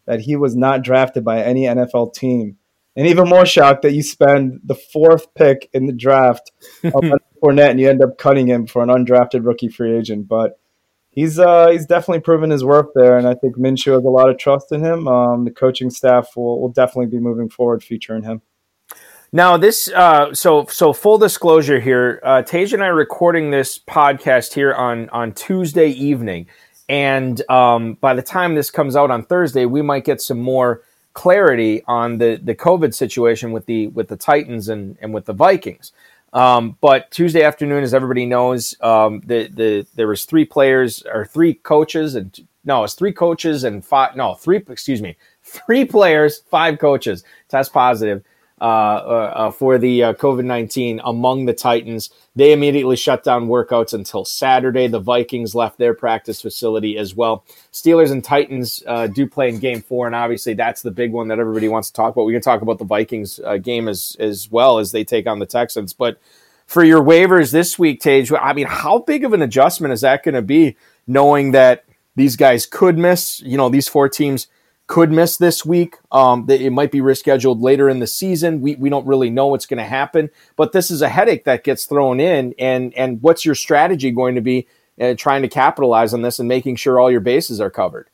that 0.04 0.20
he 0.20 0.36
was 0.36 0.54
not 0.54 0.82
drafted 0.82 1.24
by 1.24 1.42
any 1.42 1.62
NFL 1.62 2.12
team, 2.14 2.58
and 2.94 3.06
even 3.06 3.26
more 3.26 3.46
shocked 3.46 3.82
that 3.82 3.94
you 3.94 4.02
spend 4.02 4.60
the 4.64 4.74
fourth 4.74 5.32
pick 5.34 5.70
in 5.72 5.86
the 5.86 5.94
draft 5.94 6.52
on 6.84 7.18
Fournette 7.42 7.70
and 7.70 7.80
you 7.80 7.88
end 7.88 8.02
up 8.02 8.18
cutting 8.18 8.46
him 8.46 8.66
for 8.66 8.82
an 8.82 8.90
undrafted 8.90 9.46
rookie 9.46 9.68
free 9.68 9.96
agent. 9.96 10.28
But 10.28 10.58
he's 11.10 11.38
uh, 11.38 11.68
he's 11.68 11.86
definitely 11.86 12.20
proven 12.20 12.50
his 12.50 12.64
worth 12.64 12.88
there, 12.94 13.18
and 13.18 13.26
I 13.26 13.34
think 13.34 13.56
Minshew 13.56 13.92
has 13.92 14.04
a 14.04 14.08
lot 14.08 14.28
of 14.28 14.38
trust 14.38 14.72
in 14.72 14.84
him. 14.84 15.08
Um, 15.08 15.44
the 15.44 15.50
coaching 15.50 15.90
staff 15.90 16.36
will, 16.36 16.60
will 16.60 16.68
definitely 16.70 17.06
be 17.06 17.18
moving 17.18 17.48
forward 17.48 17.82
featuring 17.82 18.22
him. 18.22 18.42
Now, 19.32 19.58
this 19.58 19.88
uh, 19.88 20.32
so 20.32 20.64
so 20.66 20.92
full 20.92 21.18
disclosure 21.18 21.80
here, 21.80 22.20
uh, 22.22 22.42
and 22.50 22.82
I 22.82 22.86
are 22.86 22.94
recording 22.94 23.50
this 23.50 23.78
podcast 23.78 24.54
here 24.54 24.72
on 24.72 25.10
on 25.10 25.32
Tuesday 25.32 25.88
evening, 25.88 26.46
and 26.88 27.48
um, 27.50 27.94
by 27.94 28.14
the 28.14 28.22
time 28.22 28.54
this 28.54 28.70
comes 28.70 28.96
out 28.96 29.10
on 29.10 29.22
Thursday, 29.24 29.66
we 29.66 29.82
might 29.82 30.04
get 30.04 30.22
some 30.22 30.40
more 30.40 30.82
clarity 31.12 31.82
on 31.86 32.16
the 32.18 32.40
the 32.42 32.54
COVID 32.54 32.94
situation 32.94 33.52
with 33.52 33.66
the 33.66 33.88
with 33.88 34.08
the 34.08 34.16
Titans 34.16 34.68
and 34.68 34.96
and 35.02 35.12
with 35.12 35.26
the 35.26 35.34
Vikings. 35.34 35.92
Um, 36.32 36.76
but 36.80 37.10
Tuesday 37.10 37.42
afternoon, 37.42 37.82
as 37.82 37.94
everybody 37.94 38.26
knows, 38.26 38.74
um, 38.80 39.20
the 39.24 39.48
the 39.48 39.86
there 39.94 40.08
was 40.08 40.24
three 40.24 40.44
players 40.44 41.02
or 41.12 41.24
three 41.24 41.54
coaches 41.54 42.14
and 42.14 42.46
no, 42.64 42.84
it's 42.84 42.94
three 42.94 43.12
coaches 43.12 43.64
and 43.64 43.84
five 43.84 44.14
no 44.14 44.34
three 44.34 44.62
excuse 44.68 45.00
me 45.00 45.16
three 45.42 45.84
players, 45.84 46.42
five 46.50 46.78
coaches. 46.78 47.24
Test 47.48 47.72
positive 47.72 48.22
for 48.58 49.78
the 49.78 50.02
uh, 50.04 50.12
COVID 50.14 50.44
19 50.44 51.00
among 51.04 51.46
the 51.46 51.52
Titans. 51.52 52.10
They 52.36 52.52
immediately 52.52 52.96
shut 52.96 53.24
down 53.24 53.48
workouts 53.48 53.92
until 53.92 54.24
Saturday. 54.24 54.86
The 54.86 55.00
Vikings 55.00 55.54
left 55.54 55.78
their 55.78 55.94
practice 55.94 56.40
facility 56.40 56.98
as 56.98 57.14
well. 57.14 57.44
Steelers 57.72 58.10
and 58.10 58.22
Titans 58.22 58.82
uh, 58.86 59.06
do 59.06 59.26
play 59.26 59.48
in 59.48 59.58
game 59.58 59.82
four, 59.82 60.06
and 60.06 60.14
obviously 60.14 60.54
that's 60.54 60.82
the 60.82 60.90
big 60.90 61.12
one 61.12 61.28
that 61.28 61.38
everybody 61.38 61.68
wants 61.68 61.88
to 61.88 61.94
talk 61.94 62.14
about. 62.14 62.24
We 62.24 62.32
can 62.32 62.42
talk 62.42 62.62
about 62.62 62.78
the 62.78 62.84
Vikings 62.84 63.40
uh, 63.44 63.56
game 63.56 63.88
as, 63.88 64.16
as 64.20 64.50
well 64.50 64.78
as 64.78 64.92
they 64.92 65.04
take 65.04 65.26
on 65.26 65.38
the 65.38 65.46
Texans. 65.46 65.92
But 65.92 66.20
for 66.66 66.84
your 66.84 67.02
waivers 67.02 67.50
this 67.50 67.78
week, 67.78 68.00
Tage, 68.00 68.30
I 68.32 68.52
mean, 68.52 68.66
how 68.68 68.98
big 68.98 69.24
of 69.24 69.32
an 69.32 69.42
adjustment 69.42 69.92
is 69.92 70.02
that 70.02 70.22
going 70.22 70.34
to 70.34 70.42
be 70.42 70.76
knowing 71.06 71.52
that 71.52 71.84
these 72.14 72.36
guys 72.36 72.66
could 72.66 72.98
miss? 72.98 73.40
You 73.40 73.56
know, 73.56 73.68
these 73.68 73.88
four 73.88 74.08
teams 74.08 74.48
could 74.88 75.12
miss 75.12 75.36
this 75.36 75.64
week. 75.64 75.96
Um, 76.10 76.46
it 76.48 76.72
might 76.72 76.90
be 76.90 77.00
rescheduled 77.00 77.62
later 77.62 77.88
in 77.88 78.00
the 78.00 78.06
season. 78.06 78.62
We, 78.62 78.74
we 78.74 78.88
don't 78.88 79.06
really 79.06 79.30
know 79.30 79.46
what's 79.46 79.66
going 79.66 79.78
to 79.78 79.84
happen, 79.84 80.30
but 80.56 80.72
this 80.72 80.90
is 80.90 81.02
a 81.02 81.10
headache 81.10 81.44
that 81.44 81.62
gets 81.62 81.84
thrown 81.84 82.18
in. 82.18 82.54
And, 82.58 82.92
and 82.94 83.22
what's 83.22 83.44
your 83.44 83.54
strategy 83.54 84.10
going 84.10 84.34
to 84.34 84.40
be 84.40 84.66
uh, 85.00 85.14
trying 85.16 85.42
to 85.42 85.48
capitalize 85.48 86.14
on 86.14 86.22
this 86.22 86.38
and 86.38 86.48
making 86.48 86.76
sure 86.76 86.98
all 86.98 87.10
your 87.10 87.20
bases 87.20 87.60
are 87.60 87.70
covered? 87.70 88.08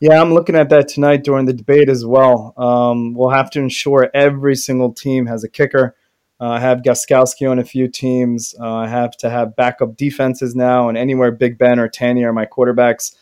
Yeah, 0.00 0.22
I'm 0.22 0.32
looking 0.32 0.54
at 0.54 0.68
that 0.68 0.86
tonight 0.86 1.24
during 1.24 1.46
the 1.46 1.52
debate 1.52 1.88
as 1.88 2.06
well. 2.06 2.54
Um, 2.56 3.14
we'll 3.14 3.30
have 3.30 3.50
to 3.50 3.58
ensure 3.58 4.08
every 4.14 4.54
single 4.54 4.92
team 4.92 5.26
has 5.26 5.42
a 5.42 5.48
kicker. 5.48 5.96
Uh, 6.40 6.50
I 6.50 6.60
have 6.60 6.82
Gostkowski 6.82 7.50
on 7.50 7.58
a 7.58 7.64
few 7.64 7.88
teams. 7.88 8.54
Uh, 8.60 8.72
I 8.76 8.86
have 8.86 9.16
to 9.16 9.30
have 9.30 9.56
backup 9.56 9.96
defenses 9.96 10.54
now, 10.54 10.88
and 10.88 10.96
anywhere 10.96 11.32
Big 11.32 11.58
Ben 11.58 11.80
or 11.80 11.88
Tanny 11.88 12.22
are 12.22 12.32
my 12.32 12.46
quarterbacks 12.46 13.16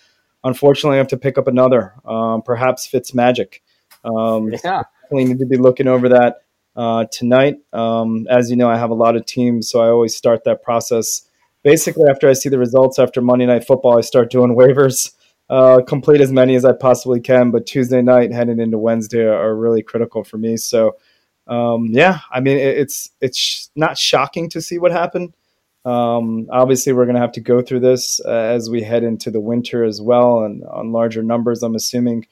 unfortunately, 0.46 0.96
I 0.96 0.98
have 0.98 1.08
to 1.08 1.16
pick 1.16 1.38
up 1.38 1.48
another, 1.48 1.94
um, 2.04 2.42
perhaps 2.42 2.86
Fitz 2.86 3.12
Magic. 3.12 3.62
Um, 4.04 4.48
yeah. 4.48 4.82
definitely 5.02 5.24
need 5.24 5.38
to 5.40 5.46
be 5.46 5.56
looking 5.56 5.88
over 5.88 6.08
that 6.10 6.42
uh, 6.76 7.04
tonight. 7.10 7.56
Um, 7.72 8.26
as 8.30 8.50
you 8.50 8.56
know, 8.56 8.68
I 8.68 8.76
have 8.76 8.90
a 8.90 8.94
lot 8.94 9.16
of 9.16 9.26
teams, 9.26 9.68
so 9.68 9.80
I 9.80 9.88
always 9.88 10.16
start 10.16 10.44
that 10.44 10.62
process. 10.62 11.22
Basically, 11.64 12.04
after 12.08 12.28
I 12.28 12.32
see 12.32 12.48
the 12.48 12.58
results 12.58 12.98
after 12.98 13.20
Monday 13.20 13.46
Night 13.46 13.66
Football, 13.66 13.98
I 13.98 14.02
start 14.02 14.30
doing 14.30 14.54
waivers, 14.56 15.12
uh, 15.50 15.82
complete 15.86 16.20
as 16.20 16.30
many 16.30 16.54
as 16.54 16.64
I 16.64 16.72
possibly 16.72 17.20
can. 17.20 17.50
But 17.50 17.66
Tuesday 17.66 18.02
night, 18.02 18.32
heading 18.32 18.60
into 18.60 18.78
Wednesday, 18.78 19.24
are 19.24 19.54
really 19.54 19.82
critical 19.82 20.22
for 20.22 20.38
me. 20.38 20.56
So, 20.56 20.96
um, 21.48 21.88
yeah, 21.90 22.20
I 22.30 22.40
mean, 22.40 22.56
it, 22.56 22.78
it's 22.78 23.10
it's 23.20 23.70
not 23.74 23.98
shocking 23.98 24.48
to 24.50 24.60
see 24.60 24.78
what 24.78 24.92
happened. 24.92 25.34
Um, 25.86 26.48
obviously, 26.50 26.92
we're 26.92 27.04
going 27.04 27.14
to 27.14 27.20
have 27.20 27.32
to 27.32 27.40
go 27.40 27.62
through 27.62 27.80
this 27.80 28.20
uh, 28.24 28.30
as 28.30 28.68
we 28.68 28.82
head 28.82 29.04
into 29.04 29.30
the 29.30 29.40
winter 29.40 29.84
as 29.84 30.00
well, 30.00 30.42
and 30.42 30.64
on 30.64 30.90
larger 30.90 31.22
numbers, 31.22 31.62
I'm 31.62 31.76
assuming. 31.76 32.26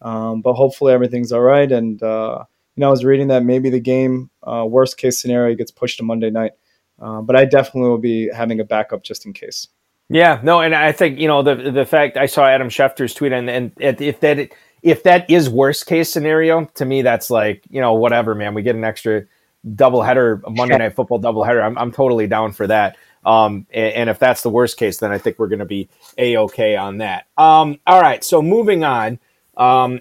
Um, 0.00 0.42
but 0.42 0.54
hopefully, 0.54 0.92
everything's 0.92 1.32
all 1.32 1.40
right. 1.40 1.70
And 1.70 2.00
uh, 2.02 2.44
you 2.76 2.80
know, 2.80 2.86
I 2.86 2.90
was 2.90 3.04
reading 3.04 3.28
that 3.28 3.44
maybe 3.44 3.68
the 3.68 3.80
game, 3.80 4.30
uh, 4.44 4.64
worst 4.66 4.96
case 4.96 5.20
scenario, 5.20 5.56
gets 5.56 5.72
pushed 5.72 5.98
to 5.98 6.04
Monday 6.04 6.30
night. 6.30 6.52
Uh, 7.00 7.20
but 7.20 7.34
I 7.34 7.46
definitely 7.46 7.90
will 7.90 7.98
be 7.98 8.30
having 8.32 8.60
a 8.60 8.64
backup 8.64 9.02
just 9.02 9.26
in 9.26 9.32
case. 9.32 9.66
Yeah, 10.08 10.40
no, 10.42 10.60
and 10.60 10.74
I 10.74 10.92
think 10.92 11.18
you 11.18 11.26
know 11.26 11.42
the 11.42 11.70
the 11.70 11.84
fact 11.86 12.16
I 12.16 12.26
saw 12.26 12.46
Adam 12.46 12.68
Schefter's 12.68 13.14
tweet, 13.14 13.32
and, 13.32 13.50
and 13.50 13.72
if 13.78 14.20
that 14.20 14.52
if 14.82 15.02
that 15.02 15.28
is 15.28 15.48
worst 15.50 15.86
case 15.86 16.12
scenario, 16.12 16.64
to 16.74 16.84
me 16.84 17.02
that's 17.02 17.30
like 17.30 17.64
you 17.70 17.80
know 17.80 17.94
whatever, 17.94 18.34
man. 18.34 18.54
We 18.54 18.62
get 18.62 18.76
an 18.76 18.84
extra 18.84 19.24
doubleheader, 19.66 20.42
Monday 20.54 20.78
Night 20.78 20.94
Football 20.94 21.20
doubleheader. 21.20 21.64
I'm 21.64 21.76
I'm 21.78 21.92
totally 21.92 22.26
down 22.26 22.52
for 22.52 22.66
that. 22.66 22.96
Um, 23.24 23.66
and, 23.70 23.94
and, 23.94 24.10
if 24.10 24.18
that's 24.18 24.42
the 24.42 24.48
worst 24.48 24.78
case, 24.78 24.96
then 24.96 25.12
I 25.12 25.18
think 25.18 25.38
we're 25.38 25.48
going 25.48 25.58
to 25.58 25.66
be 25.66 25.90
a 26.16 26.38
okay 26.38 26.74
on 26.76 26.98
that. 26.98 27.26
Um, 27.36 27.78
all 27.86 28.00
right, 28.00 28.24
so 28.24 28.40
moving 28.40 28.82
on. 28.82 29.18
Um, 29.58 30.00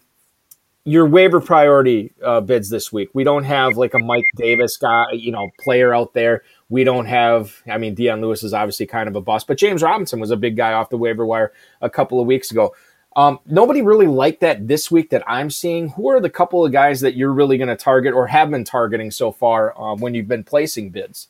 your 0.85 1.05
waiver 1.05 1.41
priority 1.41 2.13
uh, 2.23 2.41
bids 2.41 2.69
this 2.69 2.91
week. 2.91 3.09
We 3.13 3.23
don't 3.23 3.43
have 3.43 3.77
like 3.77 3.93
a 3.93 3.99
Mike 3.99 4.23
Davis 4.37 4.77
guy, 4.77 5.11
you 5.11 5.31
know, 5.31 5.49
player 5.59 5.93
out 5.93 6.13
there. 6.13 6.43
We 6.69 6.83
don't 6.83 7.05
have. 7.05 7.61
I 7.69 7.77
mean, 7.77 7.93
Dion 7.93 8.21
Lewis 8.21 8.41
is 8.41 8.53
obviously 8.53 8.85
kind 8.85 9.09
of 9.09 9.15
a 9.15 9.21
bust, 9.21 9.47
but 9.47 9.57
James 9.57 9.83
Robinson 9.83 10.19
was 10.19 10.31
a 10.31 10.37
big 10.37 10.55
guy 10.55 10.73
off 10.73 10.89
the 10.89 10.97
waiver 10.97 11.25
wire 11.25 11.51
a 11.81 11.89
couple 11.89 12.19
of 12.19 12.27
weeks 12.27 12.51
ago. 12.51 12.73
Um, 13.19 13.39
nobody 13.45 13.81
really 13.81 14.07
liked 14.07 14.39
that 14.39 14.65
this 14.69 14.89
week 14.89 15.09
that 15.09 15.25
I'm 15.27 15.49
seeing. 15.49 15.89
Who 15.89 16.07
are 16.07 16.21
the 16.21 16.29
couple 16.29 16.65
of 16.65 16.71
guys 16.71 17.01
that 17.01 17.17
you're 17.17 17.33
really 17.33 17.57
going 17.57 17.67
to 17.67 17.75
target 17.75 18.13
or 18.13 18.27
have 18.27 18.49
been 18.49 18.63
targeting 18.63 19.11
so 19.11 19.33
far 19.33 19.77
um, 19.77 19.99
when 19.99 20.13
you've 20.13 20.29
been 20.29 20.45
placing 20.45 20.91
bids? 20.91 21.27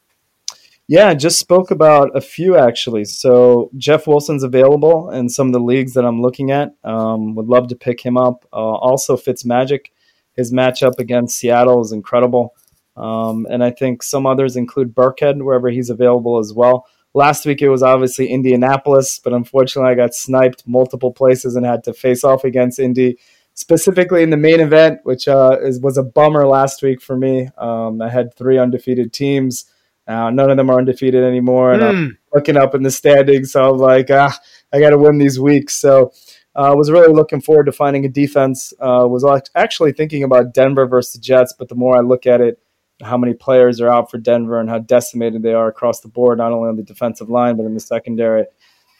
Yeah, 0.88 1.12
just 1.16 1.40
spoke 1.40 1.72
about 1.72 2.16
a 2.16 2.22
few 2.22 2.56
actually. 2.58 3.06
So 3.06 3.72
Jeff 3.76 4.06
Wilson's 4.06 4.44
available 4.44 5.10
in 5.10 5.30
some 5.30 5.48
of 5.48 5.54
the 5.54 5.60
leagues 5.60 5.96
that 5.96 6.06
I'm 6.06 6.22
looking 6.22 6.52
at. 6.52 6.76
Um, 6.84 7.34
would 7.34 7.48
love 7.48 7.68
to 7.70 7.76
pick 7.76 8.02
him 8.02 8.18
up. 8.18 8.46
Uh, 8.54 8.58
also, 8.58 9.18
Fitzmagic, 9.18 9.88
his 10.36 10.54
matchup 10.54 11.00
against 11.00 11.40
Seattle 11.40 11.82
is 11.82 11.92
incredible. 11.92 12.54
Um, 12.98 13.48
and 13.50 13.64
I 13.64 13.72
think 13.72 14.04
some 14.04 14.28
others 14.28 14.56
include 14.56 14.94
Burkhead 14.94 15.42
wherever 15.42 15.70
he's 15.70 15.90
available 15.90 16.38
as 16.38 16.54
well. 16.54 16.86
Last 17.14 17.46
week 17.46 17.62
it 17.62 17.70
was 17.70 17.84
obviously 17.84 18.28
Indianapolis, 18.28 19.20
but 19.24 19.34
unfortunately 19.34 19.92
I 19.92 19.96
got 19.96 20.14
sniped 20.14 20.68
multiple 20.68 21.12
places 21.12 21.56
and 21.56 21.66
had 21.66 21.84
to 21.86 21.94
face 21.94 22.24
off 22.24 22.44
against 22.44 22.80
Indy, 22.80 23.18
specifically 23.56 24.22
in 24.22 24.30
the 24.30 24.38
main 24.38 24.60
event, 24.60 25.00
which 25.04 25.28
uh, 25.28 25.58
is, 25.62 25.80
was 25.80 25.98
a 25.98 26.04
bummer 26.04 26.48
last 26.48 26.84
week 26.84 27.02
for 27.02 27.18
me. 27.18 27.50
Um, 27.58 28.02
I 28.02 28.10
had 28.10 28.34
three 28.36 28.60
undefeated 28.60 29.12
teams. 29.12 29.66
Uh, 30.08 30.30
none 30.32 30.50
of 30.50 30.58
them 30.58 30.70
are 30.72 30.80
undefeated 30.80 31.24
anymore. 31.24 31.74
And 31.74 31.82
mm. 31.82 31.90
I'm 31.90 32.06
hmm. 32.06 32.12
looking 32.34 32.58
up 32.58 32.74
in 32.74 32.82
the 32.82 32.90
standings, 32.90 33.52
so 33.52 33.72
I'm 33.72 33.78
like, 33.78 34.10
ah, 34.12 34.36
I 34.74 34.80
got 34.80 34.90
to 34.90 34.98
win 34.98 35.20
these 35.20 35.40
weeks. 35.40 35.76
So 35.76 36.12
I 36.56 36.70
uh, 36.70 36.76
was 36.76 36.90
really 36.90 37.14
looking 37.14 37.42
forward 37.42 37.66
to 37.66 37.72
finding 37.72 38.06
a 38.06 38.10
defense. 38.10 38.74
Uh, 38.80 39.06
was 39.08 39.24
actually 39.56 39.94
thinking 39.94 40.24
about 40.24 40.54
Denver 40.54 40.88
versus 40.88 41.14
the 41.14 41.20
Jets, 41.20 41.54
but 41.58 41.70
the 41.70 41.76
more 41.76 41.96
I 41.96 42.02
look 42.02 42.26
at 42.26 42.42
it, 42.42 42.60
how 43.02 43.18
many 43.18 43.34
players 43.34 43.80
are 43.82 43.90
out 43.90 44.12
for 44.12 44.18
Denver 44.18 44.60
and 44.60 44.70
how 44.70 44.80
decimated 44.80 45.42
they 45.42 45.54
are 45.54 45.68
across 45.68 46.02
the 46.02 46.08
board, 46.08 46.38
not 46.38 46.52
only 46.52 46.70
on 46.70 46.76
the 46.76 46.84
defensive 46.84 47.30
line 47.30 47.56
but 47.56 47.66
in 47.66 47.74
the 47.74 47.80
secondary, 47.80 48.46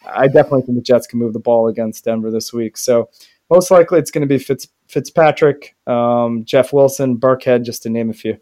I 0.06 0.26
definitely 0.26 0.62
think 0.62 0.76
the 0.78 0.82
Jets 0.82 1.06
can 1.06 1.18
move 1.18 1.32
the 1.32 1.38
ball 1.38 1.68
against 1.68 2.04
Denver 2.04 2.30
this 2.30 2.52
week. 2.52 2.76
So 2.76 3.10
most 3.50 3.70
likely 3.70 3.98
it's 3.98 4.10
going 4.10 4.26
to 4.26 4.32
be 4.32 4.38
Fitz, 4.38 4.68
Fitzpatrick, 4.88 5.76
um, 5.86 6.44
Jeff 6.44 6.72
Wilson, 6.72 7.18
Burkhead, 7.18 7.64
just 7.64 7.82
to 7.82 7.90
name 7.90 8.10
a 8.10 8.14
few. 8.14 8.38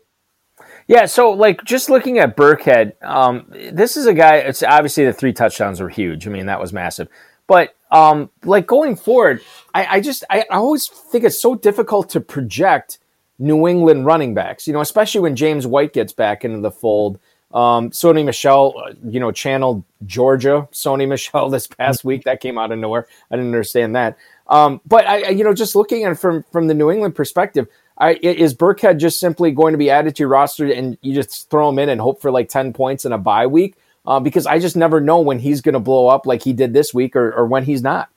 Yeah, 0.87 1.07
so 1.07 1.31
like 1.31 1.65
just 1.65 1.91
looking 1.91 2.19
at 2.19 2.37
Burkhead, 2.37 2.93
um, 3.03 3.53
this 3.73 3.97
is 3.97 4.07
a 4.07 4.15
guy. 4.15 4.37
It's 4.37 4.63
obviously 4.63 5.05
the 5.05 5.13
three 5.13 5.33
touchdowns 5.33 5.81
were 5.81 5.89
huge. 5.89 6.27
I 6.27 6.31
mean, 6.31 6.47
that 6.47 6.61
was 6.61 6.73
massive. 6.73 7.09
But 7.47 7.75
um, 7.91 8.31
like 8.45 8.67
going 8.67 8.97
forward, 8.97 9.41
I, 9.75 9.97
I 9.97 10.01
just 10.01 10.25
I, 10.31 10.41
I 10.51 10.57
always 10.57 10.87
think 10.87 11.25
it's 11.25 11.41
so 11.41 11.55
difficult 11.55 12.11
to 12.11 12.21
project 12.21 12.99
New 13.39 13.67
England 13.67 14.07
running 14.07 14.35
backs. 14.35 14.67
You 14.67 14.73
know, 14.73 14.81
especially 14.81 15.21
when 15.21 15.37
James 15.37 15.67
White 15.67 15.93
gets 15.93 16.13
back 16.13 16.45
into 16.45 16.61
the 16.61 16.71
fold. 16.71 17.19
Um, 17.53 17.91
Sony 17.91 18.25
Michel, 18.27 18.75
uh, 18.77 18.93
you 19.05 19.19
know, 19.19 19.33
channeled 19.33 19.83
Georgia 20.05 20.69
Sony 20.71 21.09
Michel 21.09 21.49
this 21.49 21.67
past 21.67 22.05
week. 22.05 22.25
That 22.25 22.41
came 22.41 22.59
out 22.59 22.73
of 22.73 22.79
nowhere. 22.79 23.07
I 23.31 23.37
didn't 23.37 23.49
understand 23.49 23.97
that. 23.97 24.19
Um, 24.49 24.81
but 24.87 25.07
I, 25.07 25.29
you 25.31 25.45
know, 25.45 25.55
just 25.55 25.75
looking 25.75 26.05
at 26.05 26.13
it 26.13 26.17
from 26.17 26.45
from 26.53 26.67
the 26.69 26.75
New 26.75 26.91
England 26.91 27.15
perspective, 27.15 27.67
I, 27.99 28.15
is 28.23 28.55
Burkhead 28.55 28.99
just 28.99 29.19
simply 29.19 29.51
going 29.51 29.73
to 29.73 29.79
be 29.79 29.91
added 29.91 30.17
to 30.17 30.21
your 30.21 30.29
roster 30.29 30.71
and 30.71 30.97
you 31.01 31.15
just 31.15 31.51
throw 31.51 31.69
him 31.69 31.79
in 31.79 31.89
and 31.89 32.01
hope 32.01 32.21
for 32.21 32.31
like 32.31 32.49
10 32.49 32.73
points 32.73 33.05
in 33.05 33.13
a 33.13 33.19
bye 33.19 33.47
week? 33.47 33.77
Uh, 34.07 34.21
because 34.21 34.47
I 34.47 34.59
just 34.59 34.77
never 34.77 35.01
know 35.01 35.21
when 35.21 35.39
he's 35.39 35.61
going 35.61 35.75
to 35.75 35.81
blow 35.81 36.07
up 36.09 36.25
like 36.25 36.43
he 36.43 36.53
did 36.53 36.73
this 36.73 36.95
week 36.95 37.17
or, 37.17 37.33
or 37.33 37.47
when 37.47 37.65
he's 37.65 37.83
not. 37.83 38.09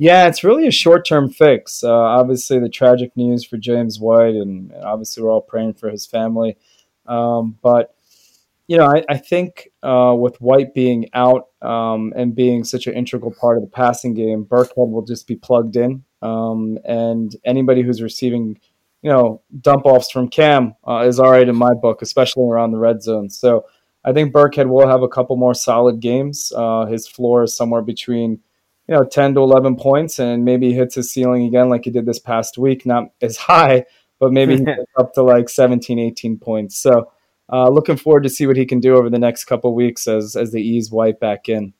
Yeah, 0.00 0.28
it's 0.28 0.42
really 0.42 0.66
a 0.66 0.70
short 0.70 1.04
term 1.06 1.28
fix. 1.28 1.84
Uh, 1.84 1.92
obviously, 1.92 2.58
the 2.58 2.70
tragic 2.70 3.14
news 3.18 3.44
for 3.44 3.58
James 3.58 4.00
White, 4.00 4.34
and 4.34 4.72
obviously, 4.82 5.22
we're 5.22 5.30
all 5.30 5.42
praying 5.42 5.74
for 5.74 5.90
his 5.90 6.06
family. 6.06 6.56
Um, 7.04 7.58
but, 7.62 7.94
you 8.66 8.78
know, 8.78 8.86
I, 8.86 9.04
I 9.10 9.18
think 9.18 9.68
uh, 9.82 10.16
with 10.18 10.40
White 10.40 10.72
being 10.72 11.10
out 11.12 11.48
um, 11.60 12.14
and 12.16 12.34
being 12.34 12.64
such 12.64 12.86
an 12.86 12.94
integral 12.94 13.34
part 13.38 13.58
of 13.58 13.62
the 13.62 13.68
passing 13.68 14.14
game, 14.14 14.46
Burkhead 14.46 14.90
will 14.90 15.04
just 15.04 15.26
be 15.26 15.36
plugged 15.36 15.76
in. 15.76 16.02
Um, 16.22 16.78
and 16.86 17.36
anybody 17.44 17.82
who's 17.82 18.00
receiving 18.00 18.58
you 19.02 19.10
know, 19.10 19.42
dump 19.60 19.86
offs 19.86 20.10
from 20.10 20.28
Cam 20.28 20.74
uh, 20.86 21.04
is 21.06 21.18
all 21.18 21.30
right 21.30 21.48
in 21.48 21.56
my 21.56 21.74
book, 21.74 22.02
especially 22.02 22.44
around 22.44 22.72
the 22.72 22.78
red 22.78 23.02
zone. 23.02 23.30
So 23.30 23.66
I 24.04 24.12
think 24.12 24.32
Burkhead 24.32 24.68
will 24.68 24.88
have 24.88 25.02
a 25.02 25.08
couple 25.08 25.36
more 25.36 25.54
solid 25.54 26.00
games. 26.00 26.52
Uh, 26.56 26.86
his 26.86 27.06
floor 27.06 27.42
is 27.44 27.56
somewhere 27.56 27.82
between, 27.82 28.40
you 28.90 28.96
know, 28.96 29.04
10 29.04 29.34
to 29.34 29.40
11 29.40 29.76
points 29.76 30.18
and 30.18 30.44
maybe 30.44 30.72
hits 30.72 30.96
his 30.96 31.12
ceiling 31.12 31.44
again 31.44 31.68
like 31.68 31.84
he 31.84 31.90
did 31.90 32.06
this 32.06 32.18
past 32.18 32.58
week. 32.58 32.84
Not 32.84 33.04
as 33.22 33.36
high, 33.48 33.84
but 34.18 34.32
maybe 34.32 34.66
up 34.98 35.14
to 35.14 35.22
like 35.22 35.48
17, 35.48 35.98
18 35.98 36.38
points. 36.38 36.76
So 36.76 37.10
uh, 37.52 37.68
looking 37.68 37.96
forward 37.96 38.24
to 38.24 38.28
see 38.28 38.48
what 38.48 38.56
he 38.56 38.66
can 38.66 38.80
do 38.80 38.96
over 38.96 39.08
the 39.08 39.18
next 39.18 39.44
couple 39.44 39.72
weeks 39.76 40.08
as, 40.08 40.34
as 40.34 40.50
they 40.50 40.58
ease 40.58 40.90
White 40.90 41.20
back 41.20 41.48
in. 41.48 41.72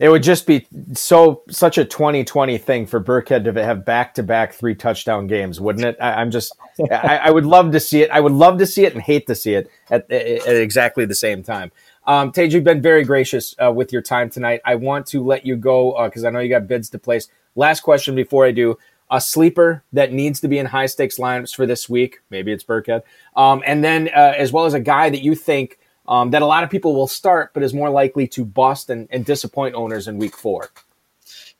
It 0.00 0.08
would 0.08 0.22
just 0.22 0.46
be 0.46 0.66
so 0.94 1.42
such 1.48 1.76
a 1.76 1.84
2020 1.84 2.58
thing 2.58 2.86
for 2.86 3.02
Burkhead 3.02 3.44
to 3.44 3.64
have 3.64 3.84
back 3.84 4.14
to 4.14 4.22
back 4.22 4.52
three 4.52 4.74
touchdown 4.76 5.26
games, 5.26 5.60
wouldn't 5.60 5.84
it? 5.84 5.96
I, 6.00 6.22
am 6.22 6.30
just, 6.30 6.56
I, 6.90 7.18
I, 7.18 7.30
would 7.30 7.46
love 7.46 7.72
to 7.72 7.80
see 7.80 8.02
it. 8.02 8.10
I 8.12 8.20
would 8.20 8.32
love 8.32 8.58
to 8.58 8.66
see 8.66 8.84
it 8.84 8.94
and 8.94 9.02
hate 9.02 9.26
to 9.26 9.34
see 9.34 9.54
it 9.54 9.68
at, 9.90 10.08
at 10.10 10.54
exactly 10.54 11.04
the 11.04 11.16
same 11.16 11.42
time. 11.42 11.72
Um, 12.08 12.32
you've 12.34 12.64
been 12.64 12.80
very 12.80 13.04
gracious 13.04 13.54
uh, 13.62 13.70
with 13.70 13.92
your 13.92 14.00
time 14.00 14.30
tonight. 14.30 14.62
I 14.64 14.76
want 14.76 15.04
to 15.08 15.22
let 15.22 15.44
you 15.44 15.56
go 15.56 16.02
because 16.06 16.24
uh, 16.24 16.28
I 16.28 16.30
know 16.30 16.38
you 16.40 16.48
got 16.48 16.66
bids 16.66 16.88
to 16.90 16.98
place. 16.98 17.28
Last 17.54 17.80
question 17.80 18.14
before 18.14 18.46
I 18.46 18.50
do. 18.50 18.78
A 19.10 19.20
sleeper 19.20 19.84
that 19.92 20.10
needs 20.10 20.40
to 20.40 20.48
be 20.48 20.58
in 20.58 20.66
high 20.66 20.86
stakes 20.86 21.18
lineups 21.18 21.54
for 21.54 21.66
this 21.66 21.86
week. 21.86 22.20
Maybe 22.30 22.50
it's 22.50 22.64
Burkhead. 22.64 23.02
Um, 23.36 23.62
and 23.66 23.84
then, 23.84 24.08
uh, 24.08 24.34
as 24.36 24.52
well 24.52 24.64
as 24.64 24.72
a 24.72 24.80
guy 24.80 25.10
that 25.10 25.22
you 25.22 25.34
think 25.34 25.78
um, 26.06 26.30
that 26.30 26.40
a 26.40 26.46
lot 26.46 26.64
of 26.64 26.70
people 26.70 26.94
will 26.94 27.06
start, 27.06 27.52
but 27.52 27.62
is 27.62 27.74
more 27.74 27.90
likely 27.90 28.26
to 28.28 28.44
bust 28.44 28.88
and, 28.88 29.06
and 29.10 29.24
disappoint 29.24 29.74
owners 29.74 30.08
in 30.08 30.16
week 30.16 30.36
four? 30.36 30.70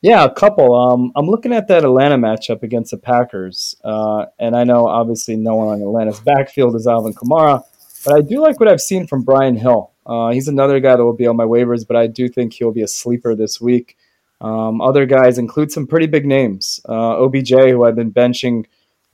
Yeah, 0.01 0.25
a 0.25 0.33
couple. 0.33 0.75
Um, 0.75 1.13
I'm 1.15 1.27
looking 1.27 1.53
at 1.53 1.69
that 1.69 1.85
Atlanta 1.85 2.17
matchup 2.17 2.63
against 2.63 2.93
the 2.93 2.99
Packers, 2.99 3.77
uh, 3.85 4.27
and 4.39 4.57
I 4.57 4.65
know 4.65 4.87
obviously 4.87 5.37
no 5.37 5.57
one 5.57 5.69
on 5.69 5.83
Atlanta's 5.83 6.21
backfield 6.21 6.75
is 6.77 6.87
Alvin 6.87 7.13
Kamara, 7.13 7.63
but 8.05 8.17
I 8.17 8.23
do 8.23 8.41
like 8.41 8.61
what 8.61 8.69
I've 8.69 8.81
seen 8.81 9.07
from 9.07 9.23
Brian 9.23 9.57
Hill. 9.57 9.91
Uh, 10.09 10.31
he's 10.31 10.49
another 10.49 10.81
guy 10.81 10.97
that 10.97 11.05
will 11.05 11.13
be 11.13 11.27
on 11.27 11.37
my 11.37 11.45
waivers, 11.45 11.87
but 11.87 11.97
I 11.97 12.07
do 12.07 12.29
think 12.29 12.55
he'll 12.55 12.73
be 12.73 12.83
a 12.83 12.89
sleeper 12.89 13.35
this 13.35 13.61
week. 13.61 13.97
Um, 14.41 14.81
other 14.81 15.05
guys 15.05 15.39
include 15.39 15.71
some 15.71 15.87
pretty 15.87 16.07
big 16.07 16.25
names. 16.25 16.81
Uh, 16.89 17.23
OBJ, 17.23 17.51
who 17.51 17.85
I've 17.85 17.97
been 17.97 18.13
benching 18.13 18.65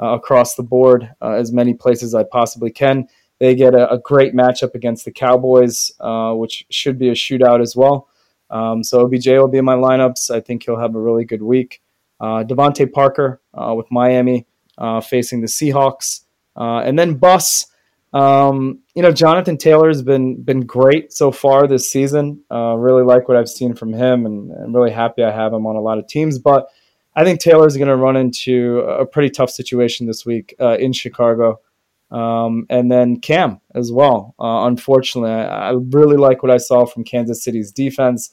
uh, 0.01 0.15
across 0.15 0.55
the 0.55 0.63
board 0.63 1.11
uh, 1.23 1.33
as 1.33 1.53
many 1.53 1.75
places 1.75 2.15
I 2.15 2.25
possibly 2.25 2.71
can. 2.71 3.09
They 3.41 3.55
get 3.55 3.75
a, 3.75 3.91
a 3.93 3.99
great 3.99 4.35
matchup 4.35 4.75
against 4.75 5.05
the 5.05 5.11
Cowboys, 5.11 5.93
uh, 5.99 6.33
which 6.35 6.67
should 6.71 6.99
be 6.99 7.09
a 7.09 7.15
shootout 7.15 7.61
as 7.61 7.75
well. 7.75 8.09
Um, 8.51 8.85
so 8.85 9.01
OBJ 9.05 9.27
will 9.29 9.49
be 9.49 9.59
in 9.59 9.65
my 9.65 9.75
lineups. 9.75 10.31
I 10.31 10.41
think 10.41 10.65
he'll 10.65 10.79
have 10.79 10.95
a 10.95 11.01
really 11.01 11.25
good 11.25 11.43
week. 11.43 11.81
Uh, 12.21 12.45
Parker 12.93 13.41
uh, 13.53 13.75
with 13.75 13.91
Miami 13.91 14.47
facing 15.03 15.41
the 15.41 15.49
Seahawks, 15.49 16.21
and 16.57 16.99
then 16.99 17.15
Bus. 17.15 17.67
Um, 18.15 18.79
you 18.95 19.03
know, 19.03 19.11
Jonathan 19.11 19.59
Taylor 19.59 19.89
has 19.89 20.01
been 20.01 20.41
been 20.41 20.61
great 20.61 21.13
so 21.13 21.33
far 21.33 21.67
this 21.67 21.91
season. 21.91 22.45
Uh, 22.51 22.77
really 22.77 23.03
like 23.03 23.29
what 23.29 23.37
I've 23.37 23.49
seen 23.49 23.75
from 23.75 23.93
him, 23.93 24.25
and 24.25 24.53
I'm 24.53 24.75
really 24.75 24.93
happy 24.93 25.25
I 25.25 25.33
have 25.33 25.53
him 25.53 25.67
on 25.67 25.75
a 25.75 25.81
lot 25.81 25.99
of 25.99 26.07
teams. 26.07 26.39
But 26.39 26.69
I 27.17 27.25
think 27.25 27.41
Taylor's 27.41 27.77
going 27.77 27.89
to 27.89 27.97
run 27.97 28.17
into 28.17 28.79
a 28.81 29.05
pretty 29.05 29.31
tough 29.31 29.51
situation 29.51 30.07
this 30.07 30.25
week 30.25 30.55
uh, 30.61 30.77
in 30.79 30.93
Chicago. 30.93 31.61
Um, 32.11 32.67
and 32.71 32.93
then 32.93 33.19
Cam 33.19 33.61
as 33.75 33.91
well. 33.91 34.37
Uh, 34.39 34.67
unfortunately, 34.67 35.33
I, 35.33 35.71
I, 35.71 35.73
really 35.73 36.17
like 36.17 36.45
what 36.45 36.53
I 36.53 36.59
saw 36.59 36.85
from 36.85 37.03
Kansas 37.03 37.43
City's 37.43 37.73
defense. 37.73 38.31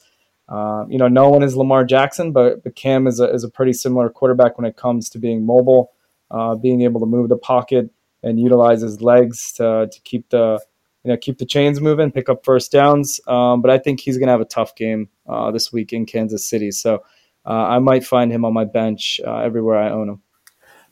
Uh, 0.48 0.84
you 0.88 0.98
know, 0.98 1.08
no 1.08 1.30
one 1.30 1.42
is 1.42 1.56
Lamar 1.56 1.84
Jackson, 1.84 2.30
but, 2.30 2.62
but 2.62 2.76
Cam 2.76 3.08
is 3.08 3.18
a, 3.18 3.32
is 3.32 3.42
a 3.42 3.48
pretty 3.48 3.72
similar 3.72 4.08
quarterback 4.08 4.56
when 4.56 4.66
it 4.66 4.76
comes 4.76 5.08
to 5.10 5.18
being 5.18 5.44
mobile, 5.44 5.90
uh, 6.30 6.54
being 6.54 6.82
able 6.82 7.00
to 7.00 7.06
move 7.06 7.28
the 7.28 7.36
pocket 7.36 7.90
and 8.22 8.40
utilize 8.40 8.82
his 8.82 9.00
legs 9.02 9.52
to, 9.52 9.88
to 9.90 10.00
keep 10.02 10.28
the 10.30 10.60
you 11.04 11.10
know 11.10 11.16
keep 11.16 11.38
the 11.38 11.46
chains 11.46 11.80
moving, 11.80 12.12
pick 12.12 12.28
up 12.28 12.44
first 12.44 12.72
downs. 12.72 13.20
Um, 13.26 13.60
but 13.60 13.70
I 13.70 13.78
think 13.78 14.00
he's 14.00 14.18
going 14.18 14.28
to 14.28 14.32
have 14.32 14.40
a 14.40 14.46
tough 14.46 14.74
game 14.76 15.08
uh, 15.28 15.50
this 15.50 15.72
week 15.72 15.92
in 15.92 16.06
Kansas 16.06 16.46
City, 16.46 16.70
so 16.70 17.02
uh, 17.44 17.50
I 17.50 17.78
might 17.78 18.04
find 18.04 18.30
him 18.30 18.44
on 18.44 18.54
my 18.54 18.64
bench 18.64 19.20
uh, 19.26 19.38
everywhere 19.38 19.78
I 19.78 19.90
own 19.90 20.08
him. 20.08 20.22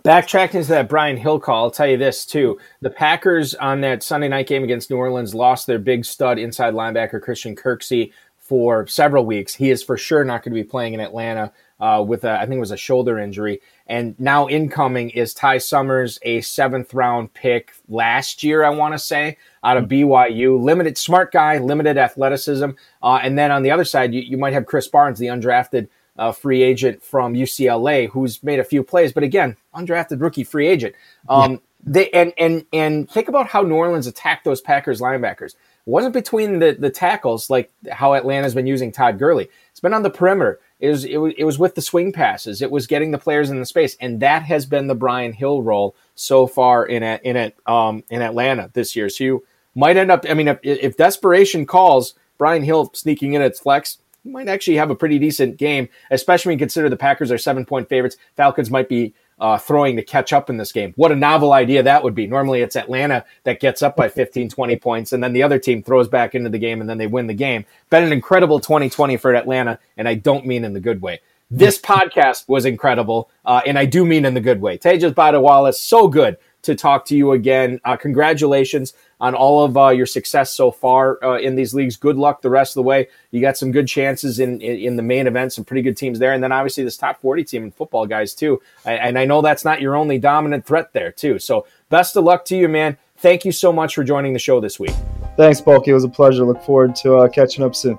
Backtracking 0.05 0.62
to 0.62 0.68
that 0.68 0.89
Brian 0.89 1.18
Hill 1.18 1.39
call, 1.39 1.64
I'll 1.64 1.70
tell 1.70 1.87
you 1.87 1.99
this 1.99 2.24
too. 2.24 2.59
The 2.81 2.89
Packers 2.89 3.55
on 3.57 3.83
that 3.83 4.03
Sunday 4.03 4.28
night 4.28 4.47
game 4.47 4.64
against 4.64 4.89
New 4.89 4.97
Orleans 4.97 5.35
lost 5.35 5.66
their 5.66 5.78
big 5.78 6.07
stud 6.07 6.39
inside 6.39 6.72
linebacker 6.72 7.20
Christian 7.20 7.55
Kirksey 7.55 8.11
for 8.51 8.84
several 8.88 9.24
weeks. 9.24 9.55
He 9.55 9.70
is 9.70 9.80
for 9.80 9.96
sure 9.96 10.24
not 10.24 10.42
going 10.42 10.53
to 10.53 10.61
be 10.61 10.68
playing 10.68 10.94
in 10.94 10.98
Atlanta 10.98 11.53
uh, 11.78 12.05
with 12.05 12.24
a, 12.24 12.32
I 12.32 12.46
think 12.46 12.57
it 12.57 12.59
was 12.59 12.72
a 12.72 12.76
shoulder 12.76 13.16
injury. 13.16 13.61
And 13.86 14.18
now 14.18 14.48
incoming 14.48 15.11
is 15.11 15.32
Ty 15.32 15.59
Summers, 15.59 16.18
a 16.22 16.40
seventh 16.40 16.92
round 16.92 17.32
pick 17.32 17.74
last 17.88 18.42
year, 18.42 18.64
I 18.64 18.70
want 18.70 18.92
to 18.94 18.98
say, 18.98 19.36
out 19.62 19.76
of 19.76 19.84
BYU. 19.84 20.61
Limited, 20.61 20.98
smart 20.98 21.30
guy, 21.30 21.59
limited 21.59 21.96
athleticism. 21.96 22.70
Uh, 23.01 23.20
and 23.22 23.38
then 23.38 23.53
on 23.53 23.62
the 23.62 23.70
other 23.70 23.84
side, 23.84 24.12
you, 24.12 24.20
you 24.20 24.36
might 24.36 24.53
have 24.53 24.64
Krys 24.64 24.90
Barnes, 24.90 25.20
the 25.20 25.26
undrafted 25.26 25.86
uh, 26.18 26.32
free 26.32 26.61
agent 26.64 27.05
from 27.05 27.34
UCLA, 27.34 28.11
who's 28.11 28.42
made 28.42 28.59
a 28.59 28.64
few 28.64 28.82
plays, 28.82 29.12
but 29.12 29.22
again, 29.22 29.57
undrafted 29.76 30.20
rookie 30.20 30.42
free 30.42 30.66
agent. 30.66 30.96
Um, 31.28 31.53
yeah. 31.53 31.59
They 31.82 32.11
and 32.11 32.32
and 32.36 32.66
and 32.72 33.09
think 33.09 33.28
about 33.28 33.46
how 33.46 33.62
New 33.62 33.76
Orleans 33.76 34.07
attacked 34.07 34.44
those 34.44 34.61
Packers 34.61 35.01
linebackers. 35.01 35.55
Wasn't 35.87 36.14
between 36.14 36.59
the 36.59 36.76
the 36.78 36.91
tackles 36.91 37.51
like 37.51 37.72
how 37.91 38.14
Atlanta's 38.14 38.55
been 38.55 38.66
using 38.66 38.93
Todd 38.93 39.18
Gurley. 39.18 39.49
It's 39.70 39.81
been 39.81 39.95
on 39.95 40.03
the 40.03 40.11
perimeter. 40.11 40.61
It 40.78 40.89
was, 40.89 41.05
it 41.05 41.16
was 41.16 41.35
it 41.37 41.45
was 41.45 41.59
with 41.59 41.74
the 41.74 41.83
swing 41.83 42.12
passes. 42.12 42.62
It 42.62 42.70
was 42.70 42.87
getting 42.87 43.11
the 43.11 43.18
players 43.18 43.51
in 43.51 43.59
the 43.59 43.66
space, 43.66 43.97
and 44.01 44.20
that 44.20 44.43
has 44.43 44.66
been 44.66 44.87
the 44.87 44.95
Brian 44.95 45.33
Hill 45.33 45.62
role 45.62 45.97
so 46.14 46.47
far 46.47 46.87
in 46.87 47.03
a, 47.03 47.18
in 47.24 47.37
a, 47.37 47.70
um 47.70 48.05
in 48.11 48.22
Atlanta 48.22 48.70
this 48.72 48.95
year. 48.95 49.09
So 49.09 49.24
you 49.24 49.45
might 49.74 49.97
end 49.97 50.11
up. 50.11 50.24
I 50.28 50.35
mean, 50.35 50.49
if, 50.49 50.59
if 50.62 50.97
desperation 50.97 51.66
calls, 51.66 52.14
Brian 52.39 52.62
Hill 52.62 52.91
sneaking 52.95 53.33
in 53.33 53.43
at 53.43 53.57
flex 53.57 53.99
might 54.24 54.49
actually 54.49 54.76
have 54.76 54.91
a 54.91 54.95
pretty 54.95 55.18
decent 55.18 55.57
game, 55.57 55.89
especially 56.11 56.51
when 56.51 56.59
you 56.59 56.62
consider 56.62 56.89
the 56.89 56.97
Packers 56.97 57.33
are 57.33 57.39
seven 57.39 57.64
point 57.64 57.89
favorites. 57.89 58.16
Falcons 58.37 58.70
might 58.70 58.89
be 58.89 59.14
uh, 59.41 59.59
throwing 59.59 59.97
to 59.97 60.03
catch 60.03 60.32
up 60.32 60.51
in 60.51 60.59
this 60.59 60.70
game. 60.70 60.93
What 60.97 61.12
a 61.12 61.16
novel 61.16 61.53
idea 61.53 61.82
that 61.82 62.05
would 62.05 62.14
be. 62.14 62.26
Normally 62.26 62.61
it's 62.61 62.76
Atlanta 62.76 63.24
that 63.45 63.61
gets 63.61 63.82
up 63.82 63.97
by 63.97 64.09
15, 64.09 64.51
20 64.51 64.76
points, 64.76 65.12
and 65.12 65.24
then 65.24 65.32
the 65.32 65.43
other 65.43 65.59
team 65.59 65.82
throws 65.82 66.09
back 66.09 66.34
into 66.34 66.51
the 66.51 66.59
game 66.59 66.80
and 66.80 66.88
then 66.88 66.99
they 66.99 67.07
win 67.07 67.26
the 67.26 67.34
game. 67.34 67.64
Been 67.88 68.05
an 68.05 68.12
incredible 68.12 68.61
2020 68.61 69.16
for 69.16 69.34
Atlanta, 69.34 69.78
and 69.97 70.07
I 70.07 70.14
don't 70.14 70.47
mean 70.47 70.64
in 70.64 70.74
the 70.74 70.80
good 70.80 71.01
way. 71.01 71.20
This 71.51 71.78
podcast 71.80 72.49
was 72.49 72.66
incredible, 72.66 73.30
uh, 73.45 73.62
and 73.66 73.78
I 73.78 73.86
do 73.86 74.05
mean 74.05 74.24
in 74.24 74.34
the 74.34 74.41
good 74.41 74.61
way. 74.61 74.78
Tejas 74.78 75.14
Bada 75.14 75.41
Wallace, 75.41 75.80
so 75.80 76.07
good 76.07 76.36
to 76.62 76.74
talk 76.74 77.04
to 77.06 77.16
you 77.16 77.32
again. 77.32 77.80
Uh, 77.84 77.96
congratulations 77.96 78.92
on 79.20 79.34
all 79.34 79.64
of 79.64 79.76
uh, 79.76 79.88
your 79.88 80.06
success 80.06 80.52
so 80.52 80.70
far 80.70 81.22
uh, 81.22 81.38
in 81.38 81.54
these 81.54 81.74
leagues. 81.74 81.96
Good 81.96 82.16
luck 82.16 82.42
the 82.42 82.50
rest 82.50 82.72
of 82.72 82.74
the 82.74 82.82
way. 82.82 83.08
You 83.30 83.40
got 83.40 83.56
some 83.56 83.72
good 83.72 83.88
chances 83.88 84.38
in, 84.38 84.61
in, 84.61 84.78
in 84.78 84.96
the 84.96 85.02
main 85.02 85.26
event, 85.26 85.52
some 85.52 85.64
pretty 85.64 85.82
good 85.82 85.96
teams 85.96 86.18
there, 86.18 86.32
and 86.32 86.42
then 86.42 86.52
obviously 86.52 86.84
this 86.84 86.96
top 86.96 87.20
forty 87.20 87.44
team 87.44 87.64
in 87.64 87.70
football, 87.70 88.06
guys 88.06 88.34
too. 88.34 88.61
And 88.84 89.18
I 89.18 89.24
know 89.24 89.42
that's 89.42 89.64
not 89.64 89.80
your 89.80 89.96
only 89.96 90.18
dominant 90.18 90.66
threat 90.66 90.92
there 90.92 91.12
too. 91.12 91.38
So 91.38 91.66
best 91.88 92.16
of 92.16 92.24
luck 92.24 92.44
to 92.46 92.56
you, 92.56 92.68
man. 92.68 92.96
Thank 93.18 93.44
you 93.44 93.52
so 93.52 93.72
much 93.72 93.94
for 93.94 94.02
joining 94.04 94.32
the 94.32 94.38
show 94.38 94.61
this 94.61 94.80
week. 94.80 94.94
Thanks, 95.36 95.61
Bulky. 95.61 95.90
It 95.90 95.94
was 95.94 96.04
a 96.04 96.08
pleasure. 96.08 96.44
Look 96.44 96.62
forward 96.62 96.96
to 96.96 97.16
uh, 97.16 97.28
catching 97.28 97.64
up 97.64 97.74
soon. 97.74 97.98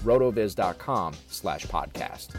rotoviz.com 0.00 1.14
slash 1.28 1.66
podcast. 1.66 2.36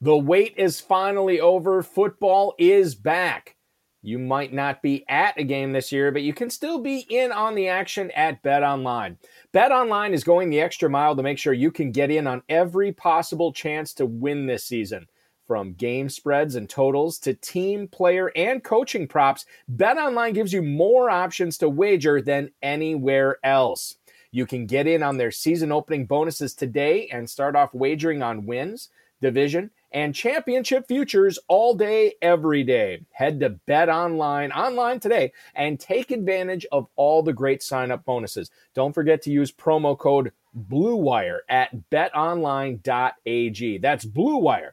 The 0.00 0.16
wait 0.16 0.54
is 0.56 0.80
finally 0.80 1.40
over. 1.40 1.82
Football 1.82 2.54
is 2.58 2.94
back. 2.94 3.56
You 4.02 4.20
might 4.20 4.52
not 4.52 4.80
be 4.80 5.04
at 5.08 5.36
a 5.36 5.42
game 5.42 5.72
this 5.72 5.90
year, 5.90 6.12
but 6.12 6.22
you 6.22 6.32
can 6.32 6.48
still 6.48 6.78
be 6.78 7.00
in 7.10 7.32
on 7.32 7.56
the 7.56 7.66
action 7.66 8.12
at 8.12 8.40
Bet 8.40 8.62
Online. 8.62 9.18
Bet 9.50 9.72
Online 9.72 10.14
is 10.14 10.22
going 10.22 10.48
the 10.48 10.60
extra 10.60 10.88
mile 10.88 11.16
to 11.16 11.24
make 11.24 11.38
sure 11.38 11.52
you 11.52 11.72
can 11.72 11.90
get 11.90 12.12
in 12.12 12.28
on 12.28 12.42
every 12.48 12.92
possible 12.92 13.52
chance 13.52 13.92
to 13.94 14.06
win 14.06 14.46
this 14.46 14.62
season. 14.62 15.08
From 15.46 15.74
game 15.74 16.08
spreads 16.08 16.56
and 16.56 16.68
totals 16.68 17.18
to 17.20 17.32
team, 17.32 17.86
player, 17.86 18.32
and 18.34 18.64
coaching 18.64 19.06
props, 19.06 19.46
BetOnline 19.72 20.34
gives 20.34 20.52
you 20.52 20.60
more 20.60 21.08
options 21.08 21.56
to 21.58 21.68
wager 21.68 22.20
than 22.20 22.50
anywhere 22.62 23.38
else. 23.44 23.94
You 24.32 24.44
can 24.44 24.66
get 24.66 24.88
in 24.88 25.04
on 25.04 25.18
their 25.18 25.30
season 25.30 25.70
opening 25.70 26.06
bonuses 26.06 26.52
today 26.52 27.08
and 27.12 27.30
start 27.30 27.54
off 27.54 27.72
wagering 27.72 28.24
on 28.24 28.44
wins, 28.46 28.88
division, 29.20 29.70
and 29.92 30.14
championship 30.14 30.88
futures 30.88 31.38
all 31.46 31.74
day, 31.74 32.14
every 32.20 32.64
day. 32.64 33.02
Head 33.12 33.38
to 33.40 33.58
BetOnline 33.68 34.50
online 34.50 34.98
today 34.98 35.32
and 35.54 35.78
take 35.78 36.10
advantage 36.10 36.66
of 36.72 36.88
all 36.96 37.22
the 37.22 37.32
great 37.32 37.62
sign 37.62 37.92
up 37.92 38.04
bonuses. 38.04 38.50
Don't 38.74 38.92
forget 38.92 39.22
to 39.22 39.30
use 39.30 39.52
promo 39.52 39.96
code 39.96 40.32
BLUEWIRE 40.56 41.38
at 41.48 41.70
betonline.ag. 41.90 43.78
That's 43.78 44.04
BLUEWIRE 44.04 44.72